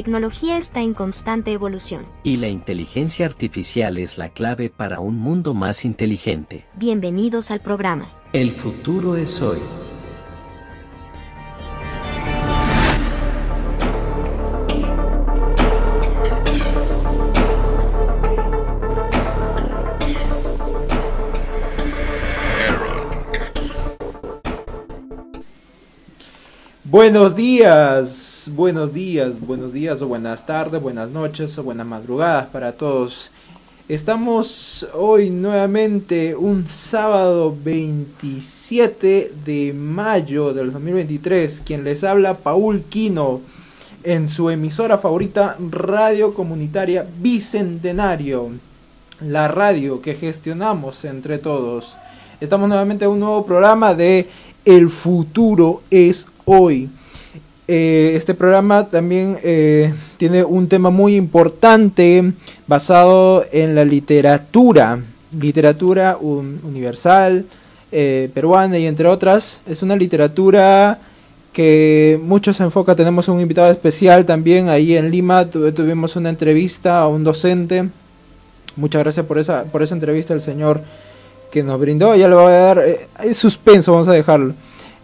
tecnología 0.00 0.56
está 0.56 0.80
en 0.80 0.94
constante 0.94 1.52
evolución. 1.52 2.06
Y 2.22 2.38
la 2.38 2.48
inteligencia 2.48 3.26
artificial 3.26 3.98
es 3.98 4.16
la 4.16 4.30
clave 4.30 4.70
para 4.70 4.98
un 4.98 5.18
mundo 5.18 5.52
más 5.52 5.84
inteligente. 5.84 6.64
Bienvenidos 6.74 7.50
al 7.50 7.60
programa. 7.60 8.06
El 8.32 8.50
futuro 8.50 9.16
es 9.16 9.42
hoy. 9.42 9.58
Buenos 26.90 27.36
días, 27.36 28.50
buenos 28.56 28.92
días, 28.92 29.40
buenos 29.40 29.72
días 29.72 30.02
o 30.02 30.08
buenas 30.08 30.44
tardes, 30.44 30.82
buenas 30.82 31.08
noches 31.08 31.56
o 31.56 31.62
buenas 31.62 31.86
madrugadas 31.86 32.46
para 32.46 32.72
todos. 32.72 33.30
Estamos 33.88 34.88
hoy 34.94 35.30
nuevamente 35.30 36.34
un 36.34 36.66
sábado 36.66 37.56
27 37.62 39.32
de 39.46 39.72
mayo 39.72 40.52
del 40.52 40.72
2023. 40.72 41.62
Quien 41.64 41.84
les 41.84 42.02
habla, 42.02 42.38
Paul 42.38 42.82
Quino, 42.82 43.40
en 44.02 44.28
su 44.28 44.50
emisora 44.50 44.98
favorita, 44.98 45.56
Radio 45.70 46.34
Comunitaria 46.34 47.06
Bicentenario, 47.20 48.48
la 49.20 49.46
radio 49.46 50.02
que 50.02 50.16
gestionamos 50.16 51.04
entre 51.04 51.38
todos. 51.38 51.96
Estamos 52.40 52.68
nuevamente 52.68 53.04
en 53.04 53.12
un 53.12 53.20
nuevo 53.20 53.46
programa 53.46 53.94
de 53.94 54.26
El 54.64 54.90
futuro 54.90 55.82
es 55.90 56.26
hoy. 56.44 56.88
Eh, 57.72 58.14
este 58.16 58.34
programa 58.34 58.88
también 58.88 59.36
eh, 59.44 59.94
tiene 60.16 60.42
un 60.42 60.68
tema 60.68 60.90
muy 60.90 61.14
importante 61.14 62.32
basado 62.66 63.44
en 63.52 63.76
la 63.76 63.84
literatura, 63.84 64.98
literatura 65.38 66.18
universal, 66.20 67.44
eh, 67.92 68.28
peruana 68.34 68.76
y 68.76 68.86
entre 68.86 69.06
otras. 69.06 69.62
Es 69.68 69.82
una 69.82 69.94
literatura 69.94 70.98
que 71.52 72.18
mucho 72.22 72.52
se 72.52 72.64
enfoca. 72.64 72.96
Tenemos 72.96 73.28
un 73.28 73.40
invitado 73.40 73.70
especial 73.70 74.26
también 74.26 74.68
ahí 74.68 74.96
en 74.96 75.10
Lima. 75.10 75.46
tuvimos 75.46 76.16
una 76.16 76.28
entrevista 76.28 77.00
a 77.00 77.06
un 77.06 77.22
docente. 77.22 77.88
Muchas 78.74 79.02
gracias 79.02 79.26
por 79.26 79.38
esa, 79.38 79.64
por 79.64 79.82
esa 79.82 79.94
entrevista 79.94 80.34
el 80.34 80.42
señor 80.42 80.82
que 81.50 81.62
nos 81.62 81.80
brindó. 81.80 82.14
Ya 82.16 82.28
le 82.28 82.34
voy 82.34 82.52
a 82.52 82.74
dar 82.74 82.84
el 83.22 83.34
suspenso, 83.34 83.92
vamos 83.92 84.08
a 84.08 84.12
dejarlo. 84.12 84.54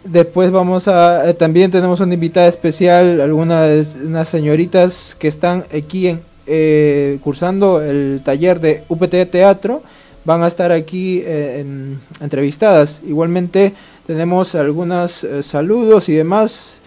Después 0.07 0.51
vamos 0.51 0.87
a, 0.87 1.29
eh, 1.29 1.33
también 1.33 1.69
tenemos 1.69 1.99
una 1.99 2.13
invitada 2.13 2.47
especial, 2.47 3.19
algunas 3.19 3.95
unas 3.95 4.29
señoritas 4.29 5.17
que 5.19 5.27
están 5.27 5.65
aquí 5.75 6.07
en, 6.07 6.21
eh, 6.45 7.19
cursando 7.21 7.81
el 7.81 8.21
taller 8.23 8.61
de 8.61 8.83
UPT 8.87 9.29
Teatro, 9.29 9.81
van 10.23 10.43
a 10.43 10.47
estar 10.47 10.71
aquí 10.71 11.21
eh, 11.25 11.65
entrevistadas. 12.21 13.01
Igualmente 13.05 13.73
tenemos 14.05 14.55
algunos 14.55 15.27
saludos 15.41 16.07
y 16.07 16.13
demás 16.13 16.77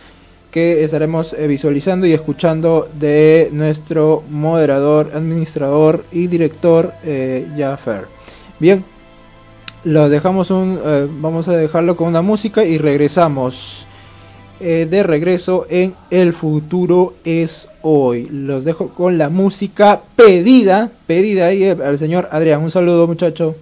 que 0.51 0.83
estaremos 0.83 1.37
visualizando 1.47 2.07
y 2.07 2.15
escuchando 2.15 2.89
de 2.99 3.51
nuestro 3.53 4.25
moderador, 4.31 5.11
administrador 5.15 6.07
y 6.11 6.27
director 6.27 6.93
Jaffer. 7.57 8.07
Bien, 8.59 8.83
lo 9.85 10.09
dejamos 10.09 10.51
un, 10.51 10.79
eh, 10.85 11.09
vamos 11.21 11.49
a 11.49 11.53
dejarlo 11.53 11.97
con 11.97 12.09
una 12.09 12.23
música 12.23 12.65
y 12.65 12.79
regresamos. 12.79 13.87
eh, 14.61 14.87
de 14.89 15.03
regreso 15.03 15.67
en 15.71 15.95
El 16.11 16.35
futuro 16.35 17.15
es 17.25 17.69
hoy. 17.83 18.29
Los 18.31 18.65
dejo 18.65 18.89
con 18.91 19.17
la 19.17 19.31
música 19.31 20.03
pedida, 20.17 20.91
pedida 21.07 21.47
ahí 21.47 21.65
eh, 21.65 21.77
al 21.83 21.99
señor 21.99 22.29
Adrián. 22.31 22.63
Un 22.63 22.71
saludo 22.71 23.07
muchacho. 23.07 23.57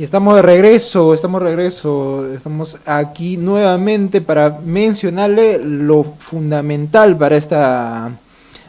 Y 0.00 0.04
estamos 0.04 0.34
de 0.34 0.40
regreso, 0.40 1.12
estamos 1.12 1.42
de 1.42 1.48
regreso, 1.48 2.32
estamos 2.32 2.78
aquí 2.86 3.36
nuevamente 3.36 4.22
para 4.22 4.58
mencionarle 4.64 5.58
lo 5.62 6.04
fundamental 6.18 7.18
para 7.18 7.36
esta 7.36 8.10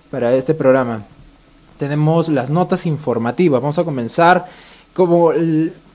para 0.09 0.33
este 0.35 0.53
programa. 0.53 1.05
Tenemos 1.79 2.27
las 2.27 2.49
notas 2.49 2.85
informativas. 2.85 3.61
Vamos 3.61 3.79
a 3.79 3.85
comenzar 3.85 4.45
como 4.93 5.31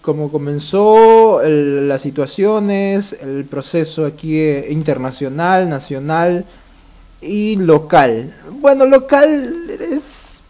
como 0.00 0.32
comenzó 0.32 1.42
las 1.44 2.00
situaciones, 2.00 3.12
el 3.20 3.44
proceso 3.44 4.06
aquí 4.06 4.38
eh, 4.38 4.68
internacional, 4.70 5.68
nacional 5.68 6.46
y 7.20 7.56
local. 7.56 8.34
Bueno, 8.62 8.86
local 8.86 9.68
es 9.68 10.40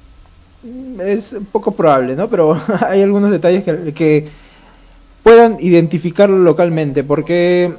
es 1.01 1.35
poco 1.51 1.73
probable, 1.73 2.15
¿no? 2.15 2.31
Pero 2.31 2.57
hay 2.87 3.03
algunos 3.03 3.33
detalles 3.33 3.65
que, 3.65 3.93
que 3.93 4.46
puedan 5.27 5.57
identificarlo 5.59 6.39
localmente, 6.39 7.03
porque 7.03 7.73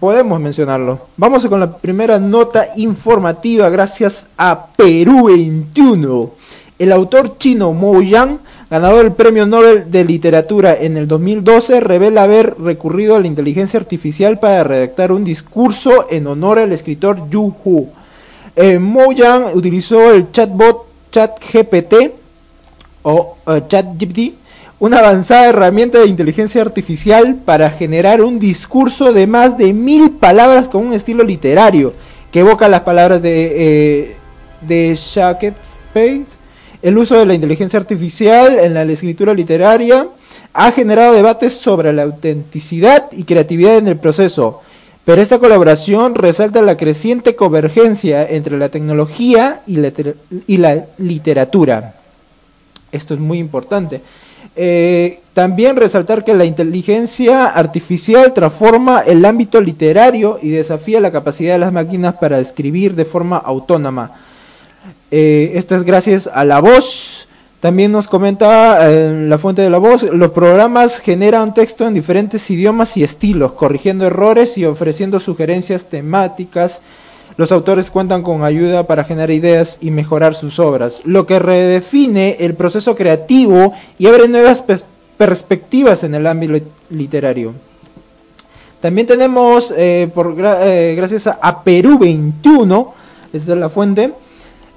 podemos 0.00 0.40
mencionarlo. 0.40 0.98
Vamos 1.16 1.46
con 1.46 1.60
la 1.60 1.76
primera 1.76 2.18
nota 2.18 2.70
informativa 2.74 3.68
gracias 3.68 4.32
a 4.36 4.66
Perú 4.74 5.26
21. 5.28 6.30
El 6.76 6.90
autor 6.90 7.38
chino 7.38 7.72
Mo 7.72 8.02
Yang, 8.02 8.40
ganador 8.68 9.04
del 9.04 9.12
Premio 9.12 9.46
Nobel 9.46 9.88
de 9.88 10.04
Literatura 10.04 10.74
en 10.74 10.96
el 10.96 11.06
2012, 11.06 11.78
revela 11.78 12.24
haber 12.24 12.56
recurrido 12.58 13.14
a 13.14 13.20
la 13.20 13.28
inteligencia 13.28 13.78
artificial 13.78 14.40
para 14.40 14.64
redactar 14.64 15.12
un 15.12 15.22
discurso 15.22 16.08
en 16.10 16.26
honor 16.26 16.58
al 16.58 16.72
escritor 16.72 17.30
Yu 17.30 17.54
Hu. 17.64 17.88
Eh, 18.56 18.80
Mo 18.80 19.12
Yang 19.12 19.54
utilizó 19.54 20.10
el 20.10 20.32
chatbot 20.32 20.86
ChatGPT 21.12 21.94
o 23.02 23.36
uh, 23.46 23.60
ChatGPT 23.68 24.47
una 24.80 24.98
avanzada 24.98 25.48
herramienta 25.48 25.98
de 25.98 26.06
inteligencia 26.06 26.62
artificial 26.62 27.36
para 27.44 27.70
generar 27.70 28.22
un 28.22 28.38
discurso 28.38 29.12
de 29.12 29.26
más 29.26 29.58
de 29.58 29.72
mil 29.72 30.10
palabras 30.12 30.68
con 30.68 30.86
un 30.86 30.92
estilo 30.92 31.24
literario 31.24 31.94
que 32.30 32.40
evoca 32.40 32.68
las 32.68 32.82
palabras 32.82 33.20
de, 33.22 33.52
eh, 33.56 34.16
de 34.60 34.92
Space. 34.92 36.38
El 36.80 36.96
uso 36.96 37.18
de 37.18 37.26
la 37.26 37.34
inteligencia 37.34 37.80
artificial 37.80 38.58
en 38.58 38.74
la 38.74 38.82
escritura 38.82 39.34
literaria 39.34 40.06
ha 40.52 40.72
generado 40.72 41.14
debates 41.14 41.54
sobre 41.54 41.92
la 41.92 42.04
autenticidad 42.04 43.06
y 43.12 43.24
creatividad 43.24 43.78
en 43.78 43.88
el 43.88 43.96
proceso, 43.96 44.60
pero 45.04 45.22
esta 45.22 45.38
colaboración 45.38 46.14
resalta 46.14 46.62
la 46.62 46.76
creciente 46.76 47.34
convergencia 47.34 48.28
entre 48.28 48.58
la 48.58 48.68
tecnología 48.68 49.62
y 49.66 49.76
la, 50.58 50.84
literatura. 50.98 51.94
Esto 52.92 53.14
es 53.14 53.20
muy 53.20 53.38
importante. 53.38 54.02
Eh, 54.56 55.20
también 55.34 55.76
resaltar 55.76 56.24
que 56.24 56.34
la 56.34 56.44
inteligencia 56.44 57.46
artificial 57.46 58.32
transforma 58.32 59.00
el 59.00 59.24
ámbito 59.24 59.60
literario 59.60 60.38
y 60.42 60.50
desafía 60.50 61.00
la 61.00 61.12
capacidad 61.12 61.52
de 61.52 61.60
las 61.60 61.72
máquinas 61.72 62.14
para 62.14 62.40
escribir 62.40 62.94
de 62.96 63.04
forma 63.04 63.36
autónoma. 63.36 64.10
Eh, 65.10 65.52
esto 65.54 65.76
es 65.76 65.84
gracias 65.84 66.26
a 66.26 66.44
la 66.44 66.60
voz, 66.60 67.28
también 67.60 67.90
nos 67.90 68.08
comenta 68.08 68.90
en 68.90 69.24
eh, 69.24 69.28
la 69.28 69.38
fuente 69.38 69.62
de 69.62 69.70
la 69.70 69.78
voz, 69.78 70.02
los 70.02 70.30
programas 70.32 70.98
generan 70.98 71.54
texto 71.54 71.86
en 71.86 71.94
diferentes 71.94 72.50
idiomas 72.50 72.96
y 72.96 73.02
estilos, 73.02 73.52
corrigiendo 73.52 74.06
errores 74.06 74.58
y 74.58 74.64
ofreciendo 74.64 75.18
sugerencias 75.18 75.86
temáticas. 75.86 76.80
Los 77.38 77.52
autores 77.52 77.92
cuentan 77.92 78.24
con 78.24 78.42
ayuda 78.42 78.88
para 78.88 79.04
generar 79.04 79.30
ideas 79.30 79.78
y 79.80 79.92
mejorar 79.92 80.34
sus 80.34 80.58
obras, 80.58 81.02
lo 81.04 81.24
que 81.24 81.38
redefine 81.38 82.36
el 82.40 82.54
proceso 82.54 82.96
creativo 82.96 83.72
y 83.96 84.08
abre 84.08 84.26
nuevas 84.26 84.64
perspectivas 85.16 86.02
en 86.02 86.16
el 86.16 86.26
ámbito 86.26 86.66
literario. 86.90 87.54
También 88.80 89.06
tenemos, 89.06 89.72
eh, 89.76 90.10
por, 90.12 90.34
eh, 90.36 90.94
gracias 90.96 91.28
a 91.28 91.62
Perú 91.62 91.96
21, 92.00 92.94
esta 93.32 93.52
es 93.52 93.58
la 93.58 93.68
fuente, 93.68 94.12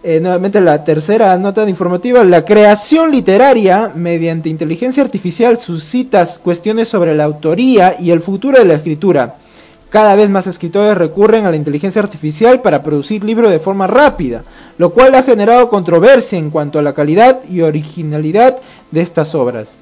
eh, 0.04 0.20
nuevamente 0.20 0.62
la 0.62 0.84
tercera 0.84 1.36
nota 1.40 1.68
informativa, 1.68 2.24
la 2.24 2.46
creación 2.46 3.10
literaria 3.10 3.92
mediante 3.96 4.50
inteligencia 4.50 5.02
artificial 5.02 5.58
suscita 5.58 6.28
cuestiones 6.44 6.90
sobre 6.90 7.16
la 7.16 7.24
autoría 7.24 7.96
y 8.00 8.12
el 8.12 8.22
futuro 8.22 8.60
de 8.60 8.66
la 8.66 8.76
escritura. 8.76 9.41
Cada 9.92 10.16
vez 10.16 10.32
más 10.32 10.48
escritores 10.48 10.98
recurren 10.98 11.46
a 11.46 11.52
la 11.52 11.58
inteligencia 11.58 12.02
artificial 12.02 12.62
para 12.62 12.82
producir 12.82 13.24
libros 13.24 13.52
de 13.52 13.60
forma 13.60 13.86
rápida, 13.86 14.44
lo 14.80 14.92
cual 14.92 15.14
ha 15.14 15.22
generado 15.22 15.70
controversia 15.70 16.40
en 16.40 16.50
cuanto 16.50 16.80
a 16.80 16.82
la 16.82 16.94
calidad 16.94 17.42
y 17.48 17.62
originalidad 17.62 18.58
de 18.90 19.02
estas 19.02 19.36
obras. 19.36 19.78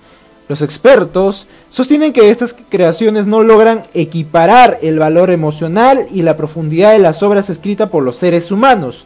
Los 0.49 0.61
expertos 0.61 1.47
sostienen 1.69 2.11
que 2.11 2.29
estas 2.29 2.53
creaciones 2.69 3.27
no 3.27 3.43
logran 3.43 3.83
equiparar 3.93 4.79
el 4.81 4.99
valor 4.99 5.29
emocional 5.29 6.07
y 6.11 6.23
la 6.23 6.35
profundidad 6.35 6.91
de 6.91 6.99
las 6.99 7.23
obras 7.23 7.49
escritas 7.49 7.89
por 7.89 8.03
los 8.03 8.17
seres 8.17 8.51
humanos, 8.51 9.05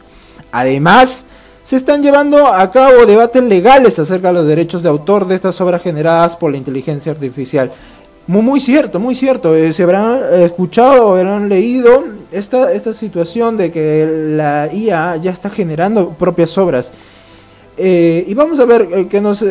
Además, 0.54 1.24
se 1.64 1.74
están 1.74 2.00
llevando 2.00 2.46
a 2.46 2.70
cabo 2.70 3.06
debates 3.06 3.42
legales 3.42 3.98
acerca 3.98 4.28
de 4.28 4.34
los 4.34 4.46
derechos 4.46 4.84
de 4.84 4.88
autor 4.88 5.26
de 5.26 5.34
estas 5.34 5.60
obras 5.60 5.82
generadas 5.82 6.36
por 6.36 6.52
la 6.52 6.58
inteligencia 6.58 7.10
artificial. 7.10 7.72
Muy, 8.26 8.58
cierto, 8.58 8.98
muy 8.98 9.14
cierto. 9.14 9.54
Eh, 9.54 9.72
se 9.72 9.82
habrán 9.82 10.22
escuchado 10.32 11.08
o 11.08 11.16
habrán 11.16 11.48
leído 11.48 12.04
esta, 12.32 12.72
esta 12.72 12.94
situación 12.94 13.58
de 13.58 13.70
que 13.70 14.32
la 14.36 14.70
IA 14.72 15.16
ya 15.16 15.30
está 15.30 15.50
generando 15.50 16.10
propias 16.10 16.56
obras. 16.56 16.90
Eh, 17.76 18.24
y 18.26 18.32
vamos 18.32 18.60
a 18.60 18.64
ver 18.64 18.88
eh, 18.92 19.08
qué, 19.08 19.20
nos, 19.20 19.44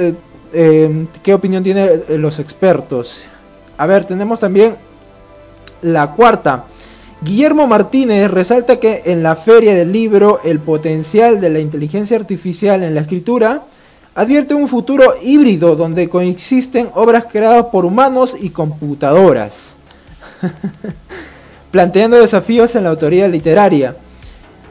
qué 0.51 1.34
opinión 1.34 1.63
tienen 1.63 2.03
los 2.18 2.39
expertos. 2.39 3.24
A 3.77 3.86
ver, 3.86 4.06
tenemos 4.06 4.39
también 4.39 4.75
la 5.84 6.12
cuarta. 6.12 6.65
Guillermo 7.22 7.68
Martínez 7.68 8.30
resalta 8.32 8.80
que 8.80 9.03
en 9.06 9.22
la 9.22 9.36
feria 9.36 9.75
del 9.75 9.92
libro 9.92 10.42
el 10.44 10.60
potencial 10.60 11.39
de 11.39 11.51
la 11.51 11.60
inteligencia 11.60 12.18
artificial 12.18 12.82
en 12.84 12.96
la 12.96 13.01
escritura 13.01 13.63
advierte 14.15 14.53
un 14.53 14.67
futuro 14.67 15.15
híbrido 15.22 15.75
donde 15.75 16.10
coexisten 16.10 16.89
obras 16.93 17.25
creadas 17.32 17.65
por 17.67 17.86
humanos 17.86 18.36
y 18.39 18.50
computadoras, 18.50 19.77
planteando 21.72 22.17
desafíos 22.17 22.75
en 22.75 22.84
la 22.84 22.91
autoría 22.91 23.27
literaria. 23.27 23.96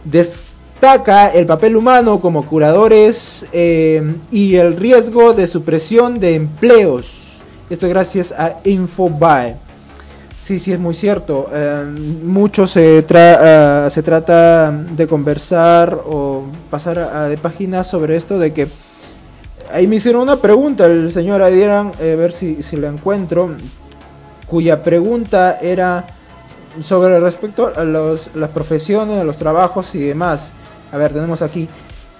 Destaca 0.04 1.28
el 1.28 1.46
papel 1.46 1.76
humano 1.76 2.20
como 2.20 2.46
curadores 2.46 3.46
eh, 3.52 4.14
y 4.30 4.56
el 4.56 4.76
riesgo 4.76 5.32
de 5.32 5.46
supresión 5.46 6.20
de 6.20 6.36
empleos. 6.36 7.40
Esto 7.68 7.88
gracias 7.88 8.32
a 8.32 8.56
Infobae. 8.64 9.56
Sí, 10.42 10.58
sí, 10.58 10.72
es 10.72 10.78
muy 10.80 10.94
cierto. 10.94 11.48
Eh, 11.52 11.84
mucho 12.24 12.66
se, 12.66 13.04
eh, 13.08 13.86
se 13.90 14.02
trata 14.02 14.72
de 14.72 15.06
conversar 15.06 15.96
o 16.04 16.44
pasar 16.68 17.28
de 17.28 17.38
páginas 17.38 17.86
sobre 17.86 18.16
esto 18.16 18.40
de 18.40 18.52
que 18.52 18.68
ahí 19.72 19.86
me 19.86 19.96
hicieron 19.96 20.22
una 20.22 20.36
pregunta 20.36 20.86
el 20.86 21.12
señor 21.12 21.42
Adieran, 21.42 21.92
a 21.98 22.02
ver 22.02 22.32
si, 22.32 22.62
si 22.62 22.76
la 22.76 22.88
encuentro, 22.88 23.50
cuya 24.46 24.82
pregunta 24.82 25.58
era 25.60 26.06
sobre 26.82 27.20
respecto 27.20 27.72
a 27.74 27.84
los, 27.84 28.34
las 28.34 28.50
profesiones, 28.50 29.20
a 29.20 29.24
los 29.24 29.36
trabajos 29.36 29.94
y 29.94 30.00
demás. 30.00 30.50
A 30.92 30.96
ver, 30.96 31.12
tenemos 31.12 31.42
aquí. 31.42 31.68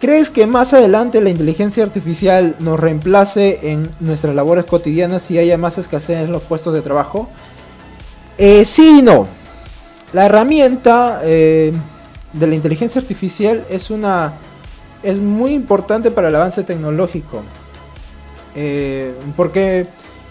¿Crees 0.00 0.30
que 0.30 0.47
más 0.47 0.75
adelante 0.75 1.21
la 1.21 1.30
inteligencia 1.30 1.85
artificial 1.85 2.56
nos 2.59 2.80
reemplace 2.80 3.71
en 3.71 3.88
nuestras 4.00 4.35
labores 4.35 4.64
cotidianas 4.64 5.30
y 5.30 5.38
haya 5.38 5.56
más 5.56 5.78
escasez 5.78 6.25
en 6.25 6.32
los 6.32 6.42
puestos 6.42 6.75
de 6.75 6.82
trabajo? 6.82 7.28
Eh, 8.37 8.64
sí 8.64 8.99
y 8.99 9.02
no. 9.02 9.28
La 10.12 10.26
herramienta 10.26 11.21
eh, 11.23 11.73
de 12.32 12.47
la 12.47 12.54
inteligencia 12.54 13.00
artificial 13.00 13.64
es 13.71 13.90
una 13.90 14.32
es 15.02 15.18
muy 15.18 15.52
importante 15.52 16.11
para 16.11 16.28
el 16.28 16.37
avance 16.37 16.62
tecnológico. 16.62 17.42
Eh, 18.54 19.14
porque 19.37 19.87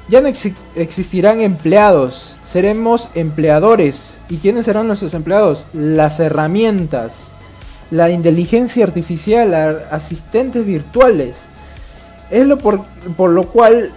ya 0.07 0.21
no 0.21 0.27
existirán 0.75 1.41
empleados, 1.41 2.37
seremos 2.43 3.09
empleadores. 3.15 4.19
¿Y 4.29 4.37
quiénes 4.37 4.65
serán 4.65 4.87
nuestros 4.87 5.13
empleados? 5.13 5.65
Las 5.73 6.19
herramientas, 6.19 7.31
la 7.89 8.09
inteligencia 8.09 8.85
artificial, 8.85 9.53
asistentes 9.91 10.65
virtuales. 10.65 11.43
Es 12.29 12.45
lo 12.45 12.57
por, 12.57 12.85
por 13.17 13.29
lo 13.31 13.47
cual 13.47 13.91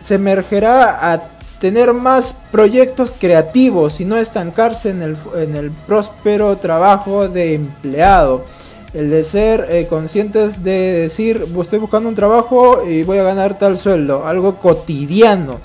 se 0.00 0.16
emergerá 0.16 1.12
a 1.12 1.22
tener 1.60 1.92
más 1.92 2.44
proyectos 2.50 3.12
creativos 3.18 4.00
y 4.00 4.06
no 4.06 4.16
estancarse 4.16 4.90
en 4.90 5.02
el, 5.02 5.16
en 5.36 5.56
el 5.56 5.70
próspero 5.70 6.56
trabajo 6.56 7.28
de 7.28 7.54
empleado. 7.54 8.46
El 8.92 9.10
de 9.10 9.22
ser 9.22 9.66
eh, 9.70 9.86
conscientes 9.88 10.64
de 10.64 10.92
decir, 11.02 11.46
estoy 11.60 11.78
buscando 11.78 12.08
un 12.08 12.14
trabajo 12.14 12.84
y 12.84 13.04
voy 13.04 13.18
a 13.18 13.22
ganar 13.22 13.58
tal 13.58 13.78
sueldo, 13.78 14.26
algo 14.26 14.56
cotidiano. 14.56 15.58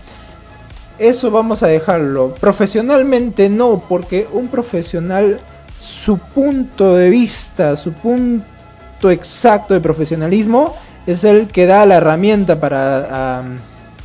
Eso 1.00 1.32
vamos 1.32 1.64
a 1.64 1.68
dejarlo. 1.68 2.36
Profesionalmente 2.36 3.50
no, 3.50 3.84
porque 3.90 4.28
un 4.32 4.48
profesional, 4.48 5.40
su 5.82 6.20
punto 6.20 6.96
de 6.96 7.10
vista, 7.10 7.76
su 7.76 7.94
punto 7.94 9.10
exacto 9.10 9.74
de 9.74 9.82
profesionalismo 9.82 10.76
es 11.08 11.24
el 11.24 11.48
que 11.48 11.66
da 11.66 11.86
la 11.86 11.96
herramienta 11.96 12.60
para, 12.60 13.44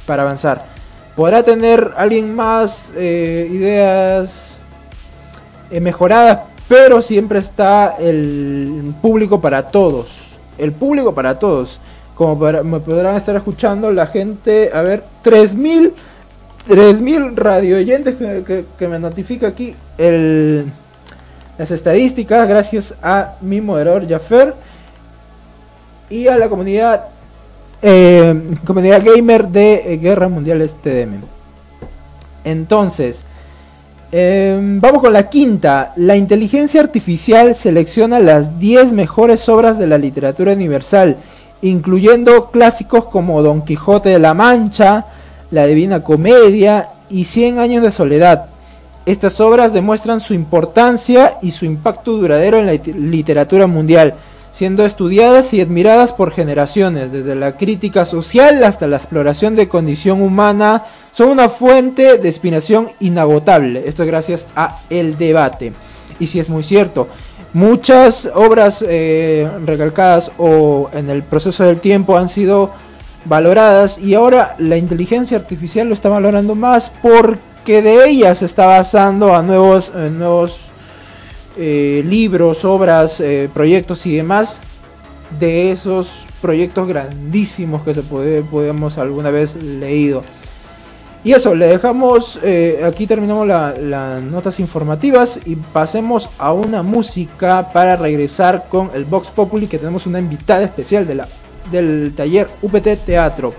para 0.07 0.23
avanzar. 0.23 0.65
Podrá 1.15 1.43
tener 1.43 1.93
alguien 1.97 2.35
más 2.35 2.93
eh, 2.97 3.49
ideas 3.53 4.61
eh, 5.71 5.81
mejoradas, 5.81 6.41
pero 6.71 7.03
siempre 7.03 7.41
está 7.41 7.97
el 7.99 8.95
público 9.03 9.41
para 9.41 9.73
todos. 9.73 10.37
El 10.57 10.71
público 10.71 11.13
para 11.13 11.37
todos. 11.37 11.81
Como 12.15 12.37
me 12.63 12.79
podrán 12.79 13.17
estar 13.17 13.35
escuchando 13.35 13.91
la 13.91 14.07
gente, 14.07 14.71
a 14.73 14.81
ver, 14.83 15.03
3000 15.23 15.93
3000 16.69 17.37
radio 17.37 17.77
oyentes 17.77 18.15
que, 18.15 18.65
que, 18.79 18.87
me 18.87 19.01
notifica 19.01 19.49
aquí 19.49 19.75
el, 19.99 20.71
las 21.59 21.73
estadísticas 21.73 22.47
gracias 22.47 22.95
a 23.03 23.35
mi 23.41 23.61
moderador 23.61 24.09
Jaffer 24.09 24.55
y 26.09 26.29
a 26.29 26.39
la 26.39 26.49
comunidad 26.49 27.07
eh, 27.83 28.49
comunidad 28.65 29.03
gamer 29.05 29.49
de 29.49 29.99
Guerra 30.01 30.29
Mundial 30.29 30.71
TDM. 30.85 31.23
Entonces, 32.45 33.25
em, 34.13 34.81
vamos 34.81 35.03
con 35.03 35.13
la 35.13 35.29
quinta. 35.29 35.93
La 35.97 36.17
inteligencia 36.17 36.81
artificial 36.81 37.55
selecciona 37.55 38.19
las 38.19 38.59
10 38.59 38.93
mejores 38.93 39.49
obras 39.49 39.79
de 39.79 39.87
la 39.87 39.99
literatura 39.99 40.53
universal, 40.53 41.17
incluyendo 41.63 42.51
clásicos 42.51 43.07
como 43.07 43.43
Don 43.43 43.65
Quijote 43.65 44.09
de 44.11 44.19
la 44.19 44.35
Mancha, 44.35 45.07
La 45.51 45.67
Divina 45.67 46.03
Comedia 46.03 46.89
y 47.09 47.25
Cien 47.25 47.59
Años 47.59 47.83
de 47.83 47.93
Soledad. 47.93 48.47
Estas 49.07 49.41
obras 49.41 49.73
demuestran 49.73 50.21
su 50.21 50.35
importancia 50.35 51.39
y 51.43 51.51
su 51.51 51.65
impacto 51.65 52.13
duradero 52.13 52.59
en 52.59 52.67
la 52.67 52.73
literatura 52.73 53.67
mundial 53.67 54.15
siendo 54.53 54.85
estudiadas 54.85 55.55
y 55.55 55.61
admiradas 55.61 56.13
por 56.13 56.33
generaciones, 56.33 57.13
desde 57.13 57.35
la 57.35 57.57
crítica 57.57 58.05
social 58.05 58.63
hasta 58.65 58.89
la 58.89 58.97
exploración 58.97 59.55
de 59.57 59.69
condición 59.69 60.23
humana, 60.23 60.85
son 61.13 61.31
una 61.31 61.49
fuente 61.49 62.19
de 62.19 62.29
inspiración 62.29 62.89
inagotable. 63.01 63.83
Esto 63.87 64.03
es 64.03 64.09
gracias 64.09 64.47
a 64.55 64.81
el 64.91 65.19
debate. 65.19 65.73
Y 66.19 66.27
si 66.27 66.39
es 66.39 66.49
muy 66.49 66.63
cierto, 66.63 67.09
muchas 67.53 68.31
obras 68.35 68.85
eh, 68.87 69.49
recalcadas 69.65 70.31
o 70.39 70.91
en 70.93 71.11
el 71.11 71.23
proceso 71.23 71.65
del 71.65 71.81
tiempo 71.81 72.17
han 72.17 72.29
sido 72.29 72.71
valoradas 73.25 73.99
y 73.99 74.15
ahora 74.15 74.55
la 74.59 74.77
inteligencia 74.77 75.37
artificial 75.37 75.89
lo 75.89 75.95
está 75.95 76.09
valorando 76.09 76.55
más 76.55 76.91
porque 77.03 77.39
que 77.65 77.83
de 77.83 78.09
ella 78.09 78.35
se 78.35 78.47
está 78.47 78.65
basando 78.65 79.35
a 79.35 79.43
nuevos, 79.43 79.93
eh, 79.95 80.11
nuevos 80.11 80.71
eh, 81.59 82.03
libros, 82.07 82.65
obras, 82.65 83.23
proyectos 83.53 84.07
y 84.07 84.17
demás 84.17 84.63
de 85.39 85.71
esos 85.71 86.27
proyectos 86.41 86.89
grandísimos 86.89 87.83
que 87.83 87.93
se 87.93 88.03
puede, 88.03 88.41
podemos 88.43 88.97
alguna 88.97 89.31
vez 89.31 89.57
leído. 89.57 90.25
Y 91.23 91.33
eso, 91.33 91.55
le 91.55 91.67
dejamos, 91.67 92.41
aquí 92.83 93.07
terminamos 93.07 93.47
las 93.47 94.23
notas 94.23 94.59
informativas 94.59 95.41
y 95.45 95.55
pasemos 95.55 96.31
a 96.39 96.55
una 96.55 96.83
música 96.83 97.71
para 97.73 97.97
regresar 97.97 98.67
con 98.71 98.91
el 98.95 99.05
Vox 99.05 99.29
Populi 99.29 99.67
que 99.67 99.79
tenemos 99.79 100.07
una 100.07 100.19
invitada 100.19 100.63
especial 100.63 101.07
de 101.07 101.17
la, 101.17 101.29
del 101.71 102.15
taller 102.17 102.49
UPT 102.63 103.05
Teatro. 103.05 103.53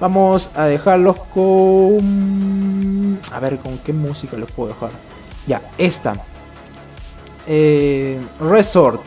Vamos 0.00 0.50
a 0.54 0.66
dejarlos 0.66 1.18
con... 1.34 3.18
A 3.32 3.40
ver, 3.40 3.58
¿con 3.58 3.78
qué 3.78 3.92
música 3.92 4.36
los 4.36 4.50
puedo 4.50 4.72
dejar? 4.72 4.90
Ya, 5.46 5.60
esta. 5.76 6.14
Eh, 7.46 8.18
Resort. 8.40 9.00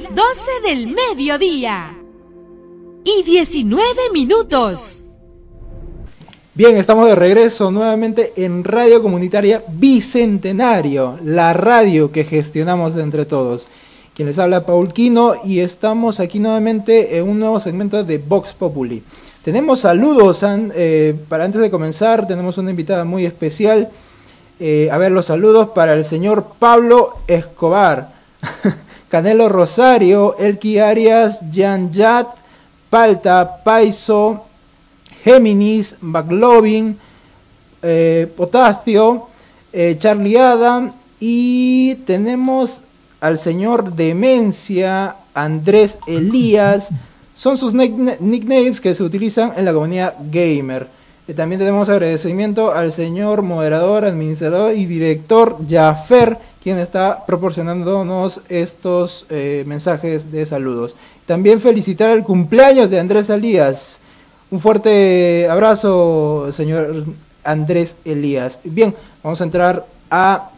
Las 0.00 0.14
12 0.14 0.22
del 0.64 0.86
mediodía 0.86 1.94
y 3.04 3.22
19 3.22 3.84
minutos. 4.14 5.04
Bien, 6.54 6.76
estamos 6.76 7.06
de 7.06 7.14
regreso 7.14 7.70
nuevamente 7.70 8.32
en 8.36 8.64
Radio 8.64 9.02
Comunitaria 9.02 9.62
Bicentenario, 9.68 11.18
la 11.22 11.52
radio 11.52 12.10
que 12.10 12.24
gestionamos 12.24 12.96
entre 12.96 13.26
todos. 13.26 13.68
Quien 14.14 14.28
les 14.28 14.38
habla 14.38 14.64
Paul 14.64 14.92
Quino 14.92 15.34
y 15.44 15.60
estamos 15.60 16.18
aquí 16.18 16.38
nuevamente 16.38 17.18
en 17.18 17.28
un 17.28 17.38
nuevo 17.38 17.60
segmento 17.60 18.02
de 18.02 18.18
Vox 18.18 18.54
Populi. 18.54 19.02
Tenemos 19.44 19.80
saludos, 19.80 20.42
eh, 20.46 21.14
para 21.28 21.44
antes 21.44 21.60
de 21.60 21.70
comenzar 21.70 22.26
tenemos 22.26 22.56
una 22.56 22.70
invitada 22.70 23.04
muy 23.04 23.26
especial. 23.26 23.90
Eh, 24.60 24.88
a 24.90 24.96
ver, 24.98 25.12
los 25.12 25.26
saludos 25.26 25.70
para 25.70 25.92
el 25.92 26.04
señor 26.06 26.52
Pablo 26.58 27.18
Escobar, 27.26 28.14
Canelo 29.10 29.48
Rosario, 29.48 30.36
Elki 30.38 30.78
Arias, 30.78 31.40
Jan 31.52 31.92
Yat, 31.92 32.28
Palta, 32.88 33.62
Paiso, 33.62 34.46
Géminis, 35.22 35.96
McLovin, 36.00 36.96
eh, 37.82 38.32
Potasio, 38.36 39.26
Charlie 39.98 40.36
Adam 40.36 40.92
y 41.20 41.94
tenemos 42.06 42.80
al 43.20 43.38
señor 43.38 43.92
Demencia, 43.92 45.16
Andrés 45.34 45.98
Elías, 46.06 46.90
son 47.34 47.56
sus 47.56 47.74
nicknames 47.74 48.80
que 48.80 48.94
se 48.94 49.02
utilizan 49.02 49.52
en 49.56 49.64
la 49.64 49.72
comunidad 49.72 50.14
gamer. 50.30 50.88
Y 51.28 51.34
también 51.34 51.58
tenemos 51.58 51.88
agradecimiento 51.88 52.72
al 52.72 52.92
señor 52.92 53.42
moderador, 53.42 54.04
administrador 54.04 54.74
y 54.74 54.86
director 54.86 55.58
Jaffer, 55.68 56.36
quien 56.62 56.78
está 56.78 57.24
proporcionándonos 57.26 58.40
estos 58.48 59.26
eh, 59.30 59.64
mensajes 59.66 60.30
de 60.30 60.44
saludos. 60.46 60.94
También 61.26 61.60
felicitar 61.60 62.10
el 62.10 62.22
cumpleaños 62.22 62.90
de 62.90 63.00
Andrés 63.00 63.30
Elías. 63.30 64.00
Un 64.50 64.60
fuerte 64.60 65.48
abrazo, 65.48 66.50
señor 66.52 67.04
Andrés 67.44 67.96
Elías. 68.04 68.58
Bien, 68.64 68.94
vamos 69.22 69.40
a 69.40 69.44
entrar 69.44 69.86
a 70.10 70.50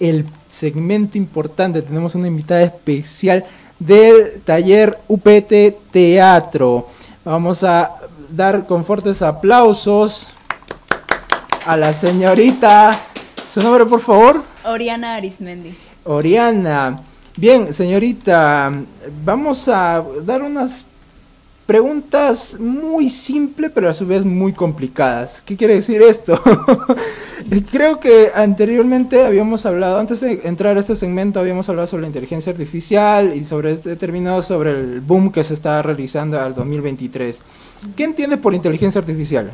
el 0.00 0.26
segmento 0.50 1.18
importante. 1.18 1.82
Tenemos 1.82 2.14
una 2.14 2.28
invitada 2.28 2.62
especial 2.62 3.44
del 3.78 4.40
taller 4.44 4.98
UPT 5.08 5.92
Teatro. 5.92 6.88
Vamos 7.24 7.62
a 7.62 7.96
dar 8.30 8.66
con 8.66 8.84
fuertes 8.84 9.22
aplausos 9.22 10.28
a 11.66 11.76
la 11.76 11.92
señorita. 11.92 12.98
¿Su 13.48 13.62
nombre, 13.62 13.86
por 13.86 14.00
favor? 14.00 14.42
Oriana 14.64 15.14
Arismendi. 15.14 15.74
Oriana. 16.04 17.00
Bien, 17.36 17.72
señorita, 17.72 18.72
vamos 19.24 19.68
a 19.68 20.02
dar 20.24 20.42
unas 20.42 20.84
preguntas 21.66 22.58
muy 22.58 23.10
simples, 23.10 23.70
pero 23.74 23.88
a 23.88 23.94
su 23.94 24.06
vez 24.06 24.24
muy 24.24 24.52
complicadas. 24.52 25.42
¿Qué 25.42 25.56
quiere 25.56 25.74
decir 25.74 26.00
esto? 26.00 26.40
Creo 27.70 28.00
que 28.00 28.30
anteriormente 28.34 29.24
habíamos 29.24 29.66
hablado, 29.66 29.98
antes 29.98 30.20
de 30.20 30.40
entrar 30.44 30.76
a 30.76 30.80
este 30.80 30.96
segmento, 30.96 31.38
habíamos 31.38 31.68
hablado 31.68 31.86
sobre 31.86 32.02
la 32.02 32.08
inteligencia 32.08 32.52
artificial 32.52 33.34
y 33.34 33.44
sobre 33.44 33.72
este 33.72 33.96
término, 33.96 34.42
sobre 34.42 34.70
el 34.70 35.00
boom 35.00 35.30
que 35.30 35.44
se 35.44 35.54
está 35.54 35.82
realizando 35.82 36.40
al 36.40 36.54
2023. 36.54 37.42
¿Qué 37.96 38.04
entiende 38.04 38.36
por 38.36 38.54
inteligencia 38.54 39.00
artificial? 39.00 39.52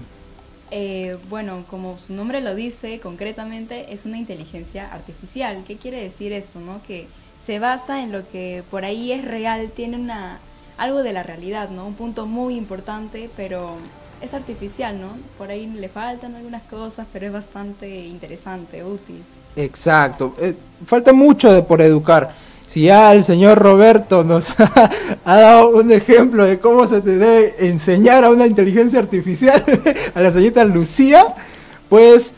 Eh, 0.75 1.15
bueno, 1.29 1.65
como 1.69 1.99
su 1.99 2.15
nombre 2.15 2.41
lo 2.41 2.55
dice, 2.55 2.99
concretamente 2.99 3.93
es 3.93 4.07
una 4.07 4.17
inteligencia 4.17 4.91
artificial. 4.91 5.63
¿Qué 5.67 5.77
quiere 5.77 6.03
decir 6.03 6.33
esto? 6.33 6.61
No? 6.61 6.81
Que 6.87 7.07
se 7.45 7.59
basa 7.59 8.03
en 8.03 8.11
lo 8.11 8.27
que 8.31 8.63
por 8.71 8.87
ahí 8.87 9.13
es 9.13 9.23
real, 9.23 9.71
tiene 9.77 9.99
una 9.99 10.39
algo 10.79 11.03
de 11.03 11.13
la 11.13 11.23
realidad, 11.23 11.69
¿no? 11.69 11.87
Un 11.87 11.93
punto 11.93 12.25
muy 12.25 12.57
importante, 12.57 13.29
pero 13.37 13.77
es 14.23 14.33
artificial, 14.33 14.99
¿no? 14.99 15.09
Por 15.37 15.51
ahí 15.51 15.67
le 15.67 15.91
faltan 15.91 16.37
algunas 16.37 16.63
cosas, 16.63 17.07
pero 17.13 17.27
es 17.27 17.33
bastante 17.35 18.07
interesante, 18.07 18.83
útil. 18.83 19.23
Exacto. 19.55 20.35
Eh, 20.41 20.55
falta 20.87 21.13
mucho 21.13 21.53
de 21.53 21.63
por 21.63 21.83
educar. 21.83 22.35
Si 22.73 22.85
ya 22.85 23.13
el 23.13 23.23
señor 23.23 23.59
Roberto 23.59 24.25
nos 24.25 24.55
ha, 25.27 25.37
dado 25.37 25.77
un 25.77 25.93
ejemplo 25.93 26.47
de 26.47 26.59
cómo 26.59 26.87
se 26.87 27.03
te 27.03 27.19
debe 27.19 27.67
enseñar 27.67 28.25
a 28.25 28.31
una 28.31 28.47
inteligencia 28.47 28.99
artificial, 28.99 29.63
a 30.15 30.21
la 30.23 30.31
señorita 30.31 30.65
Lucía, 30.65 31.35
pues 31.91 32.33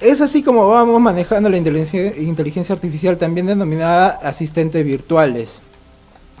es 0.00 0.20
así 0.20 0.42
como 0.42 0.66
vamos 0.66 1.00
manejando 1.00 1.48
la 1.48 1.58
inteligencia, 1.58 2.12
inteligencia 2.16 2.74
artificial, 2.74 3.18
también 3.18 3.46
denominada 3.46 4.18
asistentes 4.20 4.84
virtuales. 4.84 5.62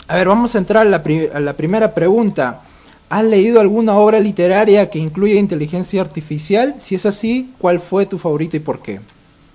A 0.08 0.16
ver, 0.16 0.26
vamos 0.26 0.56
a 0.56 0.58
entrar 0.58 0.84
a 0.84 0.90
la, 0.90 1.04
a 1.32 1.38
la 1.38 1.52
primera 1.52 1.94
pregunta. 1.94 2.62
¿Has 3.08 3.22
leído 3.22 3.60
alguna 3.60 3.94
obra 3.94 4.18
literaria 4.18 4.90
que 4.90 4.98
incluya 4.98 5.36
inteligencia 5.36 6.00
artificial? 6.00 6.74
Si 6.80 6.96
es 6.96 7.06
así, 7.06 7.52
¿cuál 7.58 7.78
fue 7.78 8.04
tu 8.04 8.18
favorito 8.18 8.56
y 8.56 8.60
por 8.60 8.82
qué? 8.82 8.98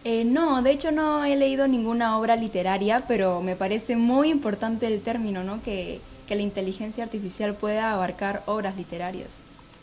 Eh, 0.05 0.25
no, 0.25 0.61
de 0.61 0.71
hecho 0.71 0.91
no 0.91 1.23
he 1.23 1.35
leído 1.35 1.67
ninguna 1.67 2.17
obra 2.17 2.35
literaria, 2.35 3.05
pero 3.07 3.41
me 3.41 3.55
parece 3.55 3.95
muy 3.95 4.29
importante 4.29 4.87
el 4.87 5.01
término, 5.01 5.43
¿no? 5.43 5.61
Que, 5.63 6.01
la 6.29 6.41
inteligencia 6.41 7.03
artificial 7.03 7.53
pueda 7.53 7.93
abarcar 7.93 8.41
obras 8.47 8.75
literarias. 8.75 9.27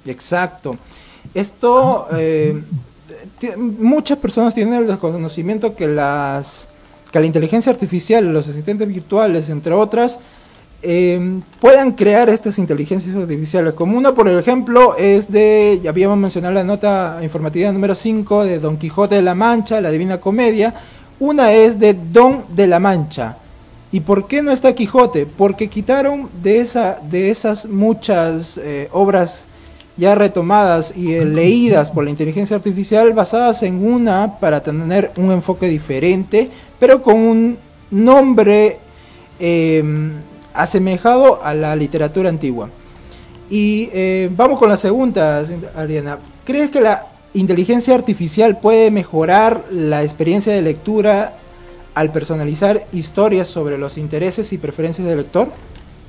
Exacto. 0.04 0.76
Esto, 1.32 2.08
eh, 2.18 2.60
muchas 3.56 4.18
personas 4.18 4.52
tienen 4.52 4.74
el 4.74 4.88
desconocimiento 4.88 5.76
que 5.76 5.86
las 5.86 6.66
que 7.12 7.20
la 7.20 7.26
inteligencia 7.26 7.70
artificial, 7.72 8.32
los 8.32 8.48
asistentes 8.48 8.88
virtuales, 8.88 9.48
entre 9.48 9.72
otras, 9.72 10.18
eh, 10.82 11.40
puedan 11.60 11.92
crear 11.92 12.28
estas 12.30 12.58
inteligencias 12.58 13.14
artificiales. 13.16 13.74
Como 13.74 13.98
una, 13.98 14.14
por 14.14 14.28
ejemplo, 14.28 14.96
es 14.96 15.30
de, 15.30 15.80
ya 15.82 15.90
habíamos 15.90 16.18
mencionado 16.18 16.54
la 16.54 16.64
nota 16.64 17.18
informativa 17.22 17.70
número 17.72 17.94
5 17.94 18.44
de 18.44 18.58
Don 18.58 18.76
Quijote 18.76 19.16
de 19.16 19.22
la 19.22 19.34
Mancha, 19.34 19.80
la 19.80 19.90
Divina 19.90 20.18
Comedia. 20.18 20.74
Una 21.18 21.52
es 21.52 21.78
de 21.78 21.94
Don 21.94 22.44
de 22.48 22.66
la 22.66 22.78
Mancha. 22.78 23.36
¿Y 23.92 24.00
por 24.00 24.26
qué 24.26 24.40
no 24.40 24.52
está 24.52 24.74
Quijote? 24.74 25.26
Porque 25.26 25.68
quitaron 25.68 26.28
de, 26.42 26.60
esa, 26.60 27.00
de 27.10 27.30
esas 27.30 27.66
muchas 27.66 28.56
eh, 28.58 28.88
obras 28.92 29.48
ya 29.96 30.14
retomadas 30.14 30.96
y 30.96 31.12
eh, 31.12 31.24
leídas 31.24 31.90
por 31.90 32.04
la 32.04 32.10
inteligencia 32.10 32.56
artificial, 32.56 33.12
basadas 33.12 33.62
en 33.64 33.84
una 33.84 34.38
para 34.38 34.62
tener 34.62 35.10
un 35.16 35.30
enfoque 35.30 35.66
diferente, 35.66 36.48
pero 36.78 37.02
con 37.02 37.16
un 37.16 37.58
nombre 37.90 38.78
eh, 39.38 39.82
asemejado 40.54 41.42
a 41.44 41.54
la 41.54 41.76
literatura 41.76 42.28
antigua. 42.28 42.68
Y 43.50 43.88
eh, 43.92 44.30
vamos 44.36 44.58
con 44.58 44.68
la 44.68 44.76
segunda, 44.76 45.44
Ariana. 45.74 46.18
¿Crees 46.44 46.70
que 46.70 46.80
la 46.80 47.06
inteligencia 47.34 47.94
artificial 47.94 48.58
puede 48.58 48.90
mejorar 48.90 49.64
la 49.70 50.02
experiencia 50.02 50.52
de 50.52 50.62
lectura 50.62 51.34
al 51.94 52.12
personalizar 52.12 52.86
historias 52.92 53.48
sobre 53.48 53.78
los 53.78 53.98
intereses 53.98 54.52
y 54.52 54.58
preferencias 54.58 55.06
del 55.06 55.18
lector? 55.18 55.48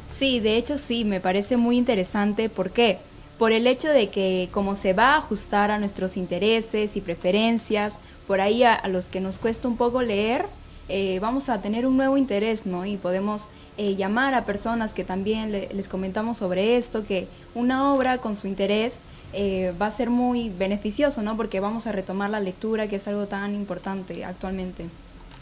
Sí, 0.07 0.39
de 0.39 0.57
hecho 0.57 0.77
sí, 0.77 1.03
me 1.03 1.19
parece 1.19 1.57
muy 1.57 1.77
interesante. 1.77 2.47
¿Por 2.49 2.69
qué? 2.69 2.99
Por 3.39 3.51
el 3.51 3.65
hecho 3.65 3.89
de 3.89 4.09
que 4.09 4.49
como 4.51 4.75
se 4.75 4.93
va 4.93 5.15
a 5.15 5.17
ajustar 5.17 5.71
a 5.71 5.79
nuestros 5.79 6.17
intereses 6.17 6.95
y 6.95 7.01
preferencias, 7.01 7.97
por 8.27 8.39
ahí 8.39 8.63
a, 8.63 8.87
los 8.87 9.05
que 9.05 9.19
nos 9.19 9.39
cuesta 9.39 9.67
un 9.67 9.77
poco 9.77 10.03
leer, 10.03 10.45
eh, 10.89 11.17
vamos 11.19 11.49
a 11.49 11.59
tener 11.59 11.87
un 11.87 11.97
nuevo 11.97 12.17
interés, 12.17 12.67
¿no? 12.67 12.85
Y 12.85 12.97
podemos 12.97 13.47
eh, 13.77 13.95
llamar 13.95 14.33
a 14.33 14.45
personas 14.45 14.93
que 14.93 15.03
también 15.03 15.51
les 15.51 15.87
comentamos 15.87 16.37
sobre 16.37 16.77
esto, 16.77 17.05
que 17.05 17.27
una 17.55 17.93
obra 17.93 18.17
con 18.17 18.35
su 18.35 18.47
interés 18.47 18.95
eh, 19.33 19.73
va 19.81 19.85
a 19.85 19.91
ser 19.91 20.09
muy 20.09 20.49
beneficioso, 20.49 21.21
¿no? 21.21 21.37
Porque 21.37 21.59
vamos 21.59 21.87
a 21.87 21.91
retomar 21.91 22.29
la 22.29 22.39
lectura, 22.41 22.87
que 22.87 22.97
es 22.97 23.07
algo 23.07 23.27
tan 23.27 23.55
importante 23.55 24.25
actualmente. 24.25 24.85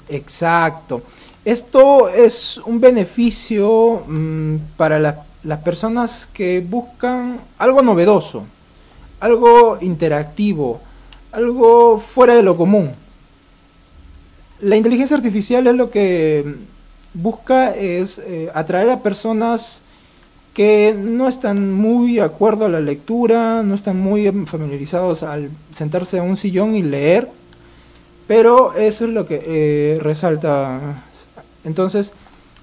Exacto. 0.10 1.02
Esto 1.44 2.10
es 2.10 2.58
un 2.58 2.80
beneficio 2.80 4.04
mm, 4.08 4.56
para 4.78 5.26
las 5.44 5.60
personas 5.60 6.28
que 6.32 6.60
buscan 6.60 7.40
algo 7.58 7.82
novedoso, 7.82 8.44
algo 9.20 9.78
interactivo, 9.82 10.82
algo 11.32 12.00
fuera 12.00 12.36
de 12.36 12.44
lo 12.44 12.56
común. 12.58 12.92
La 14.62 14.76
inteligencia 14.76 15.16
artificial 15.16 15.66
es 15.68 15.76
lo 15.76 15.90
que 15.90 16.58
busca 17.14 17.76
es 17.76 18.20
eh, 18.20 18.50
atraer 18.54 18.90
a 18.90 19.00
personas 19.02 19.82
que 20.54 20.96
no 20.98 21.28
están 21.28 21.74
muy 21.74 22.16
de 22.16 22.22
acuerdo 22.22 22.66
a 22.66 22.70
la 22.70 22.82
lectura, 22.82 23.64
no 23.64 23.76
están 23.76 24.00
muy 24.00 24.30
familiarizados 24.46 25.24
al 25.24 25.50
sentarse 25.74 26.18
en 26.18 26.24
un 26.24 26.38
sillón 26.38 26.76
y 26.76 26.84
leer, 26.84 27.30
pero 28.28 28.74
eso 28.74 29.06
es 29.06 29.12
lo 29.12 29.26
que 29.26 29.42
eh, 29.46 30.00
resalta. 30.02 31.02
Entonces, 31.64 32.12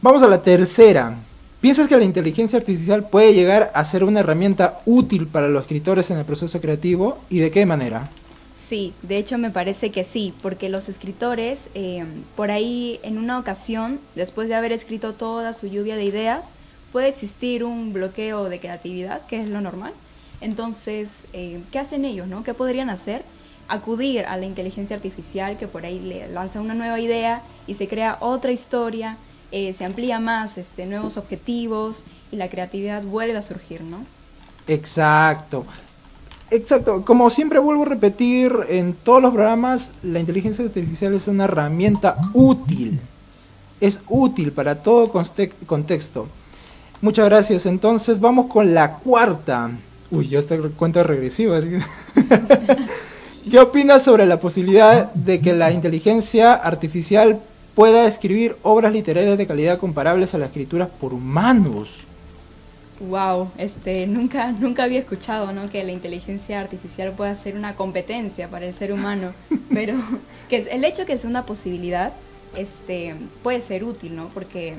vamos 0.02 0.22
a 0.22 0.28
la 0.28 0.42
tercera. 0.42 1.14
¿Piensas 1.61 1.88
que 1.88 1.96
la 1.96 2.04
inteligencia 2.04 2.59
artificial 2.59 3.09
puede 3.09 3.35
llegar 3.35 3.72
a 3.74 3.85
ser 3.85 4.04
una 4.04 4.20
herramienta 4.20 4.80
útil 4.85 5.26
para 5.26 5.48
los 5.48 5.62
escritores 5.62 6.11
en 6.11 6.18
el 6.18 6.24
proceso 6.24 6.61
creativo 6.61 7.18
y 7.30 7.38
de 7.38 7.50
qué 7.50 7.64
manera? 7.66 8.09
Sí, 8.68 8.94
de 9.02 9.18
hecho 9.18 9.38
me 9.38 9.50
parece 9.50 9.90
que 9.92 10.02
sí, 10.02 10.35
porque 10.42 10.68
los 10.68 10.88
escritores, 10.88 11.61
eh, 11.74 12.05
por 12.35 12.50
ahí 12.50 12.98
en 13.05 13.16
una 13.16 13.38
ocasión, 13.38 14.00
después 14.16 14.48
de 14.48 14.57
haber 14.57 14.72
escrito 14.72 15.12
toda 15.12 15.52
su 15.52 15.68
lluvia 15.68 15.94
de 15.94 16.05
ideas, 16.05 16.50
puede 16.90 17.07
existir 17.09 17.62
un 17.62 17.92
bloqueo 17.92 18.48
de 18.48 18.59
creatividad, 18.59 19.24
que 19.26 19.40
es 19.40 19.48
lo 19.48 19.61
normal. 19.61 19.92
Entonces, 20.40 21.26
eh, 21.33 21.61
¿qué 21.70 21.79
hacen 21.79 22.05
ellos? 22.05 22.26
No? 22.26 22.42
¿Qué 22.42 22.55
podrían 22.55 22.90
hacer? 22.90 23.22
Acudir 23.68 24.24
a 24.26 24.37
la 24.37 24.46
inteligencia 24.46 24.96
artificial 24.96 25.57
que 25.59 25.68
por 25.68 25.87
ahí 25.87 26.00
le 26.00 26.29
lanza 26.29 26.61
una 26.61 26.74
nueva 26.74 26.98
idea 26.98 27.42
y 27.68 27.74
se 27.74 27.87
crea 27.87 28.18
otra 28.20 28.50
historia, 28.50 29.16
eh, 29.52 29.74
se 29.74 29.85
amplía 29.85 30.18
más 30.18 30.59
este, 30.59 30.87
nuevos 30.87 31.16
objetivos 31.16 32.02
y 32.33 32.37
la 32.37 32.48
creatividad 32.48 33.02
vuelve 33.02 33.38
a 33.38 33.42
surgir, 33.42 33.83
¿no? 33.83 34.05
Exacto. 34.66 35.64
Exacto, 36.50 37.04
como 37.04 37.28
siempre 37.28 37.59
vuelvo 37.59 37.82
a 37.82 37.87
repetir 37.87 38.52
en 38.68 38.94
todos 38.94 39.20
los 39.20 39.35
programas, 39.35 39.90
la 40.02 40.20
inteligencia 40.20 40.64
artificial 40.64 41.14
es 41.14 41.26
una 41.26 41.44
herramienta 41.44 42.16
útil. 42.35 43.00
Es 43.80 44.00
útil 44.09 44.52
para 44.52 44.76
todo 44.76 45.12
contexto. 45.66 46.28
Muchas 47.00 47.26
gracias. 47.26 47.66
Entonces 47.66 48.20
vamos 48.20 48.46
con 48.46 48.74
la 48.74 48.94
cuarta. 48.94 49.70
Uy, 50.11 50.28
ya 50.28 50.38
está 50.38 50.56
cuenta 50.76 51.02
regresiva. 51.02 51.61
¿Qué 53.50 53.59
opinas 53.59 54.04
sobre 54.04 54.24
la 54.24 54.40
posibilidad 54.40 55.12
de 55.12 55.40
que 55.40 55.52
la 55.52 55.72
inteligencia 55.72 56.54
artificial 56.54 57.40
pueda 57.74 58.06
escribir 58.06 58.56
obras 58.62 58.92
literarias 58.92 59.37
de 59.37 59.46
calidad 59.46 59.78
comparables 59.78 60.35
a 60.35 60.38
las 60.38 60.48
escrituras 60.48 60.88
por 61.00 61.12
humanos? 61.12 62.06
Wow, 63.00 63.50
este, 63.59 64.06
nunca, 64.06 64.52
nunca 64.61 64.85
había 64.85 65.00
escuchado, 65.00 65.52
¿no? 65.52 65.70
Que 65.70 65.85
la 65.85 65.92
inteligencia 65.92 66.61
artificial 66.61 67.12
pueda 67.12 67.35
ser 67.35 67.56
una 67.56 67.74
competencia 67.74 68.48
para 68.48 68.66
el 68.66 68.74
ser 68.74 68.92
humano, 68.92 69.32
pero 69.72 69.94
que 70.48 70.59
el 70.59 70.85
hecho 70.85 71.06
que 71.06 71.18
sea 71.18 71.30
una 71.30 71.44
posibilidad, 71.44 72.12
este, 72.56 73.14
puede 73.42 73.61
ser 73.61 73.85
útil, 73.85 74.16
¿no? 74.16 74.28
Porque 74.28 74.74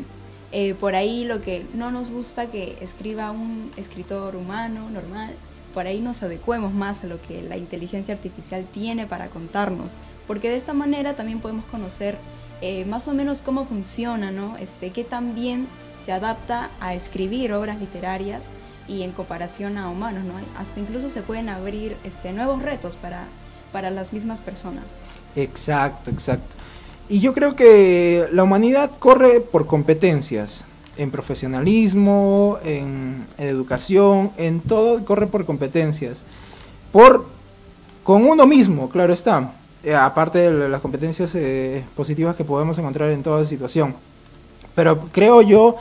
eh, 0.51 0.73
por 0.79 0.95
ahí 0.95 1.25
lo 1.25 1.41
que 1.41 1.65
no 1.75 1.91
nos 1.91 2.09
gusta 2.09 2.47
que 2.47 2.77
escriba 2.81 3.31
un 3.31 3.71
escritor 3.77 4.35
humano 4.35 4.89
normal, 4.89 5.31
por 5.73 5.85
ahí 5.85 5.99
nos 5.99 6.23
adecuemos 6.23 6.73
más 6.73 7.03
a 7.03 7.07
lo 7.07 7.21
que 7.21 7.43
la 7.43 7.57
inteligencia 7.57 8.15
artificial 8.15 8.65
tiene 8.73 9.05
para 9.05 9.27
contarnos, 9.27 9.91
porque 10.25 10.49
de 10.49 10.55
esta 10.55 10.73
manera 10.73 11.13
también 11.13 11.39
podemos 11.39 11.65
conocer 11.65 12.17
eh, 12.61 12.85
más 12.85 13.07
o 13.07 13.13
menos 13.13 13.39
cómo 13.39 13.65
funciona, 13.65 14.31
¿no? 14.31 14.57
Este, 14.57 14.89
qué 14.89 15.03
tan 15.03 15.35
bien 15.35 15.67
se 16.07 16.13
adapta 16.13 16.69
a 16.79 16.93
escribir 16.93 17.51
obras 17.51 17.79
literarias 17.79 18.41
y 18.87 19.03
en 19.03 19.11
comparación 19.11 19.77
a 19.77 19.89
humanos, 19.89 20.23
¿no? 20.23 20.35
Hasta 20.57 20.79
incluso 20.79 21.09
se 21.09 21.21
pueden 21.21 21.49
abrir 21.49 21.97
este, 22.05 22.31
nuevos 22.31 22.61
retos 22.61 22.95
para, 22.95 23.25
para 23.73 23.89
las 23.89 24.13
mismas 24.13 24.39
personas. 24.39 24.85
Exacto, 25.35 26.09
exacto. 26.09 26.55
Y 27.09 27.19
yo 27.19 27.33
creo 27.33 27.57
que 27.57 28.25
la 28.31 28.43
humanidad 28.43 28.89
corre 28.99 29.41
por 29.41 29.67
competencias, 29.67 30.63
en 30.95 31.11
profesionalismo, 31.11 32.57
en, 32.63 33.27
educación, 33.37 34.31
en 34.37 34.61
todo 34.61 35.03
corre 35.03 35.27
por 35.27 35.45
competencias. 35.45 36.23
Por 36.93 37.25
con 38.05 38.23
uno 38.23 38.47
mismo, 38.47 38.89
claro 38.89 39.11
está. 39.11 39.51
Eh, 39.83 39.93
aparte 39.93 40.39
de 40.39 40.69
las 40.69 40.79
competencias 40.79 41.35
eh, 41.35 41.83
positivas 41.97 42.37
que 42.37 42.45
podemos 42.45 42.77
encontrar 42.77 43.09
en 43.09 43.23
toda 43.23 43.45
situación. 43.45 43.93
Pero 44.73 44.99
creo 45.11 45.41
yo 45.41 45.75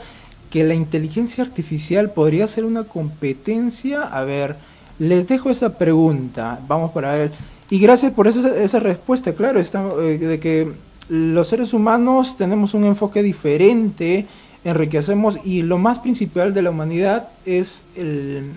que 0.49 0.63
la 0.63 0.73
inteligencia 0.73 1.43
artificial 1.43 2.11
podría 2.11 2.47
ser 2.47 2.65
una 2.65 2.83
competencia. 2.83 4.01
A 4.03 4.23
ver, 4.23 4.55
les 4.99 5.27
dejo 5.27 5.49
esa 5.49 5.77
pregunta, 5.77 6.59
vamos 6.67 6.91
para 6.91 7.13
ver. 7.13 7.31
Y 7.69 7.79
gracias 7.79 8.13
por 8.13 8.27
esa, 8.27 8.55
esa 8.57 8.79
respuesta, 8.79 9.33
claro, 9.33 9.59
está, 9.59 9.83
eh, 10.01 10.17
de 10.17 10.39
que 10.39 10.71
los 11.09 11.47
seres 11.47 11.73
humanos 11.73 12.37
tenemos 12.37 12.73
un 12.73 12.85
enfoque 12.85 13.23
diferente, 13.23 14.25
enriquecemos 14.63 15.39
y 15.43 15.61
lo 15.63 15.77
más 15.77 15.99
principal 15.99 16.53
de 16.53 16.61
la 16.61 16.69
humanidad 16.69 17.29
es 17.45 17.81
el, 17.95 18.51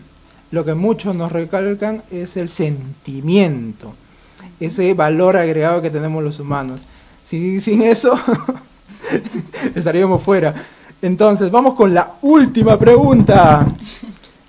lo 0.51 0.65
que 0.65 0.75
muchos 0.75 1.15
nos 1.15 1.33
recalcan, 1.33 2.03
es 2.11 2.37
el 2.37 2.49
sentimiento, 2.49 3.95
ese 4.59 4.95
valor 4.95 5.37
agregado 5.37 5.83
que 5.83 5.91
tenemos 5.91 6.23
los 6.23 6.41
humanos. 6.41 6.83
Si, 7.25 7.61
sin 7.61 7.83
eso 7.83 8.19
estaríamos 9.75 10.23
fuera. 10.23 10.55
Entonces, 11.03 11.51
vamos 11.51 11.75
con 11.75 11.95
la 11.95 12.13
última 12.23 12.79
pregunta. 12.79 13.67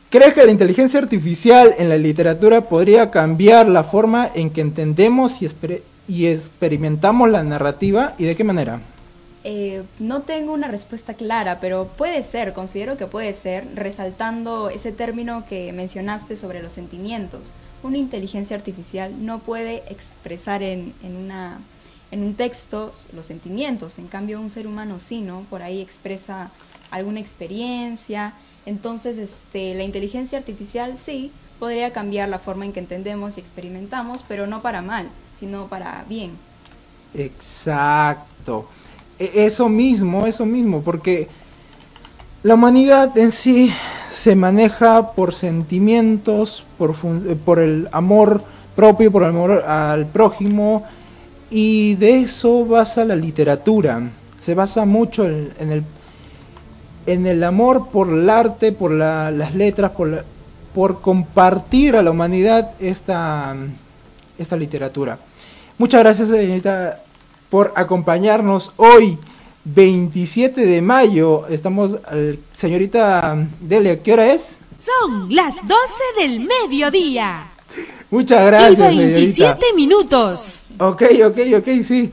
¿Crees 0.09 0.33
que 0.33 0.43
la 0.43 0.51
inteligencia 0.51 0.99
artificial 0.99 1.73
en 1.77 1.87
la 1.87 1.95
literatura 1.97 2.61
podría 2.61 3.09
cambiar 3.09 3.69
la 3.69 3.83
forma 3.83 4.29
en 4.35 4.49
que 4.49 4.59
entendemos 4.59 5.41
y, 5.41 6.25
experimentamos 6.27 7.29
la 7.29 7.43
narrativa 7.43 8.13
y 8.17 8.25
de 8.25 8.35
qué 8.35 8.43
manera? 8.43 8.81
Eh, 9.45 9.83
no 9.99 10.23
tengo 10.23 10.51
una 10.51 10.67
respuesta 10.67 11.13
clara, 11.13 11.59
pero 11.61 11.87
puede 11.97 12.21
ser, 12.23 12.51
considero 12.51 12.97
que 12.97 13.07
puede 13.07 13.33
ser, 13.33 13.65
resaltando 13.73 14.69
ese 14.69 14.91
término 14.91 15.45
que 15.47 15.71
mencionaste 15.71 16.35
sobre 16.35 16.61
los 16.61 16.73
sentimientos. 16.73 17.39
Una 17.81 17.97
inteligencia 17.97 18.57
artificial 18.57 19.13
no 19.25 19.39
puede 19.39 19.83
expresar 19.87 20.61
en 20.61 20.93
una 21.03 21.59
en 22.11 22.23
un 22.23 22.35
texto 22.35 22.93
los 23.13 23.25
sentimientos, 23.25 23.97
en 23.97 24.07
cambio 24.07 24.39
un 24.39 24.51
ser 24.51 24.67
humano 24.67 24.99
sí, 24.99 25.21
¿no? 25.21 25.41
Por 25.49 25.63
ahí 25.63 25.81
expresa 25.81 26.51
alguna 26.91 27.19
experiencia, 27.19 28.33
entonces 28.65 29.17
este, 29.17 29.73
la 29.75 29.83
inteligencia 29.83 30.37
artificial 30.37 30.97
sí 30.97 31.31
podría 31.59 31.93
cambiar 31.93 32.27
la 32.29 32.39
forma 32.39 32.65
en 32.65 32.73
que 32.73 32.79
entendemos 32.79 33.37
y 33.37 33.39
experimentamos, 33.39 34.23
pero 34.27 34.47
no 34.47 34.61
para 34.61 34.81
mal, 34.81 35.07
sino 35.39 35.67
para 35.67 36.03
bien. 36.09 36.31
Exacto. 37.13 38.67
E, 39.17 39.45
eso 39.45 39.69
mismo, 39.69 40.25
eso 40.25 40.45
mismo, 40.45 40.81
porque 40.81 41.27
la 42.43 42.55
humanidad 42.55 43.17
en 43.17 43.31
sí 43.31 43.71
se 44.11 44.35
maneja 44.35 45.13
por 45.13 45.33
sentimientos, 45.33 46.65
por, 46.77 46.95
por 47.45 47.59
el 47.59 47.87
amor 47.91 48.43
propio, 48.75 49.11
por 49.11 49.23
el 49.23 49.29
amor 49.29 49.51
al 49.51 50.07
prójimo, 50.07 50.83
y 51.51 51.95
de 51.95 52.21
eso 52.21 52.65
basa 52.65 53.03
la 53.03 53.15
literatura. 53.15 54.09
Se 54.41 54.55
basa 54.55 54.85
mucho 54.85 55.27
en, 55.27 55.51
el, 55.59 55.83
en 57.05 57.27
el 57.27 57.43
amor 57.43 57.89
por 57.89 58.09
el 58.09 58.29
arte, 58.29 58.71
por 58.71 58.91
las 58.91 59.53
letras, 59.53 59.91
por, 59.91 60.23
por 60.73 61.01
compartir 61.01 61.95
a 61.97 62.01
la 62.01 62.11
humanidad 62.11 62.71
esta, 62.79 63.55
esta 64.39 64.55
literatura. 64.55 65.19
Muchas 65.77 66.01
gracias, 66.01 66.29
señorita, 66.29 67.01
por 67.49 67.73
acompañarnos 67.75 68.71
hoy, 68.77 69.17
27 69.65 70.65
de 70.65 70.81
mayo. 70.81 71.47
Estamos, 71.47 71.97
señorita 72.53 73.45
Delia, 73.59 74.01
¿qué 74.01 74.13
hora 74.13 74.33
es? 74.33 74.59
Son 74.83 75.35
las 75.35 75.57
12 75.67 75.73
del 76.19 76.39
mediodía. 76.39 77.51
Muchas 78.09 78.45
gracias. 78.45 78.93
Y 78.93 78.97
27 78.97 79.73
minutos. 79.75 80.61
Ok, 80.81 81.03
ok, 81.27 81.37
ok, 81.59 81.67
sí. 81.83 82.11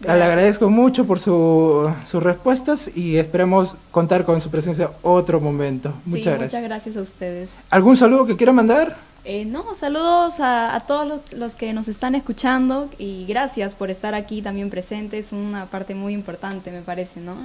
Le 0.00 0.10
agradezco 0.10 0.68
mucho 0.68 1.06
por 1.06 1.18
su, 1.18 1.90
sus 2.06 2.22
respuestas 2.22 2.94
y 2.94 3.16
esperemos 3.16 3.76
contar 3.90 4.24
con 4.26 4.42
su 4.42 4.50
presencia 4.50 4.90
otro 5.00 5.40
momento. 5.40 5.92
Muchas 6.04 6.38
gracias. 6.38 6.52
Muchas 6.52 6.62
gracias 6.62 6.96
a 6.98 7.00
ustedes. 7.00 7.50
¿Algún 7.70 7.96
saludo 7.96 8.26
que 8.26 8.36
quiera 8.36 8.52
mandar? 8.52 8.94
Eh, 9.24 9.46
no, 9.46 9.74
saludos 9.74 10.34
a, 10.40 10.82
todos 10.86 11.20
los, 11.32 11.54
que 11.54 11.72
nos 11.72 11.88
están 11.88 12.14
escuchando 12.14 12.90
y 12.98 13.24
gracias 13.26 13.74
por 13.74 13.90
estar 13.90 14.14
aquí 14.14 14.42
también 14.42 14.68
presentes. 14.68 15.26
Es 15.26 15.32
una 15.32 15.64
parte 15.66 15.94
muy 15.94 16.12
importante, 16.12 16.70
me 16.70 16.82
parece, 16.82 17.20
¿no? 17.20 17.36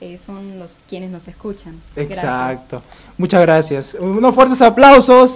Eh, 0.00 0.18
son 0.26 0.58
los 0.58 0.70
quienes 0.88 1.12
nos 1.12 1.28
escuchan. 1.28 1.80
Exacto. 1.94 2.82
Muchas 3.18 3.40
gracias. 3.42 3.96
Unos 4.00 4.34
fuertes 4.34 4.60
aplausos. 4.62 5.34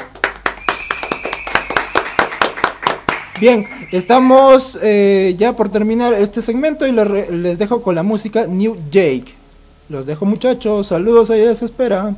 Bien, 3.38 3.66
estamos 3.92 4.78
eh, 4.82 5.34
ya 5.36 5.54
por 5.54 5.68
terminar 5.68 6.14
este 6.14 6.40
segmento 6.40 6.86
y 6.86 6.92
les 6.92 7.58
dejo 7.58 7.82
con 7.82 7.94
la 7.94 8.02
música 8.02 8.46
New 8.46 8.78
Jake. 8.90 9.34
Los 9.90 10.06
dejo 10.06 10.24
muchachos, 10.24 10.86
saludos, 10.86 11.28
ahí 11.30 11.54
se 11.54 11.66
espera. 11.66 12.16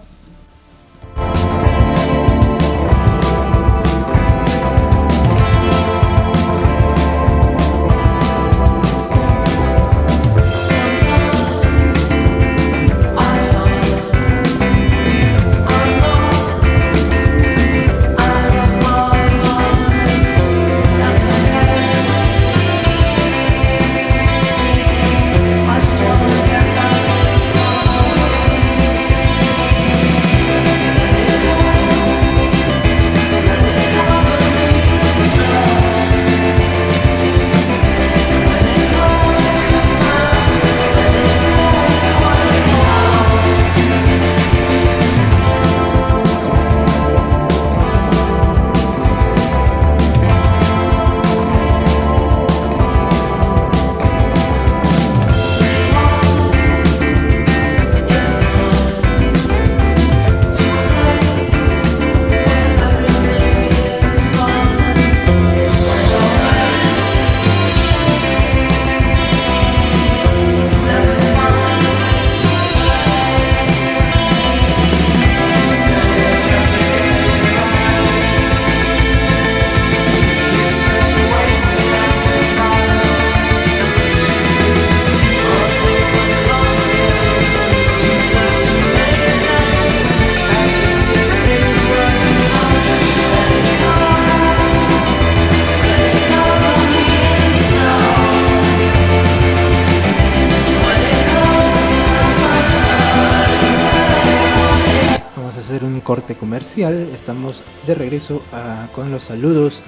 De 107.89 107.95
regreso 107.95 108.43
ah, 108.53 108.87
con 108.95 109.11
los 109.11 109.25
saludos. 109.25 109.83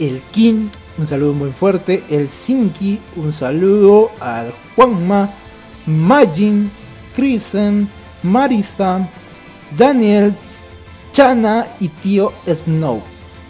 El 0.00 0.20
King, 0.32 0.68
un 0.98 1.06
saludo 1.06 1.34
muy 1.34 1.50
fuerte. 1.50 2.02
El 2.10 2.30
Sinki, 2.30 2.98
un 3.16 3.32
saludo 3.32 4.10
al 4.18 4.52
Juanma, 4.74 5.32
Majin, 5.86 6.70
Krisen, 7.14 7.88
Marisa, 8.22 9.08
Daniel, 9.76 10.34
Chana 11.12 11.66
y 11.78 11.88
tío 11.88 12.32
Snow. 12.46 13.02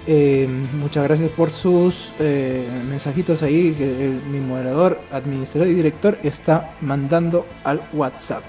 Eh, 0.05 0.49
muchas 0.81 1.05
gracias 1.05 1.31
por 1.31 1.53
sus 1.53 2.13
eh, 2.19 2.67
mensajitos 2.89 3.43
ahí 3.45 3.73
que 3.73 4.19
mi 4.31 4.41
moderador, 4.41 5.01
administrador 5.13 5.69
y 5.69 5.75
director 5.75 6.19
está 6.25 6.75
mandando 6.81 7.47
al 7.63 7.81
WhatsApp. 7.93 8.43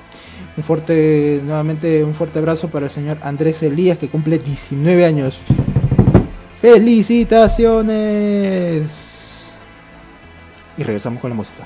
Un 0.55 0.63
fuerte, 0.63 1.41
nuevamente 1.43 2.03
un 2.03 2.13
fuerte 2.13 2.37
abrazo 2.39 2.67
para 2.67 2.85
el 2.85 2.91
señor 2.91 3.17
Andrés 3.23 3.63
Elías 3.63 3.97
que 3.97 4.07
cumple 4.07 4.37
19 4.37 5.05
años. 5.05 5.41
¡Felicitaciones! 6.61 9.55
Y 10.77 10.83
regresamos 10.83 11.19
con 11.19 11.31
la 11.31 11.35
música. 11.35 11.63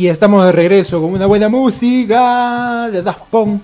Y 0.00 0.08
estamos 0.08 0.46
de 0.46 0.52
regreso 0.52 0.98
con 0.98 1.12
una 1.12 1.26
buena 1.26 1.50
música 1.50 2.88
de 2.90 3.02
Daft 3.02 3.24
Punk. 3.30 3.60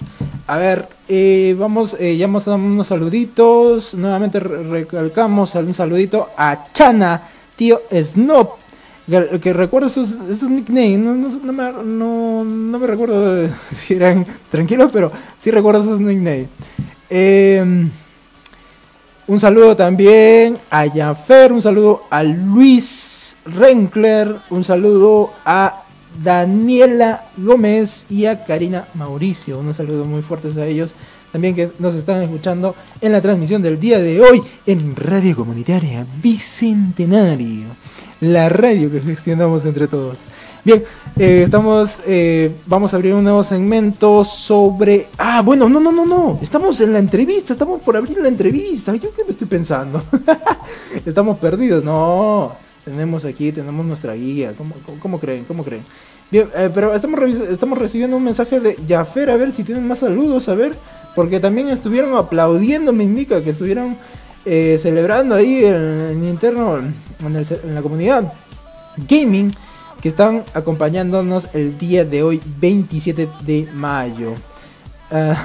A 0.47 0.59
ver, 0.59 0.87
eh, 1.09 1.57
vamos, 1.59 1.97
eh, 1.99 2.15
ya 2.15 2.27
hemos 2.27 2.45
dado 2.45 2.59
unos 2.59 2.89
saluditos. 2.89 3.95
Nuevamente 3.95 4.39
recalcamos 4.39 5.55
un 5.55 5.73
saludito 5.73 6.29
a 6.37 6.67
Chana, 6.75 7.23
tío 7.57 7.81
Snob. 7.91 8.51
Que, 9.41 9.55
recuerdo 9.55 9.89
sus, 9.89 10.11
nicknames, 10.43 10.99
no, 10.99 11.15
me, 11.55 11.73
no, 11.73 12.45
me, 12.45 12.87
recuerdo 12.87 13.49
si 13.73 13.95
eran 13.95 14.27
tranquilos, 14.51 14.91
pero 14.93 15.11
sí 15.39 15.51
recuerdo 15.51 15.85
sus 15.85 16.01
nicknames. 16.01 16.49
Em, 17.09 17.91
un 19.27 19.41
saludo 19.41 19.75
también 19.75 20.59
a 20.71 20.87
Jafer, 20.87 21.51
un 21.55 21.63
saludo 21.63 22.03
a 22.11 22.23
Luis 22.23 23.39
Renkler, 23.47 24.37
un 24.51 24.65
saludo 24.65 25.31
a 25.43 25.86
Daniela 26.23 27.25
Gómez 27.37 28.07
y 28.11 28.27
a 28.27 28.45
Karina 28.45 28.87
Mauricio. 28.95 29.59
Unos 29.59 29.77
saludos 29.77 30.07
muy 30.07 30.23
fuertes 30.23 30.57
a 30.57 30.67
ellos. 30.67 30.95
También 31.33 31.55
que 31.55 31.71
nos 31.79 31.95
están 31.95 32.23
escuchando 32.23 32.75
en 33.01 33.13
la 33.13 33.21
transmisión 33.21 33.61
del 33.63 33.79
día 33.79 33.99
de 33.99 34.21
hoy 34.21 34.43
en 34.67 34.97
Radio 34.97 35.37
Comunitaria 35.37 36.07
Bicentenario. 36.23 37.67
La 38.21 38.49
radio 38.49 38.91
que 38.91 39.01
gestionamos 39.01 39.67
entre 39.67 39.89
todos. 39.89 40.19
Bien, 40.65 40.83
eh, 41.17 41.43
estamos, 41.45 42.01
eh, 42.07 42.51
vamos 42.67 42.93
a 42.93 42.97
abrir 42.97 43.15
un 43.15 43.23
nuevo 43.23 43.45
segmento 43.45 44.25
sobre... 44.25 45.09
Ah, 45.19 45.43
bueno, 45.43 45.69
no, 45.69 45.79
no, 45.79 45.93
no, 45.93 46.05
no. 46.05 46.39
Estamos 46.43 46.81
en 46.81 46.93
la 46.93 46.99
entrevista, 46.99 47.53
estamos 47.53 47.81
por 47.83 47.97
abrir 47.97 48.19
la 48.19 48.29
entrevista. 48.29 48.97
¿Yo 48.97 49.15
qué 49.15 49.23
me 49.23 49.31
estoy 49.31 49.47
pensando? 49.47 50.03
estamos 51.07 51.39
perdidos, 51.39 51.85
no. 51.85 52.66
Tenemos 52.87 53.25
aquí, 53.25 53.51
tenemos 53.51 53.85
nuestra 53.85 54.15
guía. 54.15 54.53
¿Cómo, 54.57 54.73
cómo 55.03 55.19
creen? 55.19 55.45
¿Cómo 55.45 55.65
creen? 55.65 55.83
Bien, 56.31 56.49
eh, 56.55 56.71
pero 56.73 56.95
estamos, 56.95 57.21
estamos 57.21 57.79
recibiendo 57.79 58.17
un 58.17 58.23
mensaje 58.23 58.61
de 58.61 58.77
Jaffer, 58.89 59.29
a 59.29 59.37
ver 59.37 59.51
si 59.51 59.65
tienen 59.65 59.89
más 59.89 59.99
saludos, 59.99 60.49
a 60.49 60.55
ver, 60.55 60.73
porque 61.17 61.41
también 61.41 61.67
estuvieron 61.67 62.17
aplaudiendo, 62.17 62.93
me 62.93 63.03
indica 63.03 63.43
que 63.43 63.51
estuvieron 63.51 63.97
eh, 64.45 64.79
celebrando 64.81 65.35
ahí 65.35 65.65
en, 65.65 66.23
interno, 66.23 66.79
en, 66.79 67.75
la 67.75 67.83
comunidad 67.83 68.33
gaming, 69.09 69.53
que 70.01 70.09
están 70.09 70.45
acompañándonos 70.55 71.49
el 71.55 71.77
día 71.77 72.05
de 72.05 72.23
hoy, 72.23 72.41
27 72.61 73.29
de 73.41 73.69
mayo. 73.75 74.35
Ah, 75.11 75.45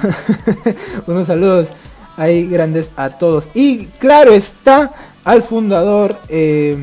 unos 1.08 1.26
saludos 1.26 1.74
ahí 2.16 2.46
grandes 2.46 2.90
a 2.94 3.10
todos. 3.10 3.48
Y 3.52 3.86
claro 3.98 4.32
está 4.32 4.92
al 5.24 5.42
fundador. 5.42 6.16
Eh, 6.28 6.76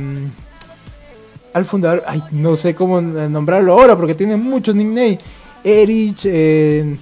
al 1.53 1.65
fundador, 1.65 2.03
ay, 2.07 2.21
no 2.31 2.55
sé 2.55 2.75
cómo 2.75 3.01
nombrarlo 3.01 3.73
ahora 3.73 3.95
porque 3.95 4.15
tiene 4.15 4.35
muchos 4.37 4.75
nicknames, 4.75 5.19
Erich, 5.63 6.21
eh, 6.25 6.97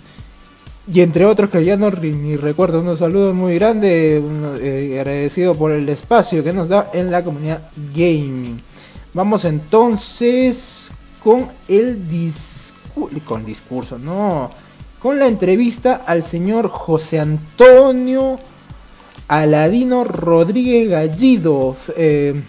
y 0.91 1.01
entre 1.01 1.25
otros 1.25 1.49
que 1.49 1.63
ya 1.65 1.75
no 1.75 1.91
ni 1.91 2.37
recuerdo, 2.37 2.81
unos 2.81 2.99
saludos 2.99 3.35
muy 3.35 3.55
grandes, 3.55 4.23
eh, 4.61 4.97
agradecido 4.99 5.55
por 5.55 5.71
el 5.71 5.87
espacio 5.89 6.43
que 6.43 6.53
nos 6.53 6.69
da 6.69 6.89
en 6.93 7.11
la 7.11 7.23
comunidad 7.23 7.61
gaming. 7.93 8.61
Vamos 9.13 9.43
entonces 9.45 10.91
con 11.23 11.47
el 11.67 12.07
discurso, 12.07 13.19
con 13.25 13.43
discurso, 13.43 13.99
no, 13.99 14.49
con 14.99 15.19
la 15.19 15.27
entrevista 15.27 16.03
al 16.05 16.23
señor 16.23 16.69
José 16.69 17.19
Antonio 17.19 18.39
Aladino 19.27 20.03
Rodríguez 20.03 20.89
Gallido. 20.89 21.75
Eh, 21.97 22.41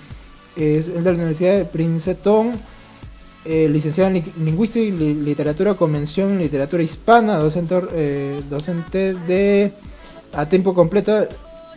es 0.58 0.92
de 0.92 1.00
la 1.00 1.12
Universidad 1.12 1.56
de 1.56 1.64
Princeton, 1.64 2.52
eh, 3.44 3.68
licenciado 3.70 4.10
en 4.10 4.24
Lingüística 4.44 4.84
y 4.84 4.90
Literatura 5.14 5.74
Convención 5.74 6.36
Literatura 6.36 6.82
Hispana, 6.82 7.38
docente, 7.38 7.80
eh, 7.92 8.42
docente 8.50 9.14
de 9.14 9.72
a 10.34 10.46
tiempo 10.46 10.74
completo 10.74 11.26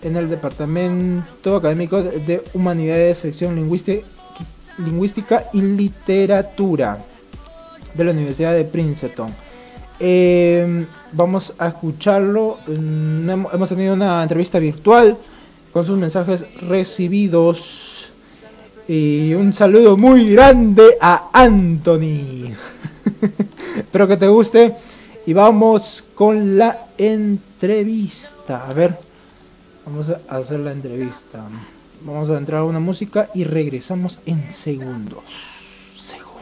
en 0.02 0.18
el 0.18 0.28
Departamento 0.30 1.56
Académico 1.56 2.02
de 2.02 2.42
Humanidades, 2.54 3.20
sección 3.20 3.56
lingüística, 3.56 5.46
y 5.54 5.62
Literatura 5.62 6.98
de 7.94 8.04
la 8.04 8.12
Universidad 8.12 8.54
de 8.54 8.66
Princeton. 8.66 9.34
Eh, 10.00 10.86
vamos 11.12 11.54
a 11.60 11.68
escucharlo. 11.68 12.58
Mm, 12.66 13.30
hemos 13.30 13.70
tenido 13.70 13.94
una 13.94 14.24
entrevista 14.24 14.58
virtual 14.58 15.16
con 15.72 15.86
sus 15.86 15.98
mensajes 15.98 16.46
recibidos 16.62 17.91
y 18.88 19.34
un 19.34 19.54
saludo 19.54 19.98
muy 19.98 20.32
grande 20.34 20.98
a 21.00 21.30
Anthony. 21.34 22.54
Espero 23.78 24.08
que 24.08 24.18
te 24.18 24.28
guste. 24.28 24.76
Y 25.26 25.34
vamos 25.34 26.04
con 26.16 26.58
la 26.58 26.88
entrevista. 26.98 28.68
A 28.68 28.74
ver, 28.74 28.98
vamos 29.86 30.10
a 30.10 30.20
hacer 30.36 30.60
la 30.60 30.72
entrevista. 30.72 31.44
Vamos 32.04 32.30
a 32.30 32.38
entrar 32.38 32.62
a 32.62 32.64
una 32.64 32.80
música 32.80 33.30
y 33.34 33.44
regresamos 33.44 34.20
en 34.26 34.52
segundos. 34.52 35.24
Segundos. 36.00 36.42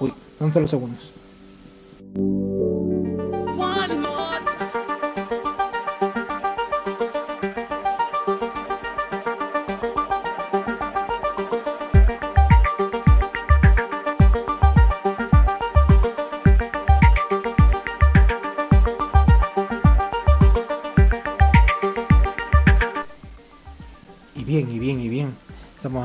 Uy, 0.00 0.12
¿dónde 0.38 0.48
están 0.48 0.62
los 0.62 0.70
segundos? 0.70 1.12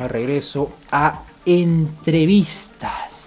Regreso 0.07 0.71
a 0.91 1.23
entrevistas. 1.45 3.17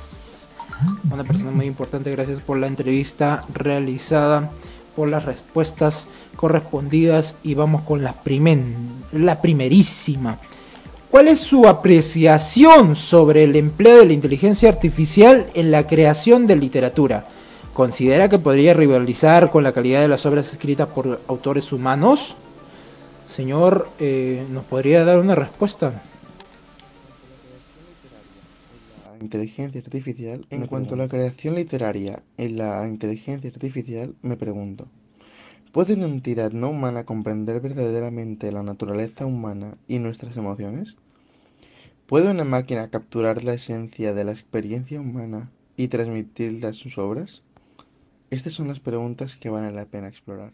Una 1.11 1.25
persona 1.25 1.51
muy 1.51 1.67
importante, 1.67 2.11
gracias 2.11 2.41
por 2.41 2.59
la 2.59 2.67
entrevista 2.67 3.45
realizada, 3.53 4.51
por 4.97 5.09
las 5.09 5.25
respuestas 5.25 6.09
correspondidas 6.37 7.37
y 7.43 7.55
vamos 7.55 7.83
con 7.83 8.03
la, 8.03 8.13
primer, 8.13 8.59
la 9.13 9.41
primerísima. 9.43 10.39
¿Cuál 11.11 11.29
es 11.29 11.41
su 11.41 11.67
apreciación 11.67 12.97
sobre 12.97 13.45
el 13.45 13.57
empleo 13.57 13.99
de 13.99 14.07
la 14.07 14.13
inteligencia 14.13 14.69
artificial 14.69 15.47
en 15.55 15.71
la 15.71 15.87
creación 15.87 16.47
de 16.47 16.57
literatura? 16.57 17.27
¿Considera 17.75 18.29
que 18.29 18.39
podría 18.39 18.75
rivalizar 18.75 19.51
con 19.51 19.63
la 19.65 19.73
calidad 19.73 20.01
de 20.01 20.09
las 20.09 20.25
obras 20.27 20.53
escritas 20.53 20.89
por 20.89 21.21
autores 21.29 21.73
humanos? 21.73 22.37
Señor, 23.27 23.89
eh, 23.99 24.45
¿nos 24.51 24.65
podría 24.65 25.05
dar 25.05 25.19
una 25.19 25.35
respuesta? 25.35 25.93
Inteligencia 29.21 29.81
artificial, 29.81 30.47
en 30.51 30.67
cuanto 30.67 30.95
a 30.95 30.99
la 30.99 31.09
creación 31.09 31.55
literaria 31.55 32.23
en 32.37 32.57
la 32.57 32.87
inteligencia 32.89 33.51
artificial, 33.51 34.15
me 34.23 34.37
pregunto, 34.37 34.89
¿puede 35.73 35.95
una 35.95 36.07
entidad 36.07 36.53
no 36.53 36.71
humana 36.71 37.05
comprender 37.05 37.61
verdaderamente 37.61 38.51
la 38.53 38.63
naturaleza 38.63 39.27
humana 39.27 39.77
y 39.87 39.99
nuestras 39.99 40.37
emociones? 40.37 40.97
¿Puede 42.07 42.31
una 42.31 42.45
máquina 42.45 42.89
capturar 42.89 43.45
la 43.45 43.55
esencia 43.55 44.13
de 44.13 44.25
la 44.25 44.33
experiencia 44.33 45.01
humana 45.01 45.51
y 45.77 45.89
transmitirla 45.89 46.71
a 46.71 46.75
sus 46.75 46.99
obras? 46.99 47.45
Estas 48.31 48.53
son 48.53 48.69
las 48.69 48.81
preguntas 48.81 49.37
que 49.37 49.51
vale 49.51 49.71
la 49.71 49.87
pena 49.87 50.09
explorar. 50.09 50.53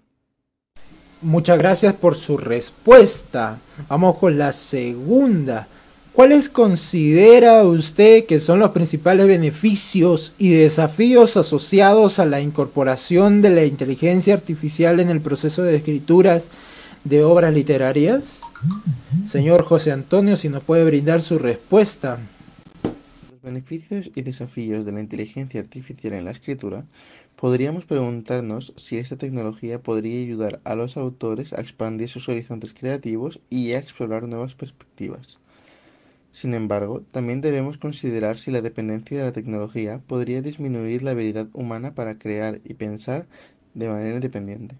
Muchas 1.22 1.58
gracias 1.58 1.94
por 1.94 2.14
su 2.14 2.36
respuesta. 2.36 3.58
Vamos 3.88 4.16
con 4.16 4.36
la 4.36 4.52
segunda. 4.52 5.66
¿Cuáles 6.16 6.48
considera 6.48 7.62
usted 7.64 8.24
que 8.24 8.40
son 8.40 8.58
los 8.58 8.70
principales 8.70 9.26
beneficios 9.26 10.32
y 10.38 10.48
desafíos 10.48 11.36
asociados 11.36 12.18
a 12.18 12.24
la 12.24 12.40
incorporación 12.40 13.42
de 13.42 13.50
la 13.50 13.66
inteligencia 13.66 14.32
artificial 14.32 14.98
en 15.00 15.10
el 15.10 15.20
proceso 15.20 15.62
de 15.62 15.76
escrituras 15.76 16.48
de 17.04 17.22
obras 17.22 17.52
literarias? 17.52 18.40
Señor 19.28 19.62
José 19.64 19.92
Antonio, 19.92 20.38
si 20.38 20.48
nos 20.48 20.62
puede 20.62 20.86
brindar 20.86 21.20
su 21.20 21.38
respuesta. 21.38 22.18
Los 23.30 23.42
beneficios 23.42 24.10
y 24.14 24.22
desafíos 24.22 24.86
de 24.86 24.92
la 24.92 25.00
inteligencia 25.00 25.60
artificial 25.60 26.14
en 26.14 26.24
la 26.24 26.30
escritura 26.30 26.86
Podríamos 27.36 27.84
preguntarnos 27.84 28.72
si 28.76 28.96
esta 28.96 29.18
tecnología 29.18 29.82
podría 29.82 30.22
ayudar 30.22 30.60
a 30.64 30.74
los 30.74 30.96
autores 30.96 31.52
a 31.52 31.60
expandir 31.60 32.08
sus 32.08 32.30
horizontes 32.30 32.72
creativos 32.72 33.42
y 33.50 33.72
a 33.72 33.78
explorar 33.78 34.26
nuevas 34.26 34.54
perspectivas. 34.54 35.38
Sin 36.36 36.52
embargo, 36.52 37.02
también 37.12 37.40
debemos 37.40 37.78
considerar 37.78 38.36
si 38.36 38.50
la 38.50 38.60
dependencia 38.60 39.16
de 39.16 39.24
la 39.24 39.32
tecnología 39.32 40.02
podría 40.06 40.42
disminuir 40.42 41.02
la 41.02 41.12
habilidad 41.12 41.46
humana 41.54 41.94
para 41.94 42.18
crear 42.18 42.60
y 42.62 42.74
pensar 42.74 43.24
de 43.72 43.88
manera 43.88 44.16
independiente. 44.16 44.74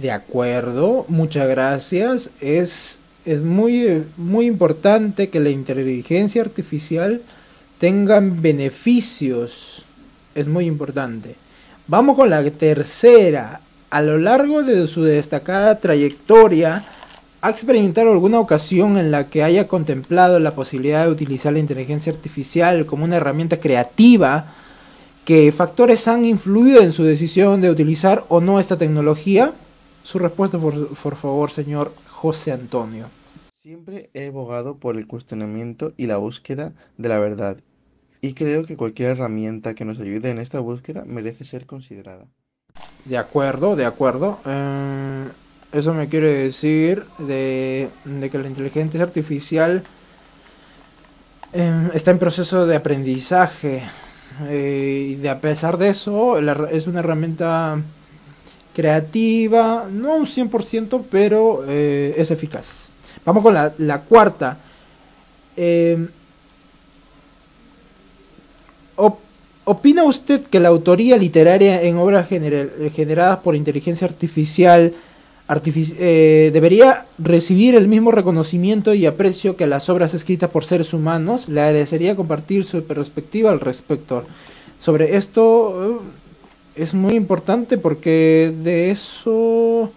De 0.00 0.12
acuerdo, 0.12 1.06
muchas 1.08 1.48
gracias. 1.48 2.30
Es, 2.40 3.00
es 3.24 3.40
muy, 3.40 4.04
muy 4.16 4.46
importante 4.46 5.28
que 5.28 5.40
la 5.40 5.50
inteligencia 5.50 6.40
artificial 6.40 7.20
tenga 7.80 8.20
beneficios 8.20 9.84
es 10.36 10.46
muy 10.46 10.66
importante. 10.66 11.34
Vamos 11.88 12.14
con 12.14 12.30
la 12.30 12.48
tercera. 12.48 13.60
A 13.90 14.02
lo 14.02 14.18
largo 14.18 14.62
de 14.62 14.86
su 14.86 15.02
destacada 15.02 15.80
trayectoria, 15.80 16.84
¿ha 17.40 17.50
experimentado 17.50 18.12
alguna 18.12 18.40
ocasión 18.40 18.98
en 18.98 19.10
la 19.10 19.28
que 19.28 19.42
haya 19.42 19.68
contemplado 19.68 20.38
la 20.40 20.50
posibilidad 20.52 21.04
de 21.04 21.12
utilizar 21.12 21.52
la 21.52 21.58
inteligencia 21.58 22.12
artificial 22.12 22.86
como 22.86 23.04
una 23.04 23.16
herramienta 23.16 23.58
creativa? 23.58 24.52
¿Qué 25.24 25.52
factores 25.52 26.08
han 26.08 26.24
influido 26.24 26.82
en 26.82 26.92
su 26.92 27.04
decisión 27.04 27.60
de 27.60 27.70
utilizar 27.70 28.24
o 28.28 28.40
no 28.40 28.60
esta 28.60 28.76
tecnología? 28.76 29.52
Su 30.02 30.18
respuesta, 30.18 30.58
por, 30.58 30.88
por 30.96 31.16
favor, 31.16 31.50
señor 31.50 31.92
José 32.08 32.52
Antonio. 32.52 33.06
Siempre 33.54 34.10
he 34.14 34.28
abogado 34.28 34.78
por 34.78 34.96
el 34.96 35.06
cuestionamiento 35.06 35.92
y 35.96 36.06
la 36.06 36.16
búsqueda 36.16 36.72
de 36.96 37.08
la 37.08 37.18
verdad 37.18 37.58
y 38.20 38.34
creo 38.34 38.64
que 38.64 38.76
cualquier 38.76 39.10
herramienta 39.10 39.74
que 39.74 39.84
nos 39.84 39.98
ayude 39.98 40.30
en 40.30 40.38
esta 40.38 40.60
búsqueda 40.60 41.04
merece 41.06 41.44
ser 41.44 41.66
considerada. 41.66 42.26
De 43.04 43.16
acuerdo, 43.16 43.76
de 43.76 43.86
acuerdo. 43.86 44.38
Eh, 44.44 45.28
eso 45.72 45.94
me 45.94 46.08
quiere 46.08 46.28
decir 46.28 47.04
de, 47.18 47.88
que 48.30 48.38
la 48.38 48.48
inteligencia 48.48 49.02
artificial 49.02 49.82
eh, 51.52 51.88
está 51.94 52.10
en 52.10 52.18
proceso 52.18 52.66
de 52.66 52.76
aprendizaje. 52.76 53.82
Eh, 54.48 55.08
y 55.10 55.14
de, 55.16 55.28
a 55.28 55.40
pesar 55.40 55.76
de 55.76 55.88
eso, 55.88 56.38
es 56.68 56.86
una 56.86 57.00
herramienta 57.00 57.80
creativa, 58.74 59.86
no 59.90 60.16
un 60.16 60.26
100%, 60.26 61.04
pero 61.10 61.64
es 61.66 62.30
eficaz. 62.30 62.88
Vamos 63.24 63.42
con 63.42 63.54
la, 63.54 63.72
la 63.78 64.00
cuarta. 64.00 64.58
¿Opina 69.64 70.04
usted 70.04 70.42
que 70.44 70.58
la 70.58 70.68
autoría 70.68 71.16
literaria 71.16 71.82
en 71.82 71.96
obras 71.96 72.28
generadas 72.28 73.38
por 73.38 73.54
inteligencia 73.54 74.06
artificial 74.06 74.94
eh, 75.98 76.50
debería 76.52 77.06
recibir 77.18 77.74
el 77.74 77.88
mismo 77.88 78.12
reconocimiento 78.12 78.94
y 78.94 79.06
aprecio 79.06 79.56
que 79.56 79.66
las 79.66 79.88
obras 79.88 80.14
escritas 80.14 80.50
por 80.50 80.64
seres 80.64 80.92
humanos? 80.94 81.48
Le 81.48 81.60
agradecería 81.60 82.14
compartir 82.14 82.64
su 82.64 82.84
perspectiva 82.84 83.50
al 83.50 83.60
respecto. 83.60 84.24
Sobre 84.78 85.16
esto 85.16 86.00
eh, 86.76 86.82
es 86.82 86.94
muy 86.94 87.14
importante 87.14 87.78
porque 87.78 88.54
de 88.62 88.90
eso 88.90 89.92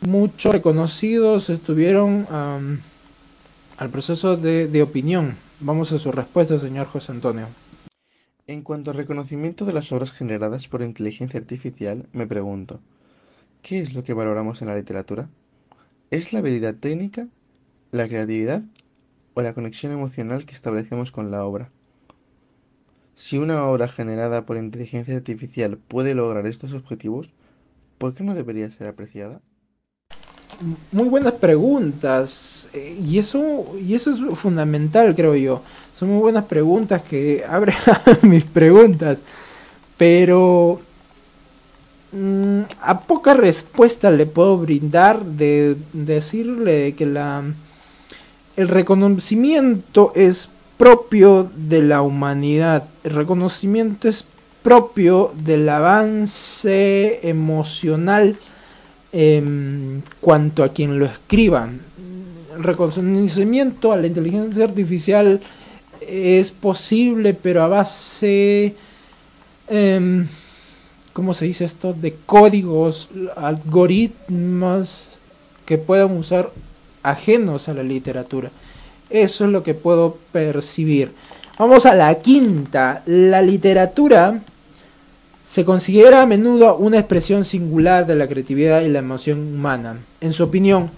muchos 0.00 0.52
reconocidos 0.52 1.50
estuvieron 1.50 2.26
al 3.76 3.90
proceso 3.90 4.36
de 4.36 4.82
opinión. 4.82 5.36
Vamos 5.60 5.92
a 5.92 5.98
su 5.98 6.10
respuesta, 6.10 6.58
señor 6.58 6.86
José 6.86 7.12
Antonio. 7.12 7.46
En 8.46 8.62
cuanto 8.62 8.90
al 8.90 8.96
reconocimiento 8.96 9.64
de 9.64 9.72
las 9.72 9.92
obras 9.92 10.10
generadas 10.10 10.66
por 10.66 10.82
inteligencia 10.82 11.38
artificial, 11.38 12.06
me 12.12 12.26
pregunto, 12.26 12.80
¿qué 13.62 13.80
es 13.80 13.94
lo 13.94 14.04
que 14.04 14.14
valoramos 14.14 14.62
en 14.62 14.68
la 14.68 14.76
literatura? 14.76 15.28
¿Es 16.10 16.32
la 16.32 16.40
habilidad 16.40 16.74
técnica, 16.74 17.28
la 17.92 18.08
creatividad 18.08 18.62
o 19.34 19.42
la 19.42 19.54
conexión 19.54 19.92
emocional 19.92 20.46
que 20.46 20.54
establecemos 20.54 21.12
con 21.12 21.30
la 21.30 21.44
obra? 21.44 21.70
Si 23.14 23.38
una 23.38 23.66
obra 23.66 23.86
generada 23.86 24.46
por 24.46 24.56
inteligencia 24.56 25.14
artificial 25.14 25.76
puede 25.76 26.14
lograr 26.14 26.46
estos 26.46 26.72
objetivos, 26.72 27.32
¿por 27.98 28.14
qué 28.14 28.24
no 28.24 28.34
debería 28.34 28.70
ser 28.70 28.86
apreciada? 28.86 29.40
Muy 30.92 31.08
buenas 31.08 31.34
preguntas. 31.34 32.68
Eh, 32.72 32.98
y 33.02 33.18
eso, 33.18 33.76
y 33.80 33.94
eso 33.94 34.10
es 34.10 34.38
fundamental, 34.38 35.14
creo 35.14 35.34
yo. 35.36 35.62
Son 35.94 36.08
muy 36.08 36.18
buenas 36.18 36.44
preguntas 36.44 37.02
que 37.02 37.44
abren 37.48 37.76
mis 38.22 38.44
preguntas. 38.44 39.22
Pero 39.96 40.80
mm, 42.12 42.60
a 42.82 43.00
poca 43.00 43.34
respuesta 43.34 44.10
le 44.10 44.26
puedo 44.26 44.58
brindar 44.58 45.24
de 45.24 45.76
decirle 45.92 46.94
que 46.94 47.06
la 47.06 47.44
el 48.56 48.68
reconocimiento 48.68 50.12
es 50.14 50.50
propio 50.76 51.50
de 51.56 51.82
la 51.82 52.02
humanidad. 52.02 52.84
El 53.04 53.12
reconocimiento 53.12 54.08
es 54.08 54.26
propio 54.62 55.32
del 55.44 55.68
avance 55.68 57.20
emocional 57.26 58.36
en 59.12 60.02
cuanto 60.20 60.62
a 60.62 60.70
quien 60.70 60.98
lo 60.98 61.06
escriba. 61.06 61.70
El 62.54 62.62
reconocimiento 62.62 63.92
a 63.92 63.96
la 63.96 64.08
inteligencia 64.08 64.64
artificial 64.64 65.40
es 66.00 66.50
posible, 66.50 67.34
pero 67.34 67.62
a 67.62 67.68
base, 67.68 68.74
eh, 69.68 70.26
¿cómo 71.12 71.34
se 71.34 71.46
dice 71.46 71.64
esto? 71.64 71.92
De 71.92 72.14
códigos, 72.26 73.08
algoritmos 73.36 75.08
que 75.66 75.78
puedan 75.78 76.16
usar 76.16 76.50
ajenos 77.02 77.68
a 77.68 77.74
la 77.74 77.82
literatura. 77.82 78.50
Eso 79.08 79.44
es 79.44 79.50
lo 79.50 79.62
que 79.62 79.74
puedo 79.74 80.18
percibir. 80.32 81.12
Vamos 81.58 81.86
a 81.86 81.94
la 81.94 82.14
quinta. 82.16 83.02
La 83.06 83.42
literatura 83.42 84.40
se 85.44 85.64
considera 85.64 86.22
a 86.22 86.26
menudo 86.26 86.76
una 86.76 86.98
expresión 86.98 87.44
singular 87.44 88.06
de 88.06 88.16
la 88.16 88.28
creatividad 88.28 88.82
y 88.82 88.88
la 88.88 89.00
emoción 89.00 89.54
humana. 89.54 89.98
En 90.20 90.32
su 90.32 90.44
opinión, 90.44 90.90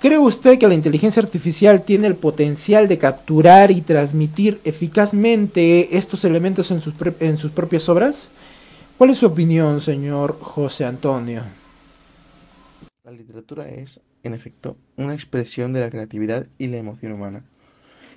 ¿Cree 0.00 0.16
usted 0.16 0.58
que 0.58 0.66
la 0.66 0.72
inteligencia 0.72 1.20
artificial 1.20 1.82
tiene 1.82 2.06
el 2.06 2.14
potencial 2.14 2.88
de 2.88 2.96
capturar 2.96 3.70
y 3.70 3.82
transmitir 3.82 4.58
eficazmente 4.64 5.98
estos 5.98 6.24
elementos 6.24 6.70
en 6.70 6.80
sus, 6.80 6.94
en 7.20 7.36
sus 7.36 7.50
propias 7.50 7.86
obras? 7.90 8.30
¿Cuál 9.00 9.08
es 9.08 9.16
su 9.16 9.24
opinión, 9.28 9.80
señor 9.80 10.38
José 10.38 10.84
Antonio? 10.84 11.40
La 13.02 13.10
literatura 13.10 13.66
es, 13.66 14.02
en 14.24 14.34
efecto, 14.34 14.76
una 14.98 15.14
expresión 15.14 15.72
de 15.72 15.80
la 15.80 15.88
creatividad 15.88 16.46
y 16.58 16.66
la 16.66 16.76
emoción 16.76 17.12
humana. 17.12 17.42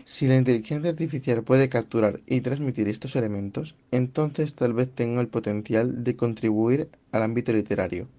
Si 0.04 0.28
la 0.28 0.36
inteligencia 0.36 0.90
artificial 0.90 1.42
puede 1.42 1.70
capturar 1.70 2.20
y 2.26 2.42
transmitir 2.42 2.90
estos 2.90 3.16
elementos, 3.16 3.78
entonces 3.92 4.56
tal 4.56 4.74
vez 4.74 4.94
tenga 4.94 5.22
el 5.22 5.30
potencial 5.30 6.04
de 6.04 6.18
contribuir 6.18 6.90
al 7.14 7.24
ámbito 7.24 7.54
literario. 7.54 8.10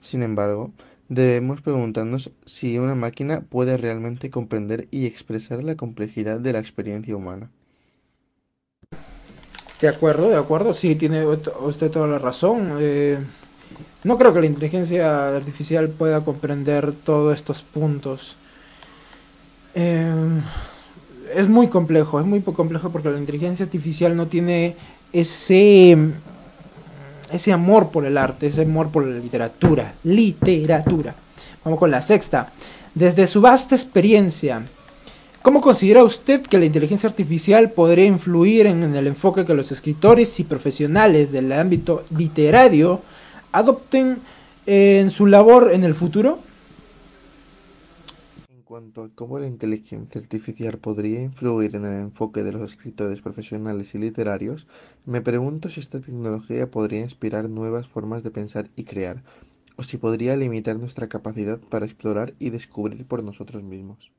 Sin 0.00 0.24
embargo, 0.24 0.72
debemos 1.08 1.60
preguntarnos 1.60 2.32
si 2.44 2.80
una 2.80 2.96
máquina 2.96 3.42
puede 3.42 3.76
realmente 3.76 4.28
comprender 4.28 4.88
y 4.90 5.06
expresar 5.06 5.62
la 5.62 5.76
complejidad 5.76 6.40
de 6.40 6.52
la 6.52 6.58
experiencia 6.58 7.14
humana. 7.14 7.48
De 9.80 9.88
acuerdo, 9.88 10.28
de 10.28 10.36
acuerdo, 10.36 10.72
sí, 10.72 10.94
tiene 10.94 11.26
usted 11.26 11.90
toda 11.90 12.06
la 12.06 12.18
razón. 12.18 12.78
Eh, 12.80 13.18
no 14.04 14.16
creo 14.16 14.32
que 14.32 14.40
la 14.40 14.46
inteligencia 14.46 15.36
artificial 15.36 15.88
pueda 15.88 16.24
comprender 16.24 16.92
todos 16.92 17.34
estos 17.34 17.62
puntos. 17.62 18.36
Eh, 19.74 20.14
es 21.34 21.48
muy 21.48 21.68
complejo, 21.68 22.20
es 22.20 22.26
muy 22.26 22.40
complejo 22.40 22.90
porque 22.90 23.10
la 23.10 23.18
inteligencia 23.18 23.64
artificial 23.64 24.16
no 24.16 24.26
tiene 24.26 24.76
ese 25.12 25.98
ese 27.32 27.52
amor 27.52 27.90
por 27.90 28.06
el 28.06 28.18
arte, 28.18 28.46
ese 28.46 28.62
amor 28.62 28.90
por 28.90 29.04
la 29.04 29.18
literatura, 29.18 29.94
literatura. 30.04 31.14
Vamos 31.64 31.78
con 31.78 31.90
la 31.90 32.00
sexta. 32.00 32.52
Desde 32.94 33.26
su 33.26 33.40
vasta 33.40 33.74
experiencia, 33.74 34.62
¿cómo 35.46 35.60
considera 35.60 36.02
usted 36.02 36.42
que 36.42 36.58
la 36.58 36.64
inteligencia 36.64 37.08
artificial 37.08 37.70
podría 37.70 38.04
influir 38.04 38.66
en, 38.66 38.82
el 38.82 39.06
enfoque 39.06 39.44
que 39.44 39.54
los 39.54 39.70
escritores 39.70 40.40
y 40.40 40.42
profesionales 40.42 41.30
del 41.30 41.52
ámbito 41.52 42.04
literario 42.10 43.00
adopten 43.52 44.18
en 44.66 45.08
su 45.10 45.24
labor 45.26 45.70
en 45.72 45.84
el 45.84 45.94
futuro? 45.94 46.40
cuanto 48.64 49.04
a 49.04 49.08
cómo 49.14 49.38
la 49.38 49.46
inteligencia 49.46 50.20
artificial 50.20 50.78
podría 50.78 51.22
influir 51.22 51.76
en 51.76 51.84
el 51.84 51.94
enfoque 51.94 52.42
de 52.42 52.50
los 52.50 52.72
escritores 52.72 53.20
profesionales 53.20 53.94
y 53.94 53.98
literarios, 53.98 54.66
me 55.04 55.20
pregunto 55.20 55.68
si 55.68 55.78
esta 55.78 56.00
tecnología 56.00 56.68
podría 56.72 57.02
inspirar 57.02 57.48
nuevas 57.48 57.86
formas 57.86 58.24
de 58.24 58.32
pensar 58.32 58.68
y 58.74 58.82
crear, 58.82 59.22
o 59.76 59.84
si 59.84 59.96
podría 59.96 60.36
limitar 60.36 60.76
nuestra 60.76 61.06
capacidad 61.06 61.60
para 61.60 61.86
explorar 61.86 62.34
y 62.40 62.50
descubrir 62.50 63.06
por 63.06 63.22
nosotros 63.22 63.62
mismos. 63.62 64.10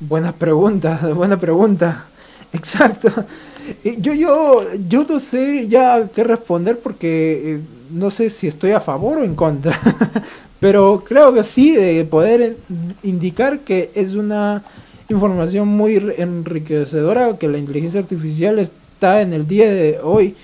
Buena 0.00 0.32
pregunta, 0.32 1.10
buena 1.14 1.38
pregunta. 1.38 2.06
Exacto. 2.52 3.10
Yo, 3.98 4.14
yo, 4.14 4.62
yo 4.88 5.04
no 5.04 5.18
sé 5.18 5.68
ya 5.68 6.08
qué 6.14 6.24
responder 6.24 6.78
porque 6.78 7.42
eh, 7.44 7.60
no 7.90 8.10
sé 8.10 8.30
si 8.30 8.46
estoy 8.46 8.70
a 8.70 8.80
favor 8.80 9.18
o 9.18 9.24
en 9.24 9.34
contra. 9.34 9.78
Pero 10.60 11.02
creo 11.06 11.32
que 11.32 11.42
sí, 11.42 11.74
de 11.74 12.04
poder 12.04 12.56
indicar 13.02 13.60
que 13.60 13.90
es 13.94 14.14
una 14.14 14.62
información 15.08 15.68
muy 15.68 15.96
enriquecedora, 16.16 17.36
que 17.36 17.48
la 17.48 17.58
inteligencia 17.58 18.00
artificial 18.00 18.58
está 18.58 19.20
en 19.20 19.32
el 19.32 19.46
día 19.46 19.70
de 19.70 20.00
hoy 20.02 20.34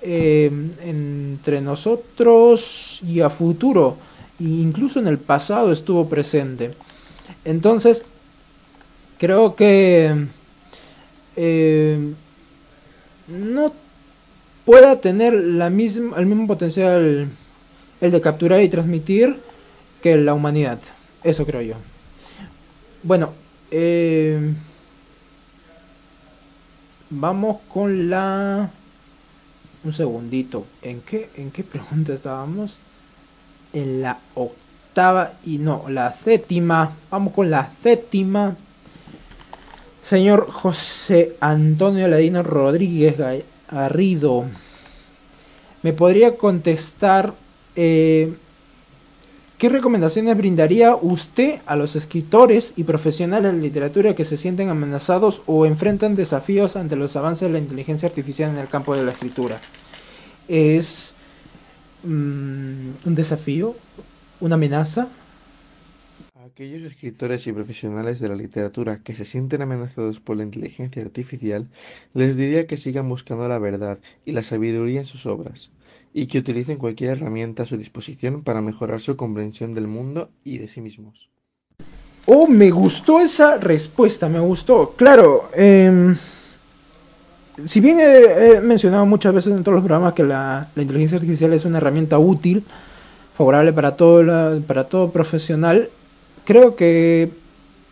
eh, 0.00 0.50
entre 0.84 1.60
nosotros 1.60 3.00
y 3.06 3.20
a 3.20 3.28
futuro, 3.28 3.96
e 4.40 4.44
incluso 4.44 5.00
en 5.00 5.08
el 5.08 5.18
pasado 5.18 5.70
estuvo 5.70 6.08
presente. 6.08 6.70
Entonces, 7.44 8.04
creo 9.18 9.54
que 9.54 10.26
eh, 11.36 12.14
no 13.28 13.72
pueda 14.64 15.00
tener 15.00 15.32
la 15.34 15.70
misma, 15.70 16.18
el 16.18 16.26
mismo 16.26 16.46
potencial 16.46 17.28
el 18.00 18.10
de 18.12 18.20
capturar 18.20 18.62
y 18.62 18.68
transmitir 18.68 19.40
que 20.02 20.16
la 20.16 20.34
humanidad. 20.34 20.78
Eso 21.24 21.44
creo 21.44 21.62
yo. 21.62 21.74
Bueno, 23.02 23.32
eh, 23.70 24.54
vamos 27.10 27.58
con 27.68 28.08
la... 28.08 28.70
Un 29.84 29.92
segundito. 29.92 30.66
¿En 30.82 31.00
qué, 31.00 31.30
¿En 31.36 31.50
qué 31.50 31.62
pregunta 31.64 32.12
estábamos? 32.12 32.76
En 33.72 34.02
la 34.02 34.18
octava 34.34 35.32
y 35.44 35.58
no, 35.58 35.84
la 35.88 36.12
séptima. 36.12 36.92
Vamos 37.10 37.32
con 37.32 37.50
la 37.50 37.70
séptima. 37.82 38.56
Señor 40.02 40.50
José 40.50 41.36
Antonio 41.40 42.08
Ladino 42.08 42.42
Rodríguez 42.42 43.16
Garrido. 43.70 44.46
¿Me 45.82 45.92
podría 45.92 46.36
contestar 46.36 47.34
eh, 47.76 48.32
¿Qué 49.58 49.68
recomendaciones 49.68 50.36
brindaría 50.36 50.94
usted 50.94 51.58
a 51.66 51.74
los 51.74 51.96
escritores 51.96 52.74
y 52.76 52.84
profesionales 52.84 53.52
de 53.52 53.58
literatura 53.58 54.14
que 54.14 54.24
se 54.24 54.36
sienten 54.36 54.68
amenazados 54.68 55.42
o 55.46 55.66
enfrentan 55.66 56.14
desafíos 56.14 56.76
ante 56.76 56.94
los 56.94 57.16
avances 57.16 57.48
de 57.48 57.54
la 57.54 57.58
inteligencia 57.58 58.08
artificial 58.08 58.50
en 58.50 58.58
el 58.58 58.68
campo 58.68 58.94
de 58.94 59.02
la 59.02 59.10
escritura? 59.10 59.60
¿Es 60.46 61.16
mm, 62.04 62.90
un 63.04 63.14
desafío? 63.16 63.74
¿Una 64.38 64.54
amenaza? 64.54 65.08
Aquellos 66.58 66.90
escritores 66.90 67.46
y 67.46 67.52
profesionales 67.52 68.18
de 68.18 68.28
la 68.28 68.34
literatura 68.34 68.98
que 69.04 69.14
se 69.14 69.24
sienten 69.24 69.62
amenazados 69.62 70.18
por 70.18 70.36
la 70.36 70.42
inteligencia 70.42 71.00
artificial, 71.00 71.68
les 72.14 72.34
diría 72.34 72.66
que 72.66 72.76
sigan 72.76 73.08
buscando 73.08 73.46
la 73.46 73.60
verdad 73.60 74.00
y 74.24 74.32
la 74.32 74.42
sabiduría 74.42 74.98
en 74.98 75.06
sus 75.06 75.26
obras 75.26 75.70
y 76.12 76.26
que 76.26 76.38
utilicen 76.38 76.78
cualquier 76.78 77.10
herramienta 77.10 77.62
a 77.62 77.66
su 77.66 77.76
disposición 77.76 78.42
para 78.42 78.60
mejorar 78.60 79.00
su 79.00 79.16
comprensión 79.16 79.72
del 79.72 79.86
mundo 79.86 80.30
y 80.42 80.58
de 80.58 80.66
sí 80.66 80.80
mismos. 80.80 81.30
Oh, 82.26 82.48
me 82.48 82.72
gustó 82.72 83.20
esa 83.20 83.58
respuesta, 83.58 84.28
me 84.28 84.40
gustó. 84.40 84.94
Claro, 84.96 85.50
em, 85.54 86.16
si 87.68 87.78
bien 87.78 87.98
he, 88.00 88.60
mencionado 88.62 89.06
muchas 89.06 89.32
veces 89.32 89.52
en 89.52 89.62
todos 89.62 89.76
los 89.76 89.84
programas 89.84 90.12
que 90.12 90.24
la, 90.24 90.68
inteligencia 90.74 91.18
artificial 91.18 91.52
es 91.52 91.64
una 91.64 91.78
herramienta 91.78 92.18
útil, 92.18 92.64
favorable 93.36 93.72
para 93.72 93.94
todo, 93.94 94.60
para 94.62 94.88
todo 94.88 95.12
profesional, 95.12 95.88
creo 96.48 96.74
que 96.74 97.30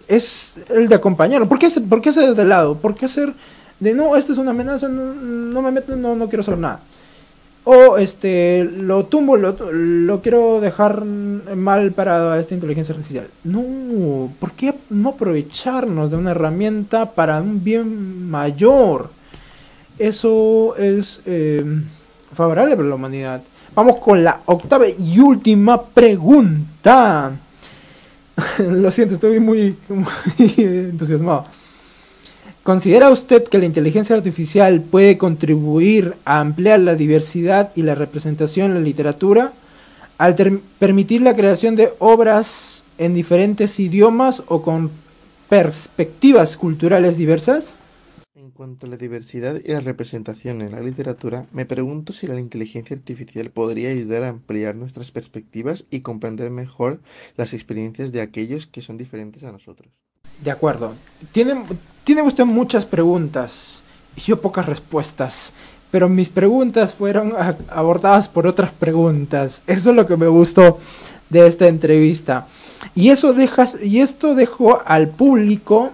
es 0.09 0.55
el 0.71 0.89
de 0.89 0.95
acompañarlo. 0.95 1.47
¿Por 1.47 1.59
qué, 1.59 1.69
por 1.87 2.01
qué 2.01 2.09
hacer 2.09 2.35
de 2.35 2.45
lado? 2.47 2.79
¿Por 2.79 2.95
qué 2.95 3.05
hacer 3.05 3.35
de 3.81 3.93
no, 3.93 4.17
esto 4.17 4.33
es 4.33 4.39
una 4.39 4.53
amenaza, 4.53 4.89
no, 4.89 5.13
no 5.13 5.61
me 5.61 5.71
meto, 5.71 5.95
no, 5.95 6.17
no 6.17 6.27
quiero 6.31 6.41
hacer 6.41 6.57
nada? 6.57 6.81
o 7.69 7.99
este 7.99 8.63
lo 8.63 9.07
tumbo, 9.07 9.37
lo, 9.37 10.21
quiero 10.23 10.61
dejar 10.61 11.05
mal 11.05 11.91
para 11.91 12.39
esta 12.39 12.55
inteligencia 12.55 12.95
artificial. 12.95 13.27
No, 13.43 14.31
¿por 14.39 14.53
qué 14.53 14.73
no 14.89 15.11
aprovecharnos 15.11 16.13
de 16.13 16.17
una 16.17 16.31
herramienta 16.31 17.11
para 17.11 17.43
un 17.43 17.65
bien 17.65 18.31
mayor? 18.31 19.11
Eso 19.99 20.77
es 20.77 21.23
eh, 21.27 21.65
favorable 22.33 22.77
para 22.77 22.89
la 22.89 22.95
humanidad. 22.95 23.43
Vamos 23.75 23.97
con 23.97 24.23
la 24.23 24.43
octava 24.47 24.87
y 24.87 25.19
última 25.19 25.83
pregunta. 25.83 27.33
lo 28.59 28.91
siento, 28.91 29.15
estoy 29.15 29.41
muy 29.41 29.77
entusiasmado. 30.39 31.45
¿Considera 32.63 33.11
usted 33.11 33.45
que 33.45 33.59
la 33.59 33.65
inteligencia 33.65 34.17
artificial 34.17 34.81
puede 34.81 35.17
contribuir 35.17 36.15
a 36.25 36.41
ampliar 36.41 36.81
la 36.81 36.97
diversidad 36.97 37.71
y 37.77 37.83
la 37.83 37.95
representación 37.95 38.73
en 38.73 38.75
la 38.75 38.81
literatura 38.81 39.53
al 40.19 40.35
permitir 40.79 41.23
la 41.23 41.37
creación 41.37 41.77
de 41.77 41.91
obras 42.01 42.85
en 42.99 43.15
diferentes 43.15 43.79
idiomas 43.79 44.43
o 44.49 44.63
con 44.63 44.91
perspectivas 45.49 46.57
culturales 46.57 47.17
diversas? 47.17 47.77
Cuanto 48.57 48.87
a 48.87 48.89
la 48.89 48.97
diversidad 48.97 49.61
y 49.63 49.71
la 49.71 49.81
representación 49.81 50.63
en 50.63 50.73
la 50.73 50.81
literatura, 50.81 51.45
me 51.53 51.67
pregunto 51.67 52.15
si 52.15 52.27
la 52.27 52.41
inteligencia 52.41 52.97
artificial 52.97 53.51
podría 53.51 53.91
ayudar 53.91 54.23
a 54.23 54.29
ampliar 54.29 54.77
nuestras 54.77 55.11
perspectivas 55.11 55.85
y 55.91 56.01
comprender 56.01 56.51
mejor 56.51 57.01
las 57.37 57.53
experiencias 57.53 58.13
de 58.13 58.23
aquellos 58.23 58.67
que 58.67 58.81
son 58.81 58.97
diferentes 58.97 59.43
a 59.43 59.53
nosotros. 59.53 59.93
De 60.43 60.51
acuerdo. 60.51 60.95
Tiene, 61.33 61.65
tiene 62.03 62.23
usted 62.23 62.47
muchas 62.47 62.87
preguntas 62.87 63.83
y 64.17 64.23
yo 64.23 64.41
pocas 64.41 64.65
respuestas. 64.65 65.53
Pero 65.91 66.09
mis 66.09 66.31
preguntas 66.31 66.95
fueron 66.95 67.35
abordadas 67.69 68.27
por 68.27 68.47
otras 68.47 68.73
preguntas. 68.73 69.61
Eso 69.67 69.91
es 69.91 69.97
lo 69.97 70.07
que 70.07 70.17
me 70.17 70.29
gustó 70.29 70.81
de 71.29 71.47
esta 71.47 71.69
entrevista. 71.69 72.47
Y 72.95 73.11
eso 73.11 73.35
dejas, 73.35 73.83
y 73.83 74.01
esto 74.01 74.35
dejó 74.35 74.81
al 74.87 75.09
público, 75.09 75.93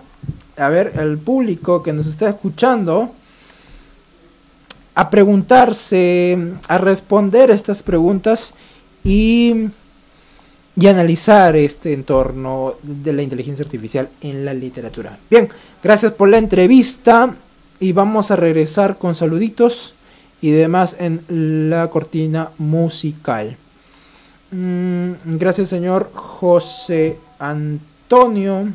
a 0.57 0.69
ver, 0.69 0.93
el 0.99 1.19
público 1.19 1.83
que 1.83 1.93
nos 1.93 2.07
está 2.07 2.29
escuchando, 2.29 3.13
a 4.95 5.11
preguntarse, 5.11 6.39
a 6.69 6.79
responder 6.79 7.51
estas 7.51 7.83
preguntas 7.83 8.55
y 9.05 9.71
y 10.77 10.87
analizar 10.87 11.55
este 11.57 11.93
entorno 11.93 12.75
de 12.83 13.13
la 13.13 13.23
inteligencia 13.23 13.65
artificial 13.65 14.09
en 14.21 14.45
la 14.45 14.55
literatura. 14.55 15.19
Bien, 15.31 15.49
gracias 15.83 16.13
por 16.13 16.29
la 16.29 16.39
entrevista 16.39 17.35
y 17.79 17.93
vamos 17.93 18.31
a 18.31 18.37
regresar 18.37 18.97
con 18.97 19.15
saluditos 19.15 19.95
y 20.41 20.51
demás 20.51 20.97
en 20.99 21.25
la 21.71 21.89
cortina 21.89 22.51
musical. 22.59 23.57
Mm, 24.51 25.13
gracias 25.39 25.69
señor 25.69 26.11
José 26.15 27.19
Antonio. 27.39 28.69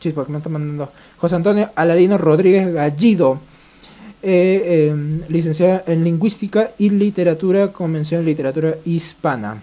Chispa, 0.00 0.24
que 0.24 0.32
me 0.32 0.38
está 0.38 0.50
mandando. 0.50 0.90
José 1.18 1.34
Antonio 1.34 1.70
Aladino 1.74 2.18
Rodríguez 2.18 2.72
Gallido. 2.72 3.40
Eh, 4.20 4.88
em, 4.90 5.22
licenciado 5.28 5.82
en 5.86 6.02
Lingüística 6.02 6.72
y 6.76 6.90
Literatura, 6.90 7.72
Convención 7.72 8.24
Literatura 8.24 8.74
Hispana. 8.84 9.62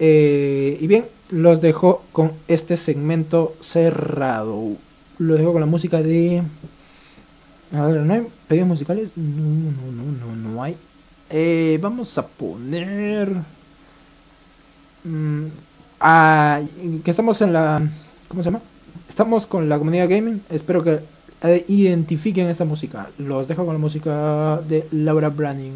Eh, 0.00 0.78
y 0.80 0.86
bien, 0.88 1.04
los 1.30 1.60
dejo 1.60 2.02
con 2.12 2.32
este 2.48 2.76
segmento 2.76 3.54
cerrado. 3.60 4.76
Los 5.18 5.38
dejo 5.38 5.52
con 5.52 5.60
la 5.60 5.66
música 5.66 6.02
de... 6.02 6.42
A 7.72 7.86
ver, 7.86 8.00
¿no 8.00 8.14
hay 8.14 8.26
pedidos 8.48 8.68
musicales? 8.68 9.12
No, 9.16 9.44
no, 9.44 9.92
no, 9.92 10.26
no, 10.26 10.50
no 10.50 10.62
hay. 10.62 10.76
Eh, 11.30 11.78
vamos 11.80 12.16
a 12.18 12.26
poner... 12.26 13.30
Mm, 15.04 15.46
ah, 16.00 16.60
que 17.04 17.10
estamos 17.10 17.40
en 17.42 17.52
la... 17.52 17.88
¿Cómo 18.28 18.42
se 18.42 18.50
llama? 18.50 18.62
Estamos 19.18 19.46
con 19.46 19.68
la 19.68 19.78
comunidad 19.78 20.08
gaming. 20.08 20.40
Espero 20.48 20.84
que 20.84 21.00
eh, 21.42 21.64
identifiquen 21.66 22.46
esta 22.46 22.64
música. 22.64 23.10
Los 23.18 23.48
dejo 23.48 23.66
con 23.66 23.74
la 23.74 23.80
música 23.80 24.60
de 24.68 24.86
Laura 24.92 25.28
Branding. 25.28 25.72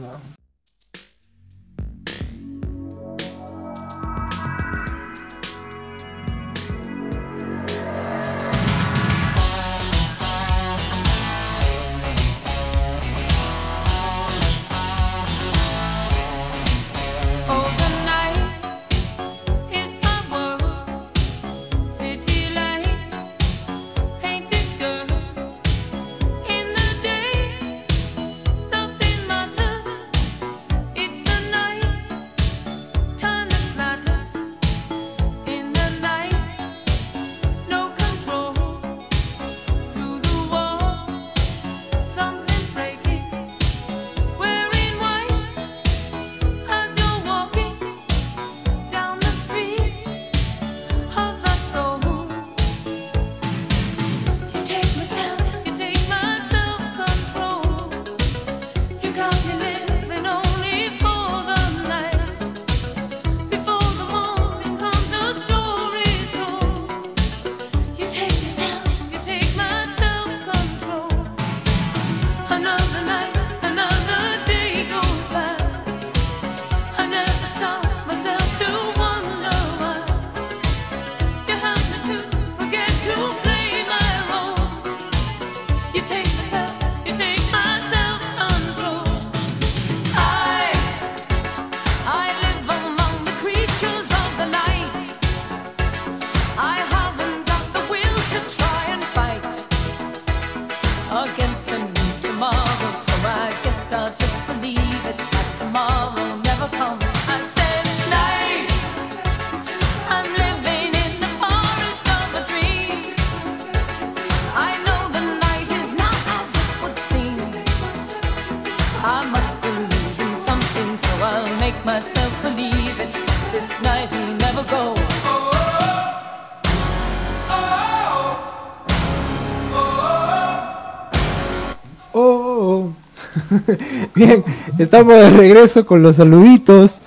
Bien, 134.15 134.45
estamos 134.79 135.15
de 135.15 135.31
regreso 135.31 135.87
con 135.87 136.03
los 136.03 136.17
saluditos. 136.17 137.01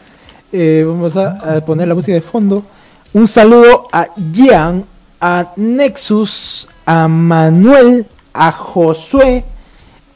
Eh, 0.52 0.84
vamos 0.88 1.16
a, 1.16 1.64
poner 1.64 1.88
la 1.88 1.94
música 1.94 2.16
de 2.16 2.22
fondo. 2.22 2.66
Un 3.14 3.28
saludo 3.28 3.88
a 3.92 4.08
Jean, 4.32 4.84
a 5.22 5.52
Nexus, 5.56 6.68
a 6.84 7.08
Manuel, 7.08 8.08
a 8.34 8.52
Josué. 8.52 9.44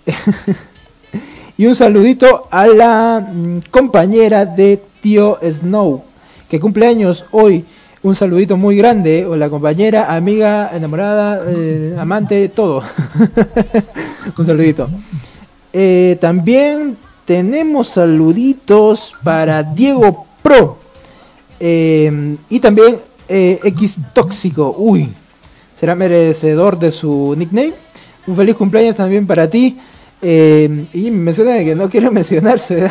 y 1.57 1.67
un 1.67 1.75
saludito 1.75 2.47
a 2.49 2.65
la 2.65 3.19
mm, 3.31 3.59
compañera 3.69 4.47
de 4.47 4.81
tío 4.99 5.37
Snow, 5.43 6.01
que 6.49 6.59
cumple 6.59 6.87
años 6.87 7.25
hoy. 7.31 7.65
Un 8.01 8.15
saludito 8.15 8.57
muy 8.57 8.77
grande, 8.77 9.27
o 9.27 9.35
la 9.35 9.49
compañera, 9.51 10.15
amiga, 10.15 10.71
enamorada, 10.73 11.43
eh, 11.49 11.95
amante, 11.99 12.49
todo. 12.49 12.81
un 14.37 14.45
saludito. 14.45 14.89
Eh, 15.71 16.17
también 16.19 16.97
tenemos 17.25 17.89
saluditos 17.89 19.13
para 19.23 19.61
Diego 19.63 20.25
Pro. 20.41 20.77
Eh, 21.59 22.35
y 22.49 22.59
también 22.59 22.97
eh, 23.27 23.59
X 23.63 23.97
Tóxico. 24.13 24.75
Uy, 24.77 25.09
será 25.75 25.95
merecedor 25.95 26.79
de 26.79 26.91
su 26.91 27.35
nickname. 27.37 27.73
Un 28.25 28.35
feliz 28.35 28.55
cumpleaños 28.55 28.95
también 28.95 29.27
para 29.27 29.49
ti. 29.49 29.77
y 30.21 31.11
menciona 31.11 31.59
que 31.59 31.75
no 31.75 31.89
quiero 31.89 32.11
mencionarse. 32.19 32.89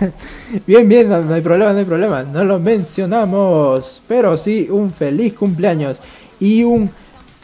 bien, 0.66 0.88
bien, 0.88 1.08
no, 1.08 1.34
hay 1.34 1.42
problema, 1.42 1.72
no 1.72 1.78
hay 1.78 1.84
problema. 1.84 2.22
No 2.22 2.44
lo 2.44 2.58
mencionamos. 2.58 4.00
Pero 4.08 4.36
sí, 4.36 4.68
un 4.70 4.92
feliz 4.92 5.34
cumpleaños. 5.34 6.00
Y 6.40 6.64
un, 6.64 6.90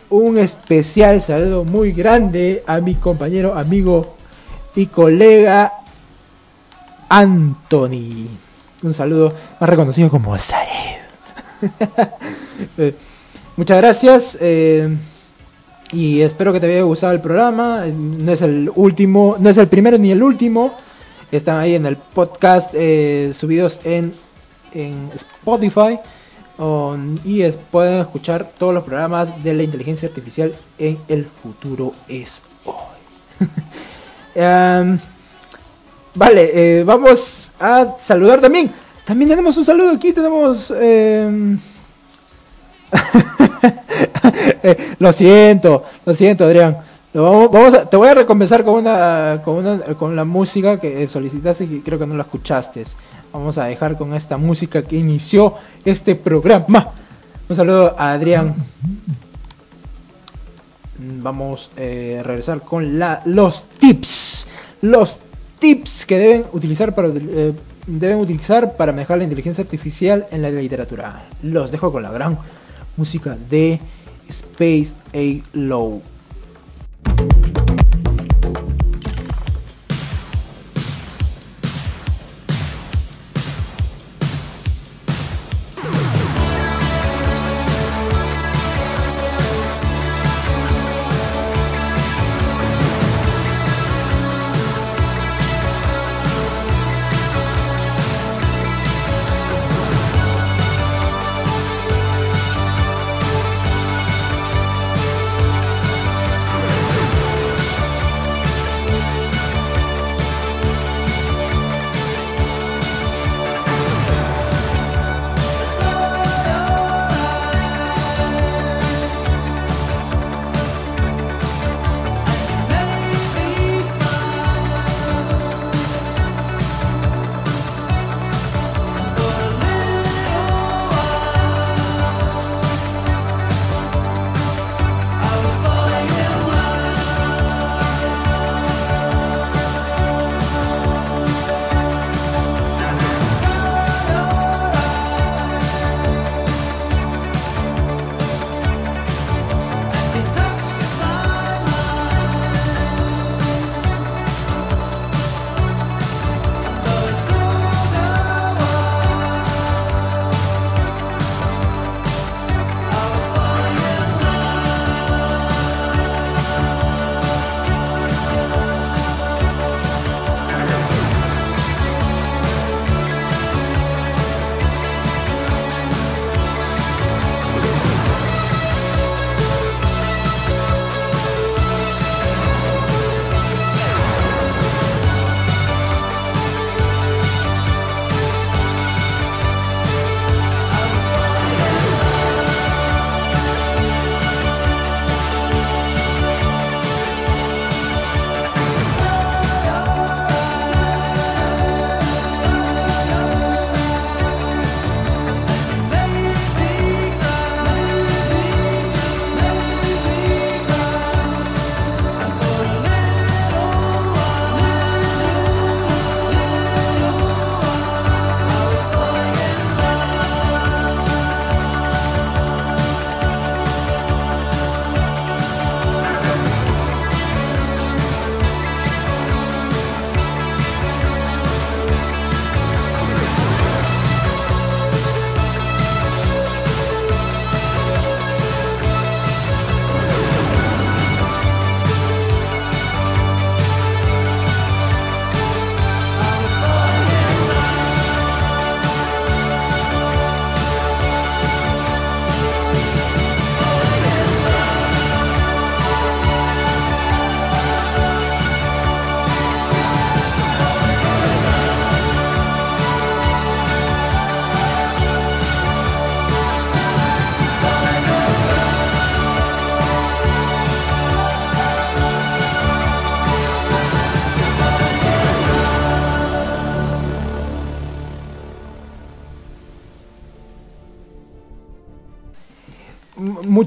un 0.09 0.39
especial 0.39 1.21
saludo 1.21 1.65
muy 1.65 1.93
grande 1.93 2.63
a 2.67 2.81
mi 2.81 2.95
compañero, 2.95 3.55
amigo 3.55 4.20
y 4.75 4.87
colega 4.87 5.73
Anthony. 7.09 8.29
Un 8.83 8.95
saludo 8.95 9.33
más 9.59 9.69
reconocido 9.69 10.09
como 10.09 10.37
Zarev. 10.39 11.01
Eh, 12.79 12.95
muchas 13.57 13.77
gracias. 13.79 14.39
Eh, 14.41 14.97
y 15.93 16.21
espero 16.21 16.53
que 16.53 16.61
te 16.61 16.67
haya 16.67 16.83
gustado 16.83 17.13
el 17.13 17.21
programa. 17.21 17.85
No 17.87 18.33
es 18.33 18.43
el 18.43 18.71
último, 18.75 19.37
no 19.39 19.51
es 19.51 19.57
el 19.59 19.69
primero 19.69 19.99
ni 19.99 20.13
el 20.13 20.23
último. 20.23 20.75
Están 21.33 21.59
ahí 21.59 21.75
en 21.75 21.87
el 21.87 21.97
podcast 21.97 22.71
eh, 22.75 23.33
subidos 23.37 23.81
en, 23.85 24.15
en 24.73 25.11
Spotify. 25.15 25.99
y 27.25 27.43
pueden 27.71 28.01
escuchar 28.01 28.51
todos 28.57 28.73
los 28.73 28.85
programas 28.85 29.43
de 29.43 29.55
la 29.55 29.63
inteligencia 29.63 30.09
artificial 30.09 30.55
en 30.79 30.99
el 31.09 31.27
futuro 31.27 31.93
es 32.09 32.43
hoy. 32.65 33.47
Em, 34.35 34.99
vale, 36.15 36.51
eh, 36.55 36.85
vamos 36.85 37.53
a 37.61 37.97
saludar 37.99 38.41
también. 38.41 38.73
También 39.05 39.31
tenemos 39.31 39.57
un 39.57 39.65
saludo 39.65 39.91
aquí, 39.91 40.13
tenemos... 40.13 40.71
Em, 40.71 41.59
eh, 44.63 44.95
lo 44.99 45.13
siento, 45.13 45.85
lo 46.05 46.13
siento 46.13 46.45
Adrián. 46.45 46.77
vamos, 47.13 47.89
te 47.89 47.97
voy 47.97 48.09
a 48.09 48.15
recompensar 48.15 48.65
con 48.65 48.75
una, 48.75 49.41
con 49.45 49.57
una 49.57 49.79
con 49.95 50.17
la 50.17 50.25
música 50.25 50.81
que 50.81 51.07
solicitaste 51.07 51.65
y 51.65 51.81
creo 51.81 51.99
que 51.99 52.07
no 52.07 52.17
la 52.17 52.23
escuchaste. 52.23 52.85
Vamos 53.33 53.59
a 53.59 53.65
dejar 53.65 53.97
con 53.97 54.15
esta 54.15 54.37
música 54.37 54.83
que 54.83 54.97
inició 54.97 55.55
este 55.85 56.17
programa. 56.17 56.91
Un 57.49 57.57
saludo 57.57 57.95
a 57.97 58.13
Adrián 58.13 58.55
vamos 61.23 61.71
eh, 61.77 62.19
a 62.21 62.23
regresar 62.23 62.63
con 62.63 62.99
la, 62.99 63.23
los 63.25 63.65
tips. 63.79 64.49
Los 64.83 65.21
tips 65.59 66.07
que 66.07 66.19
deben 66.19 66.45
utilizar 66.53 66.95
para 66.95 67.09
eh, 67.09 67.53
deben 67.87 68.19
utilizar 68.19 68.77
para 68.77 68.93
manejar 68.93 69.19
la 69.19 69.25
inteligencia 69.25 69.63
artificial 69.63 70.27
en 70.31 70.43
la 70.43 70.51
literatura. 70.51 71.25
Los 71.43 71.71
dejo 71.71 71.91
con 71.93 72.03
la 72.03 72.11
gran 72.11 72.39
música 72.97 73.37
de 73.49 73.81
Space 74.29 74.93
A 75.15 75.43
Low. 75.55 76.03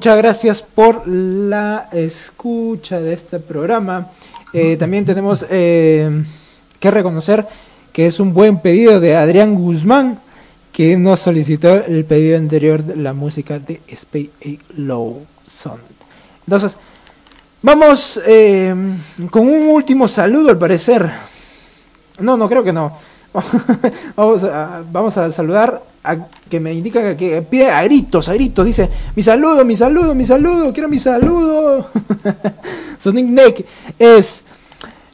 Muchas 0.04 0.18
gracias 0.18 0.62
por 0.62 1.08
la 1.08 1.88
escucha 1.94 3.00
de 3.00 3.14
este 3.14 3.40
programa. 3.40 4.10
Eh, 4.52 4.76
también 4.76 5.06
tenemos 5.06 5.46
eh, 5.50 6.26
que 6.78 6.92
reconocer 6.92 7.48
que 7.94 8.08
es 8.08 8.20
un 8.20 8.34
buen 8.34 8.60
pedido 8.60 9.00
de 9.00 9.16
Adrián 9.16 9.56
Guzmán, 9.56 10.20
que 10.74 10.98
nos 10.98 11.22
solicitó 11.22 11.76
el 11.86 12.04
pedido 12.04 12.38
anterior 12.38 12.84
de 12.84 12.98
la 12.98 13.14
música 13.14 13.60
de 13.60 13.80
Space 13.88 14.60
Low 14.76 15.26
Sound. 15.48 15.80
Entonces, 16.48 16.76
vamos 17.62 18.20
eh, 18.28 18.76
con 19.32 19.48
un 19.48 19.68
último 19.68 20.10
saludo 20.10 20.50
al 20.50 20.58
parecer. 20.58 21.10
No, 22.20 22.36
no 22.36 22.50
creo 22.50 22.66
que 22.66 22.74
no. 22.74 22.98
vamos, 24.16 24.44
a, 24.44 24.84
vamos 24.92 25.18
a 25.18 25.32
saludar 25.32 25.82
a 26.04 26.28
que 26.50 26.60
me 26.60 26.74
indica 26.74 27.16
que 27.18 27.42
pide 27.42 27.70
a 27.70 27.84
gritos, 27.84 28.30
a 28.30 28.34
gritos. 28.34 28.66
Dice, 28.66 28.90
mi 29.16 29.24
saludo, 29.24 29.66
mi 29.66 29.76
saludo, 29.76 30.14
mi 30.14 30.26
saludo, 30.26 30.72
quiero 30.74 30.90
mi 30.90 31.00
saludo. 31.00 31.90
Su 33.00 33.12
nickname 33.12 33.66
es, 33.98 34.46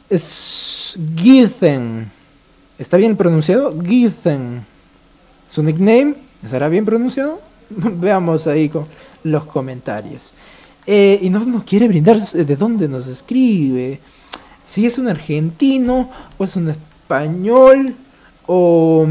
es. 0.08 0.98
¿Está 2.78 2.96
bien 2.96 3.16
pronunciado? 3.16 3.74
Githen. 3.82 4.64
Su 5.48 5.62
nickname, 5.62 6.14
¿estará 6.42 6.68
bien 6.68 6.84
pronunciado? 6.84 7.40
Veamos 7.70 8.46
ahí 8.46 8.68
con 8.68 8.86
los 9.24 9.44
comentarios. 9.44 10.32
Eh, 10.86 11.18
y 11.22 11.30
no 11.30 11.44
nos 11.44 11.64
quiere 11.64 11.88
brindar 11.88 12.20
de 12.20 12.56
dónde 12.56 12.88
nos 12.88 13.06
escribe. 13.06 14.00
Si 14.64 14.86
es 14.86 14.98
un 14.98 15.08
argentino 15.08 16.10
o 16.38 16.44
es 16.44 16.56
un 16.56 16.70
español 16.70 17.94
o, 18.52 19.06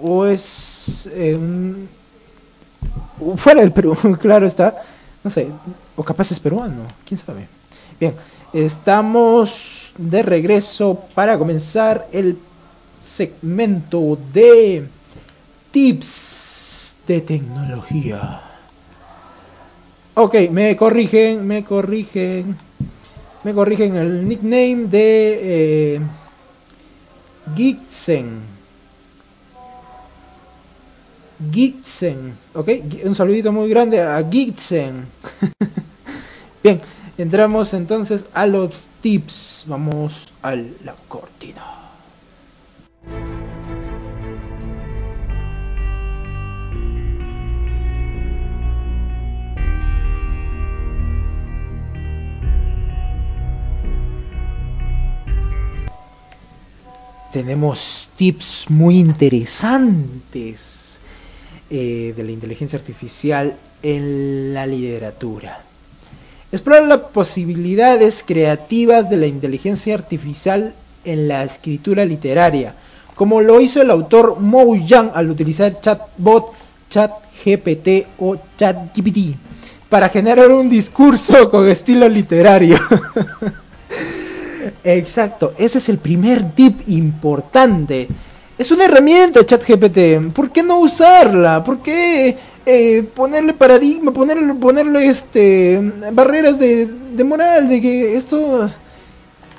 o 0.00 0.24
es 0.24 1.10
eh, 1.12 1.34
un, 1.34 1.86
fuera 3.36 3.60
del 3.60 3.70
Perú, 3.70 3.94
claro 4.20 4.46
está. 4.46 4.82
No 5.22 5.30
sé, 5.30 5.48
o 5.94 6.02
capaz 6.02 6.32
es 6.32 6.40
peruano, 6.40 6.84
quién 7.06 7.18
sabe. 7.18 7.46
Bien, 8.00 8.14
estamos 8.54 9.92
de 9.98 10.22
regreso 10.22 10.98
para 11.14 11.36
comenzar 11.36 12.08
el 12.12 12.38
segmento 13.06 14.16
de 14.32 14.88
tips 15.70 17.02
de 17.06 17.20
tecnología. 17.20 18.40
Ok, 20.14 20.34
me 20.50 20.74
corrigen, 20.76 21.46
me 21.46 21.62
corrigen. 21.62 22.56
Me 23.44 23.52
corrigen 23.52 23.96
el 23.96 24.26
nickname 24.26 24.86
de 24.86 25.40
eh, 25.96 26.00
Gixen. 27.54 28.40
Gixen, 31.50 32.36
ok, 32.54 32.68
un 33.04 33.14
saludito 33.14 33.50
muy 33.50 33.70
grande 33.70 34.02
a 34.02 34.22
Gixen. 34.28 35.06
Bien, 36.62 36.80
entramos 37.16 37.72
entonces 37.72 38.26
a 38.34 38.46
los 38.46 38.88
tips. 39.00 39.64
Vamos 39.66 40.34
a 40.42 40.54
la 40.54 40.94
cortina. 41.08 41.79
Tenemos 57.32 58.08
tips 58.16 58.66
muy 58.70 58.98
interesantes 58.98 61.00
eh, 61.70 62.12
de 62.16 62.24
la 62.24 62.32
inteligencia 62.32 62.78
artificial 62.78 63.56
en 63.82 64.52
la 64.52 64.66
literatura. 64.66 65.62
Explorar 66.52 66.88
las 66.88 67.00
posibilidades 67.00 68.24
creativas 68.26 69.08
de 69.08 69.16
la 69.16 69.26
inteligencia 69.26 69.94
artificial 69.94 70.74
en 71.04 71.28
la 71.28 71.44
escritura 71.44 72.04
literaria, 72.04 72.74
como 73.14 73.40
lo 73.40 73.60
hizo 73.60 73.82
el 73.82 73.90
autor 73.90 74.40
Mo 74.40 74.74
Yang 74.74 75.12
al 75.14 75.30
utilizar 75.30 75.80
chatbot, 75.80 76.52
ChatGPT 76.90 78.06
o 78.18 78.36
ChatGPT 78.56 79.36
para 79.88 80.08
generar 80.08 80.50
un 80.50 80.68
discurso 80.68 81.48
con 81.50 81.68
estilo 81.68 82.08
literario. 82.08 82.78
Exacto, 84.84 85.52
ese 85.58 85.78
es 85.78 85.88
el 85.88 85.98
primer 85.98 86.52
tip 86.52 86.88
importante. 86.88 88.08
Es 88.58 88.70
una 88.70 88.84
herramienta 88.84 89.44
ChatGPT. 89.44 90.32
¿Por 90.34 90.50
qué 90.50 90.62
no 90.62 90.80
usarla? 90.80 91.64
¿Por 91.64 91.78
qué 91.78 92.36
eh, 92.66 93.02
ponerle 93.14 93.54
paradigma, 93.54 94.12
ponerle, 94.12 94.52
ponerle 94.54 95.06
este 95.06 95.80
barreras 96.12 96.58
de, 96.58 96.86
de 96.86 97.24
moral, 97.24 97.68
de 97.68 97.80
que 97.80 98.16
esto 98.16 98.70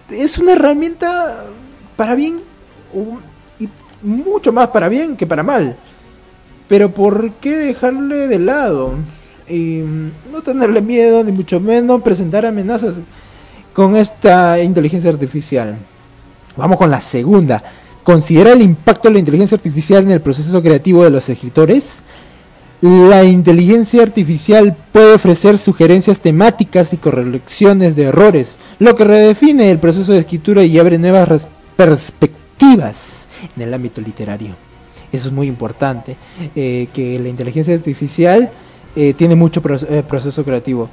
es 0.10 0.38
una 0.38 0.54
herramienta 0.54 1.46
para 1.96 2.16
bien 2.16 2.40
y 3.60 3.68
mucho 4.02 4.52
más 4.52 4.70
para 4.70 4.88
bien 4.88 5.18
que 5.18 5.26
para 5.26 5.44
mal. 5.44 5.76
Pero 6.68 6.92
¿por 6.92 7.32
qué 7.34 7.58
dejarle 7.58 8.28
de 8.28 8.40
lado? 8.40 8.94
Y 9.50 9.82
no 10.32 10.42
tenerle 10.42 10.82
miedo, 10.82 11.24
ni 11.24 11.32
mucho 11.32 11.60
menos 11.60 12.02
presentar 12.02 12.46
amenazas 12.46 13.02
con 13.74 13.96
esta 13.96 14.62
inteligencia 14.62 15.10
artificial. 15.10 15.78
Vamos 16.58 16.78
con 16.78 16.92
la 16.92 17.02
segunda. 17.02 17.64
¿Considera 18.04 18.54
el 18.54 18.62
impacto 18.62 19.08
de 19.08 19.14
la 19.14 19.20
inteligencia 19.20 19.56
artificial 19.56 20.04
en 20.04 20.12
el 20.12 20.22
proceso 20.22 20.62
creativo 20.62 21.04
de 21.04 21.12
los 21.12 21.30
escritores? 21.30 22.00
La 22.82 23.24
inteligencia 23.24 24.02
artificial 24.02 24.76
puede 24.92 25.14
ofrecer 25.14 25.60
sugerencias 25.60 26.20
temáticas 26.20 26.94
y 26.94 26.98
correcciones 26.98 27.96
de 27.96 28.06
errores, 28.06 28.58
lo 28.80 28.96
que 28.96 29.04
redefine 29.04 29.70
el 29.70 29.78
proceso 29.78 30.14
de 30.14 30.20
escritura 30.20 30.64
y 30.64 30.80
abre 30.80 30.98
nuevas 30.98 31.48
perspectivas 31.76 33.28
en 33.56 33.62
el 33.62 33.74
ámbito 33.74 34.02
literario. 34.02 34.56
Eso 35.12 35.28
es 35.28 35.34
muy 35.34 35.48
importante, 35.48 36.16
eh, 36.56 36.88
que 36.92 37.20
la 37.20 37.30
inteligencia 37.30 37.76
artificial 37.76 38.50
eh, 38.96 39.14
tiene 39.14 39.36
mucho 39.36 39.62
eh, 39.90 40.04
proceso 40.08 40.44
creativo. 40.44 40.90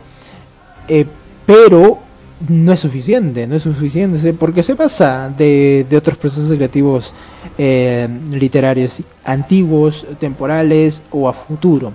pero 1.46 2.07
no 2.46 2.72
es 2.72 2.80
suficiente, 2.80 3.46
no 3.46 3.56
es 3.56 3.64
suficiente, 3.64 4.32
porque 4.32 4.62
se 4.62 4.76
pasa 4.76 5.32
de, 5.36 5.86
otros 5.96 6.16
procesos 6.16 6.56
creativos 6.56 7.12
eh, 7.56 8.08
literarios 8.30 9.02
antiguos, 9.24 10.06
temporales 10.20 11.02
o 11.10 11.28
a 11.28 11.32
futuro. 11.32 11.92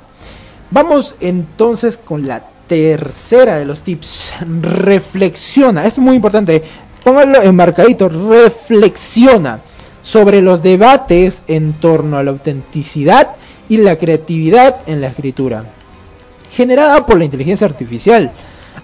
Vamos 0.71 1.15
entonces 1.21 1.97
con 1.97 2.27
la 2.27 2.43
tercera 2.67 3.57
de 3.57 3.65
los 3.65 3.81
tips. 3.83 4.33
Reflexiona, 4.61 5.85
esto 5.85 6.01
es 6.01 6.05
muy 6.05 6.15
importante, 6.15 6.61
póngalo 7.03 7.41
enmarcadito, 7.41 8.09
reflexiona 8.09 9.59
sobre 10.01 10.41
los 10.41 10.61
debates 10.61 11.43
en 11.47 11.73
torno 11.73 12.17
a 12.17 12.23
la 12.23 12.31
autenticidad 12.31 13.35
y 13.69 13.77
la 13.77 13.95
creatividad 13.95 14.81
en 14.87 14.99
la 14.99 15.07
escritura, 15.07 15.63
generada 16.51 17.05
por 17.05 17.17
la 17.17 17.23
inteligencia 17.23 17.65
artificial 17.65 18.33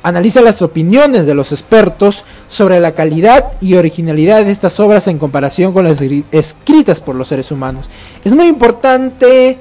Analiza 0.02 0.42
las 0.42 0.62
opiniones 0.62 1.26
de 1.26 1.36
los 1.36 1.52
expertos 1.52 2.24
sobre 2.48 2.80
la 2.80 2.94
calidad 2.94 3.54
y 3.62 3.76
originalidad 3.76 4.46
de 4.46 4.52
estas 4.52 4.80
obras 4.80 5.08
en 5.08 5.20
comparación 5.20 5.74
con 5.74 5.84
las 5.84 6.02
escritas 6.32 7.00
por 7.00 7.16
los 7.16 7.28
seres 7.28 7.52
humanos. 7.52 7.90
Es 8.24 8.32
muy 8.32 8.48
importante 8.48 9.58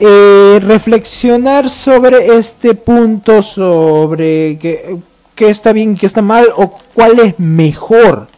eh, 0.00 0.60
reflexionar 0.62 1.68
sobre 1.68 2.38
este 2.38 2.74
punto, 2.74 3.42
sobre 3.42 4.56
qué, 4.58 5.00
está 5.38 5.72
bien, 5.72 5.96
qué 5.96 6.06
está 6.06 6.22
mal 6.22 6.46
o 6.56 6.72
cuál 6.94 7.18
es 7.18 7.38
mejor, 7.38 8.28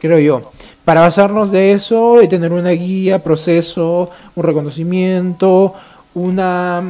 creo 0.00 0.18
yo. 0.18 0.50
Para 0.84 1.02
basarnos 1.02 1.52
de 1.52 1.72
eso 1.72 2.20
y 2.20 2.28
tener 2.28 2.52
una 2.52 2.70
guía, 2.70 3.22
proceso, 3.22 4.10
un 4.34 4.42
reconocimiento, 4.42 5.74
una, 6.18 6.82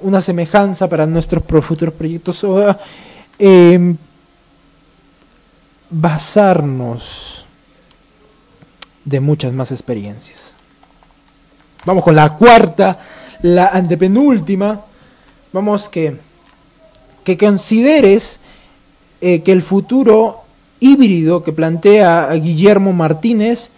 una 0.00 0.20
semejanza 0.20 0.88
para 0.88 1.06
nuestros 1.06 1.42
futuros 1.64 1.94
proyectos. 1.94 2.44
Em, 3.38 3.96
basarnos 5.90 7.46
de 9.04 9.20
muchas 9.20 9.52
más 9.54 9.72
experiencias. 9.72 10.54
Vamos 11.84 12.04
con 12.04 12.14
la 12.14 12.36
cuarta, 12.36 12.98
la 13.42 13.68
antepenúltima. 13.68 14.80
Vamos 15.52 15.88
que, 15.88 16.16
que 17.24 17.36
consideres 17.38 18.40
eh, 19.20 19.42
que 19.42 19.52
el 19.52 19.62
futuro 19.62 20.42
híbrido 20.78 21.42
que 21.42 21.52
plantea 21.52 22.30
Guillermo 22.32 22.92
Martínez 22.92 23.70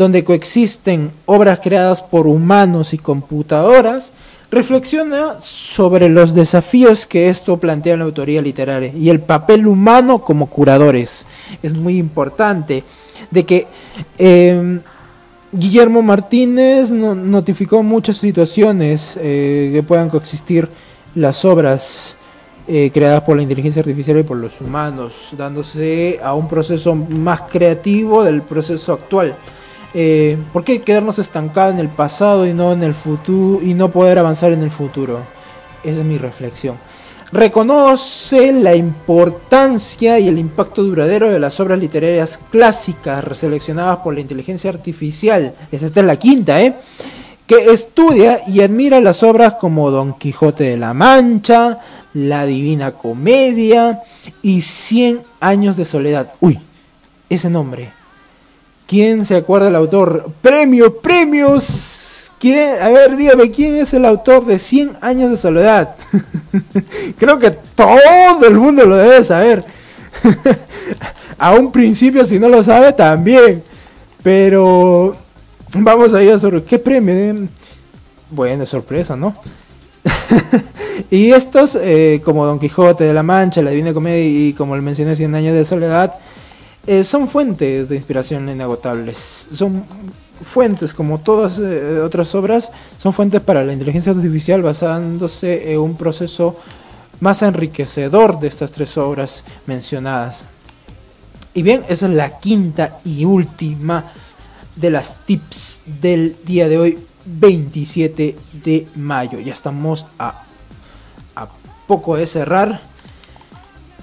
donde 0.00 0.24
coexisten 0.24 1.10
obras 1.26 1.60
creadas 1.60 2.00
por 2.00 2.26
humanos 2.26 2.94
y 2.94 2.98
computadoras, 2.98 4.14
reflexiona 4.50 5.34
sobre 5.42 6.08
los 6.08 6.34
desafíos 6.34 7.06
que 7.06 7.28
esto 7.28 7.58
plantea 7.58 7.92
en 7.92 7.98
la 7.98 8.06
autoría 8.06 8.40
literaria 8.40 8.94
y 8.96 9.10
el 9.10 9.20
papel 9.20 9.66
humano 9.66 10.22
como 10.22 10.46
curadores. 10.46 11.26
Es 11.62 11.74
muy 11.74 11.98
importante 11.98 12.82
de 13.30 13.44
que 13.44 13.66
em, 14.16 14.80
Guillermo 15.52 16.00
Martínez 16.00 16.90
notificó 16.90 17.82
muchas 17.82 18.16
situaciones 18.16 19.18
eh, 19.20 19.68
que 19.70 19.82
puedan 19.82 20.08
coexistir 20.08 20.66
las 21.14 21.44
obras 21.44 22.16
eh, 22.66 22.90
creadas 22.90 23.22
por 23.22 23.36
la 23.36 23.42
inteligencia 23.42 23.80
artificial 23.80 24.16
y 24.16 24.22
por 24.22 24.38
los 24.38 24.62
humanos, 24.62 25.34
dándose 25.36 26.18
a 26.22 26.32
un 26.32 26.48
proceso 26.48 26.94
más 26.94 27.42
creativo 27.42 28.24
del 28.24 28.40
proceso 28.40 28.94
actual. 28.94 29.36
Eh, 29.92 30.36
¿Por 30.52 30.62
qué 30.62 30.82
quedarnos 30.82 31.18
estancados 31.18 31.74
en 31.74 31.80
el 31.80 31.88
pasado 31.88 32.46
y 32.46 32.52
no 32.52 32.72
en 32.72 32.82
el 32.82 32.94
futuro 32.94 33.60
y 33.62 33.74
no 33.74 33.90
poder 33.90 34.18
avanzar 34.18 34.52
en 34.52 34.62
el 34.62 34.70
futuro? 34.70 35.20
Esa 35.82 36.00
es 36.00 36.04
mi 36.04 36.16
reflexión. 36.16 36.76
Reconoce 37.32 38.52
la 38.52 38.74
importancia 38.74 40.18
y 40.18 40.28
el 40.28 40.38
impacto 40.38 40.82
duradero 40.82 41.30
de 41.30 41.38
las 41.38 41.58
obras 41.60 41.78
literarias 41.78 42.38
clásicas 42.50 43.22
reseleccionadas 43.22 43.98
por 43.98 44.14
la 44.14 44.20
inteligencia 44.20 44.70
artificial. 44.70 45.54
Esta 45.70 46.00
es 46.00 46.06
la 46.06 46.16
quinta, 46.16 46.60
¿eh? 46.60 46.74
Que 47.46 47.72
estudia 47.72 48.40
y 48.46 48.60
admira 48.60 49.00
las 49.00 49.22
obras 49.22 49.54
como 49.54 49.90
Don 49.90 50.14
Quijote 50.14 50.64
de 50.64 50.76
la 50.76 50.92
Mancha, 50.92 51.78
La 52.14 52.46
Divina 52.46 52.92
Comedia 52.92 54.02
y 54.42 54.60
Cien 54.60 55.20
Años 55.40 55.76
de 55.76 55.84
Soledad. 55.84 56.32
Uy, 56.40 56.58
ese 57.28 57.48
nombre 57.48 57.99
¿Quién 58.90 59.24
se 59.24 59.36
acuerda 59.36 59.66
del 59.66 59.76
autor? 59.76 60.32
¡Premio, 60.42 61.00
premios! 61.00 62.32
¿Quién? 62.40 62.82
A 62.82 62.88
ver, 62.88 63.16
dígame, 63.16 63.48
¿quién 63.52 63.76
es 63.76 63.94
el 63.94 64.04
autor 64.04 64.44
de 64.44 64.58
100 64.58 64.94
años 65.00 65.30
de 65.30 65.36
soledad? 65.36 65.94
Creo 67.16 67.38
que 67.38 67.52
todo 67.52 68.44
el 68.44 68.54
mundo 68.56 68.84
lo 68.84 68.96
debe 68.96 69.22
saber. 69.22 69.64
a 71.38 71.52
un 71.52 71.70
principio, 71.70 72.24
si 72.24 72.40
no 72.40 72.48
lo 72.48 72.64
sabe, 72.64 72.92
también. 72.92 73.62
Pero 74.24 75.14
vamos 75.78 76.12
a 76.12 76.20
ir 76.24 76.36
sobre 76.40 76.64
qué 76.64 76.80
premio. 76.80 77.46
Bueno, 78.28 78.66
sorpresa, 78.66 79.14
¿no? 79.14 79.36
y 81.12 81.30
estos, 81.30 81.78
eh, 81.80 82.20
como 82.24 82.44
Don 82.44 82.58
Quijote 82.58 83.04
de 83.04 83.14
la 83.14 83.22
Mancha, 83.22 83.62
La 83.62 83.70
Divina 83.70 83.94
Comedia 83.94 84.48
y 84.48 84.52
como 84.52 84.74
le 84.74 84.82
mencioné, 84.82 85.14
100 85.14 85.32
años 85.36 85.54
de 85.54 85.64
soledad, 85.64 86.16
eh, 86.90 87.04
son 87.04 87.28
fuentes 87.28 87.88
de 87.88 87.94
inspiración 87.94 88.48
inagotables. 88.48 89.46
Son 89.54 89.84
fuentes, 90.44 90.92
como 90.92 91.20
todas 91.20 91.56
eh, 91.60 92.00
otras 92.00 92.34
obras, 92.34 92.72
son 92.98 93.12
fuentes 93.12 93.40
para 93.40 93.62
la 93.62 93.72
inteligencia 93.72 94.10
artificial 94.10 94.60
basándose 94.60 95.72
en 95.72 95.78
un 95.78 95.96
proceso 95.96 96.56
más 97.20 97.42
enriquecedor 97.42 98.40
de 98.40 98.48
estas 98.48 98.72
tres 98.72 98.98
obras 98.98 99.44
mencionadas. 99.66 100.46
Y 101.54 101.62
bien, 101.62 101.84
esa 101.88 102.08
es 102.08 102.12
la 102.12 102.40
quinta 102.40 102.98
y 103.04 103.24
última 103.24 104.06
de 104.74 104.90
las 104.90 105.14
tips 105.26 105.82
del 106.00 106.38
día 106.44 106.68
de 106.68 106.76
hoy, 106.76 106.98
27 107.24 108.36
de 108.64 108.88
mayo. 108.96 109.38
Ya 109.38 109.52
estamos 109.52 110.06
a, 110.18 110.42
a 111.36 111.46
poco 111.86 112.16
de 112.16 112.26
cerrar. 112.26 112.89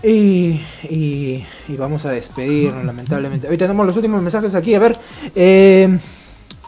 Y, 0.03 1.43
vamos 1.69 2.05
a 2.05 2.11
despedirnos, 2.11 2.85
lamentablemente. 2.85 3.47
Hoy 3.47 3.57
tenemos 3.57 3.85
los 3.85 3.95
últimos 3.95 4.21
mensajes 4.21 4.53
aquí. 4.55 4.75
A 4.75 4.79
ver. 4.79 4.97
Eh, 5.35 5.97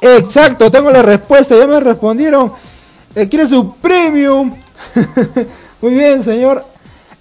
exacto, 0.01 0.71
tengo 0.71 0.89
la 0.89 1.01
respuesta. 1.01 1.55
Ya 1.55 1.67
me 1.67 1.79
respondieron. 1.79 2.53
Eh, 3.15 3.27
¿Quiere 3.27 3.47
su 3.47 3.75
premio? 3.75 4.45
Muy 5.81 5.93
bien, 5.93 6.23
señor 6.23 6.65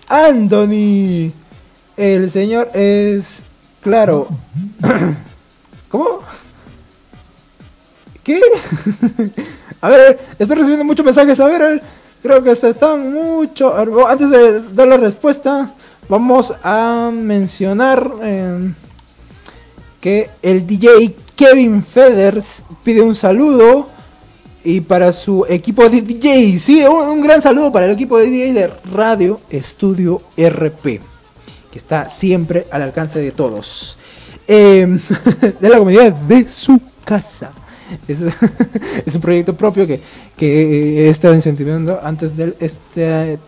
Anthony. 0.08 1.32
El 1.96 2.30
señor 2.30 2.70
es. 2.74 3.42
Claro. 3.82 4.28
¿Cómo? 5.88 6.20
¿Qué? 8.24 8.40
a 9.80 9.88
ver, 9.88 10.18
estoy 10.38 10.56
recibiendo 10.56 10.84
muchos 10.84 11.04
mensajes. 11.04 11.38
A 11.40 11.46
ver, 11.46 11.82
creo 12.22 12.42
que 12.42 12.54
se 12.54 12.70
están 12.70 13.12
mucho. 13.12 13.74
Antes 14.06 14.30
de 14.30 14.62
dar 14.72 14.88
la 14.88 14.96
respuesta 14.96 15.74
vamos 16.08 16.54
a 16.62 17.10
mencionar 17.12 18.10
eh, 18.22 18.72
que 20.00 20.30
el 20.42 20.66
DJ 20.66 21.14
Kevin 21.36 21.84
Feders 21.84 22.64
pide 22.82 23.02
un 23.02 23.14
saludo 23.14 23.88
y 24.64 24.80
para 24.80 25.12
su 25.12 25.46
equipo 25.48 25.88
de 25.88 26.02
DJ, 26.02 26.58
sí, 26.58 26.82
un, 26.84 27.20
gran 27.20 27.40
saludo 27.40 27.70
para 27.70 27.86
el 27.86 27.92
equipo 27.92 28.18
de 28.18 28.26
DJ 28.26 28.52
de 28.52 28.72
Radio 28.92 29.40
Estudio 29.50 30.22
RP, 30.36 31.00
que 31.70 31.78
está 31.78 32.08
siempre 32.10 32.66
al 32.70 32.82
alcance 32.82 33.18
de 33.20 33.30
todos. 33.30 33.96
Em, 34.46 34.98
de 35.60 35.68
la 35.68 35.78
comunidad 35.78 36.12
de 36.12 36.48
su 36.48 36.80
casa. 37.04 37.52
Es, 38.06 38.18
un 39.14 39.20
proyecto 39.20 39.54
propio 39.54 39.86
que, 39.86 40.00
que 40.36 41.06
he 41.06 41.08
estado 41.08 41.34
incentivando 41.34 42.00
antes 42.02 42.36
de 42.36 42.54
este 42.60 43.38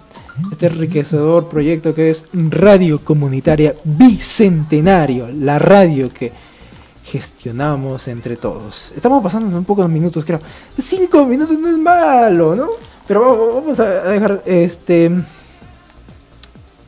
este 0.50 0.66
enriquecedor 0.66 1.48
proyecto 1.48 1.94
que 1.94 2.10
es 2.10 2.24
Radio 2.32 3.00
Comunitaria 3.04 3.74
Bicentenario, 3.84 5.28
la 5.28 5.58
radio 5.58 6.12
que 6.12 6.32
gestionamos 7.04 8.06
entre 8.08 8.36
todos. 8.36 8.92
Estamos 8.94 9.22
pasando 9.22 9.56
un 9.56 9.64
poco 9.64 9.82
de 9.82 9.88
minutos, 9.88 10.24
creo. 10.24 10.40
Cinco 10.78 11.24
minutos 11.24 11.58
no 11.58 11.68
es 11.68 11.78
malo, 11.78 12.54
¿no? 12.54 12.68
Pero 13.06 13.54
vamos 13.56 13.80
a 13.80 13.86
dejar 13.86 14.42
este... 14.46 15.10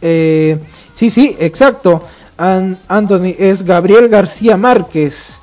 Eh, 0.01 0.59
sí, 0.93 1.11
sí, 1.11 1.37
exacto. 1.39 2.05
Anthony 2.37 3.35
es 3.39 3.65
Gabriel 3.65 4.09
García 4.09 4.57
Márquez. 4.57 5.41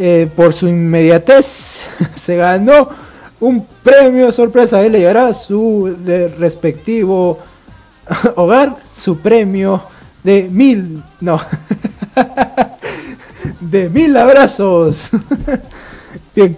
Eh, 0.00 0.30
por 0.36 0.52
su 0.52 0.68
inmediatez 0.68 1.84
se 2.14 2.36
ganó 2.36 2.88
un 3.40 3.66
premio 3.82 4.32
sorpresa. 4.32 4.82
Él 4.82 4.92
le 4.92 5.00
llevará 5.00 5.32
su 5.32 5.96
respectivo 6.38 7.38
hogar, 8.36 8.76
su 8.92 9.18
premio 9.18 9.82
de 10.22 10.48
mil, 10.50 11.02
no, 11.20 11.40
de 13.60 13.88
mil 13.88 14.16
abrazos. 14.16 15.10
Bien, 16.34 16.56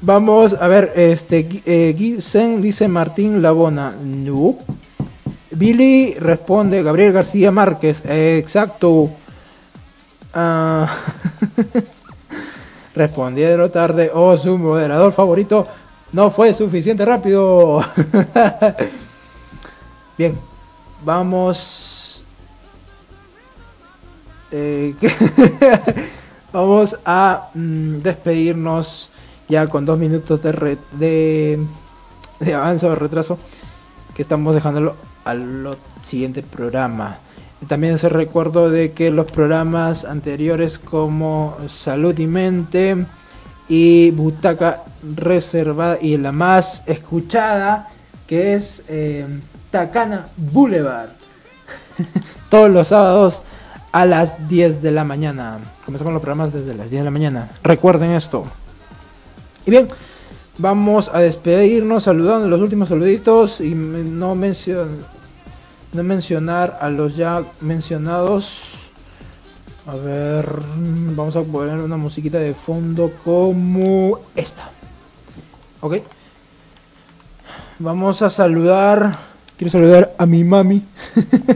vamos 0.00 0.54
a 0.54 0.68
ver, 0.68 0.92
este, 0.96 1.62
eh, 1.66 1.94
dice 2.60 2.88
Martín 2.88 3.42
Labona, 3.42 3.94
no. 4.02 4.56
Billy 5.50 6.14
responde 6.14 6.82
Gabriel 6.82 7.12
García 7.12 7.50
Márquez, 7.50 8.02
exacto. 8.04 9.10
Ah, 10.34 10.86
respondieron 12.94 13.70
tarde, 13.70 14.10
oh, 14.12 14.36
su 14.36 14.58
moderador 14.58 15.14
favorito 15.14 15.66
no 16.16 16.30
fue 16.30 16.54
suficiente 16.54 17.04
rápido. 17.04 17.84
Bien, 20.18 20.34
vamos. 21.04 22.24
Eh, 24.50 24.94
vamos 26.54 26.98
a 27.04 27.50
mm, 27.52 27.96
despedirnos 27.96 29.10
ya 29.46 29.66
con 29.66 29.84
dos 29.84 29.98
minutos 29.98 30.42
de, 30.42 30.78
de, 30.92 31.58
de 32.40 32.54
avance 32.54 32.86
o 32.86 32.94
retraso. 32.94 33.38
Que 34.14 34.22
estamos 34.22 34.54
dejándolo 34.54 34.96
al 35.26 35.76
siguiente 36.02 36.42
programa. 36.42 37.18
También 37.68 37.98
se 37.98 38.08
recuerdo 38.08 38.70
de 38.70 38.92
que 38.92 39.10
los 39.10 39.30
programas 39.30 40.06
anteriores 40.06 40.78
como 40.78 41.58
Salud 41.68 42.18
y 42.18 42.26
Mente 42.26 43.04
y 43.68 44.10
Butaca 44.10 44.84
Reservada 45.14 45.98
y 46.00 46.16
la 46.16 46.32
más 46.32 46.88
escuchada 46.88 47.88
que 48.26 48.54
es 48.54 48.84
eh, 48.88 49.26
Takana 49.70 50.28
Boulevard. 50.36 51.10
Todos 52.50 52.70
los 52.70 52.88
sábados 52.88 53.42
a 53.92 54.04
las 54.04 54.48
10 54.48 54.82
de 54.82 54.90
la 54.90 55.04
mañana. 55.04 55.58
Comenzamos 55.84 56.12
los 56.12 56.22
programas 56.22 56.52
desde 56.52 56.74
las 56.74 56.90
10 56.90 57.00
de 57.00 57.04
la 57.04 57.10
mañana. 57.10 57.50
Recuerden 57.62 58.10
esto. 58.10 58.44
Y 59.64 59.70
bien, 59.70 59.88
vamos 60.58 61.10
a 61.12 61.20
despedirnos 61.20 62.04
saludando 62.04 62.48
los 62.48 62.60
últimos 62.60 62.88
saluditos 62.88 63.60
y 63.60 63.74
no, 63.74 64.34
no 64.34 66.02
mencionar 66.02 66.78
a 66.80 66.88
los 66.88 67.16
ya 67.16 67.44
mencionados 67.60 68.85
a 69.86 69.94
ver, 69.94 70.46
vamos 71.14 71.36
a 71.36 71.42
poner 71.42 71.78
una 71.78 71.96
musiquita 71.96 72.38
de 72.38 72.54
fondo 72.54 73.12
como 73.24 74.18
esta. 74.34 74.68
Ok. 75.80 75.98
Vamos 77.78 78.20
a 78.22 78.30
saludar. 78.30 79.16
Quiero 79.56 79.70
saludar 79.70 80.14
a 80.18 80.26
mi 80.26 80.42
mami. 80.42 80.82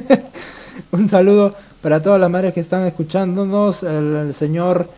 Un 0.93 1.09
saludo 1.09 1.57
para 1.83 2.01
todas 2.01 2.21
las 2.21 2.31
madres 2.31 2.55
que 2.55 2.61
están 2.61 2.87
escuchándonos. 2.87 3.83
El, 3.83 4.33
señor. 4.33 4.89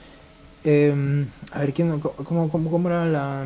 Em, 0.64 1.26
a 1.53 1.61
ver, 1.61 1.72
¿quién, 1.72 2.01
cómo, 2.01 2.51
cómo, 2.51 2.89
era 2.89 3.07
la, 3.07 3.45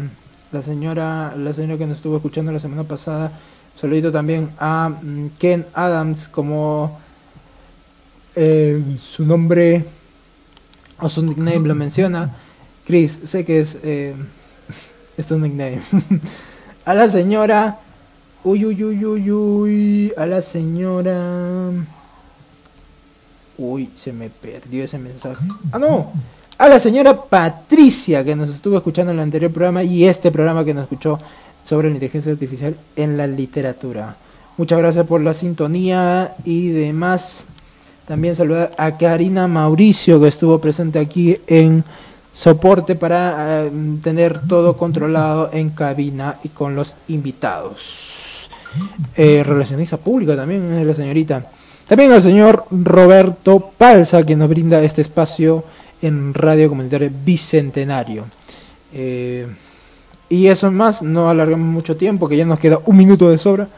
la, 0.53 0.63
señora 0.63 1.35
la 1.37 1.53
señora 1.53 1.79
que 1.79 1.87
nos 1.87 1.97
estuvo 1.97 2.17
escuchando 2.17 2.51
la 2.51 2.61
semana 2.61 2.85
pasada? 2.85 3.31
saludito 3.81 4.11
también 4.11 4.51
a 4.59 4.89
mm, 4.89 5.29
Ken 5.39 5.67
Adams 5.75 6.29
como 6.29 6.99
eh, 8.37 8.81
su 9.01 9.25
nombre 9.25 9.85
o 11.01 11.09
su 11.09 11.23
nickname 11.23 11.67
lo 11.67 11.75
menciona. 11.75 12.37
Chris, 12.87 13.19
sé 13.25 13.45
que 13.45 13.61
es, 13.61 13.79
eh, 13.83 14.15
es 15.17 15.31
nickname. 15.31 15.81
a 16.85 16.95
la 16.95 17.11
señora 17.11 17.81
Uy, 18.47 18.65
uy, 18.65 18.85
uy, 18.85 19.05
uy, 19.05 19.33
uy. 19.33 20.13
A 20.17 20.25
la 20.25 20.41
señora. 20.41 21.69
Uy, 23.59 23.91
se 23.97 24.13
me 24.13 24.31
perdió 24.31 24.85
ese 24.85 25.01
mensaje. 25.01 25.45
Ah, 25.73 25.81
no. 25.81 26.13
A 26.57 26.69
la 26.69 26.79
señora 26.79 27.25
Patricia, 27.25 28.25
que 28.25 28.37
nos 28.37 28.51
estuvo 28.51 28.77
escuchando 28.77 29.11
en 29.11 29.19
el 29.19 29.25
anterior 29.25 29.51
programa 29.51 29.83
y 29.83 30.05
este 30.05 30.31
programa 30.31 30.65
que 30.65 30.75
nos 30.75 30.85
escuchó 30.85 31.19
sobre 31.65 31.89
la 31.89 31.95
inteligencia 31.95 32.31
artificial 32.31 32.77
en 32.95 33.17
la 33.17 33.27
literatura. 33.27 34.15
Muchas 34.57 34.79
gracias 34.79 35.05
por 35.09 35.21
la 35.21 35.35
sintonía 35.35 36.37
y 36.45 36.69
demás. 36.69 37.47
También 38.07 38.37
saludar 38.37 38.73
a 38.79 38.97
Karina 38.97 39.49
Mauricio, 39.49 40.21
que 40.21 40.29
estuvo 40.29 40.59
presente 40.61 40.99
aquí 40.99 41.37
en 41.47 41.85
soporte 42.33 42.95
para 42.95 43.65
eh, 43.65 43.71
tener 44.03 44.47
todo 44.47 44.77
controlado 44.77 45.51
en 45.53 45.71
cabina 45.71 46.37
y 46.45 46.51
con 46.51 46.77
los 46.77 46.95
invitados. 47.09 48.51
Eh, 49.17 49.43
relacionista 49.45 49.97
pública 49.97 50.37
también 50.37 50.73
es 50.75 50.87
la 50.87 50.95
señorita. 50.95 51.47
También 51.89 52.13
al 52.13 52.23
señor 52.23 52.65
Roberto 52.71 53.73
Palza, 53.77 54.25
que 54.25 54.37
nos 54.37 54.49
brinda 54.49 54.83
este 54.83 55.03
espacio 55.03 55.65
en 56.03 56.35
Radio 56.35 56.69
Comunitaria 56.69 57.11
Bicentenario. 57.25 58.25
Eh, 58.93 59.47
y 60.29 60.49
eso 60.49 60.71
más, 60.71 61.03
no 61.03 61.31
alargamos 61.31 61.67
mucho 61.67 61.97
tiempo, 61.97 62.29
que 62.29 62.37
ya 62.37 62.45
nos 62.45 62.59
queda 62.59 62.81
un 62.85 62.97
minuto 62.97 63.31
de 63.31 63.39
sobra. 63.39 63.69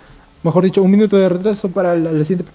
Mejor 0.42 0.64
dicho, 0.64 0.82
un 0.82 0.90
minuto 0.90 1.16
de 1.16 1.28
retraso 1.28 1.70
para 1.70 1.94
el, 1.94 2.24
siguiente. 2.24 2.50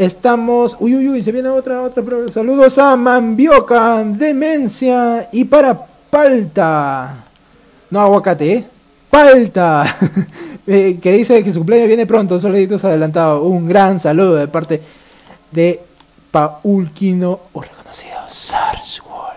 Estamos. 0.00 0.78
Uy, 0.80 0.96
uy, 0.96 1.10
uy, 1.10 1.22
se 1.22 1.30
viene 1.30 1.50
otra, 1.50 1.82
otra. 1.82 2.02
Saludos 2.32 2.78
a 2.78 2.96
Mambioca, 2.96 4.02
Demencia 4.02 5.28
y 5.30 5.44
para 5.44 5.78
Palta. 6.08 7.22
No 7.90 8.00
aguacate, 8.00 8.52
¿eh? 8.54 8.64
Palta. 9.10 9.96
Eh, 10.66 10.98
que 11.02 11.10
dice 11.10 11.42
que 11.42 11.50
su 11.50 11.58
cumpleaños 11.58 11.88
viene 11.88 12.06
pronto, 12.06 12.38
solitos 12.38 12.84
adelantado. 12.84 13.42
Un 13.42 13.66
gran 13.66 13.98
saludo 13.98 14.36
de 14.36 14.46
parte 14.46 14.80
de 15.50 15.80
Paulquino, 16.30 17.40
o 17.52 17.60
reconocido 17.60 18.14
Sarswolf. 18.28 19.34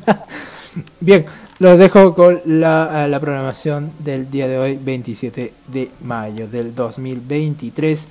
Bien, 1.00 1.26
los 1.58 1.78
dejo 1.78 2.14
con 2.14 2.40
la, 2.46 3.06
la, 3.08 3.20
programación 3.20 3.92
del 3.98 4.30
día 4.30 4.48
de 4.48 4.58
hoy, 4.58 4.78
27 4.82 5.52
de 5.66 5.90
mayo 6.00 6.48
del 6.48 6.74
2023. 6.74 8.08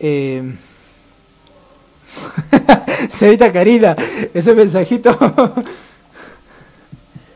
Eh... 0.00 0.52
Sevita 3.10 3.52
Karina, 3.52 3.96
ese 4.32 4.54
mensajito 4.54 5.16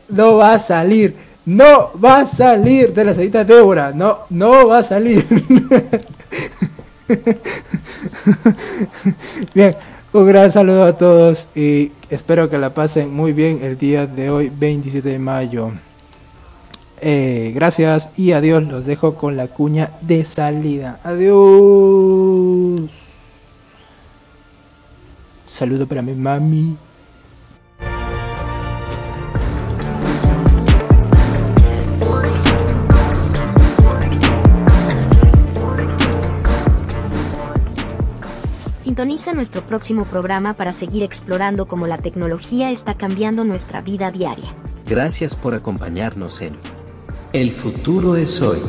no 0.09 0.37
va 0.37 0.53
a 0.53 0.59
salir. 0.59 1.15
No 1.45 1.91
va 2.03 2.19
a 2.19 2.25
salir 2.27 2.93
de 2.93 3.05
la 3.05 3.13
Sevita 3.13 3.43
Débora. 3.43 3.91
No, 3.93 4.19
no 4.29 4.67
va 4.67 4.79
a 4.79 4.83
salir. 4.83 5.25
Bien. 9.53 9.75
Un 10.13 10.25
gran 10.25 10.51
saludo 10.51 10.85
a 10.85 10.93
todos 10.93 11.55
y 11.55 11.91
espero 12.09 12.49
que 12.49 12.57
la 12.57 12.73
pasen 12.73 13.13
muy 13.13 13.33
bien 13.33 13.59
el 13.61 13.77
día 13.77 14.07
de 14.07 14.29
hoy, 14.29 14.49
27 14.49 15.07
de 15.07 15.19
mayo. 15.19 15.71
Eh, 17.01 17.51
gracias 17.53 18.17
y 18.17 18.31
adiós. 18.31 18.63
Los 18.63 18.85
dejo 18.85 19.15
con 19.15 19.37
la 19.37 19.47
cuña 19.47 19.91
de 20.01 20.25
salida. 20.25 20.99
Adiós. 21.03 22.89
Saludo 25.47 25.87
para 25.87 26.01
mi 26.01 26.13
mami. 26.13 26.77
Sintoniza 38.81 39.33
nuestro 39.33 39.61
próximo 39.61 40.05
programa 40.05 40.55
para 40.55 40.73
seguir 40.73 41.03
explorando 41.03 41.67
cómo 41.67 41.87
la 41.87 41.99
tecnología 41.99 42.71
está 42.71 42.95
cambiando 42.95 43.43
nuestra 43.43 43.81
vida 43.81 44.11
diaria. 44.11 44.53
Gracias 44.87 45.35
por 45.35 45.53
acompañarnos 45.53 46.41
en 46.41 46.57
El 47.33 47.51
futuro 47.51 48.15
es 48.15 48.41
hoy. 48.41 48.59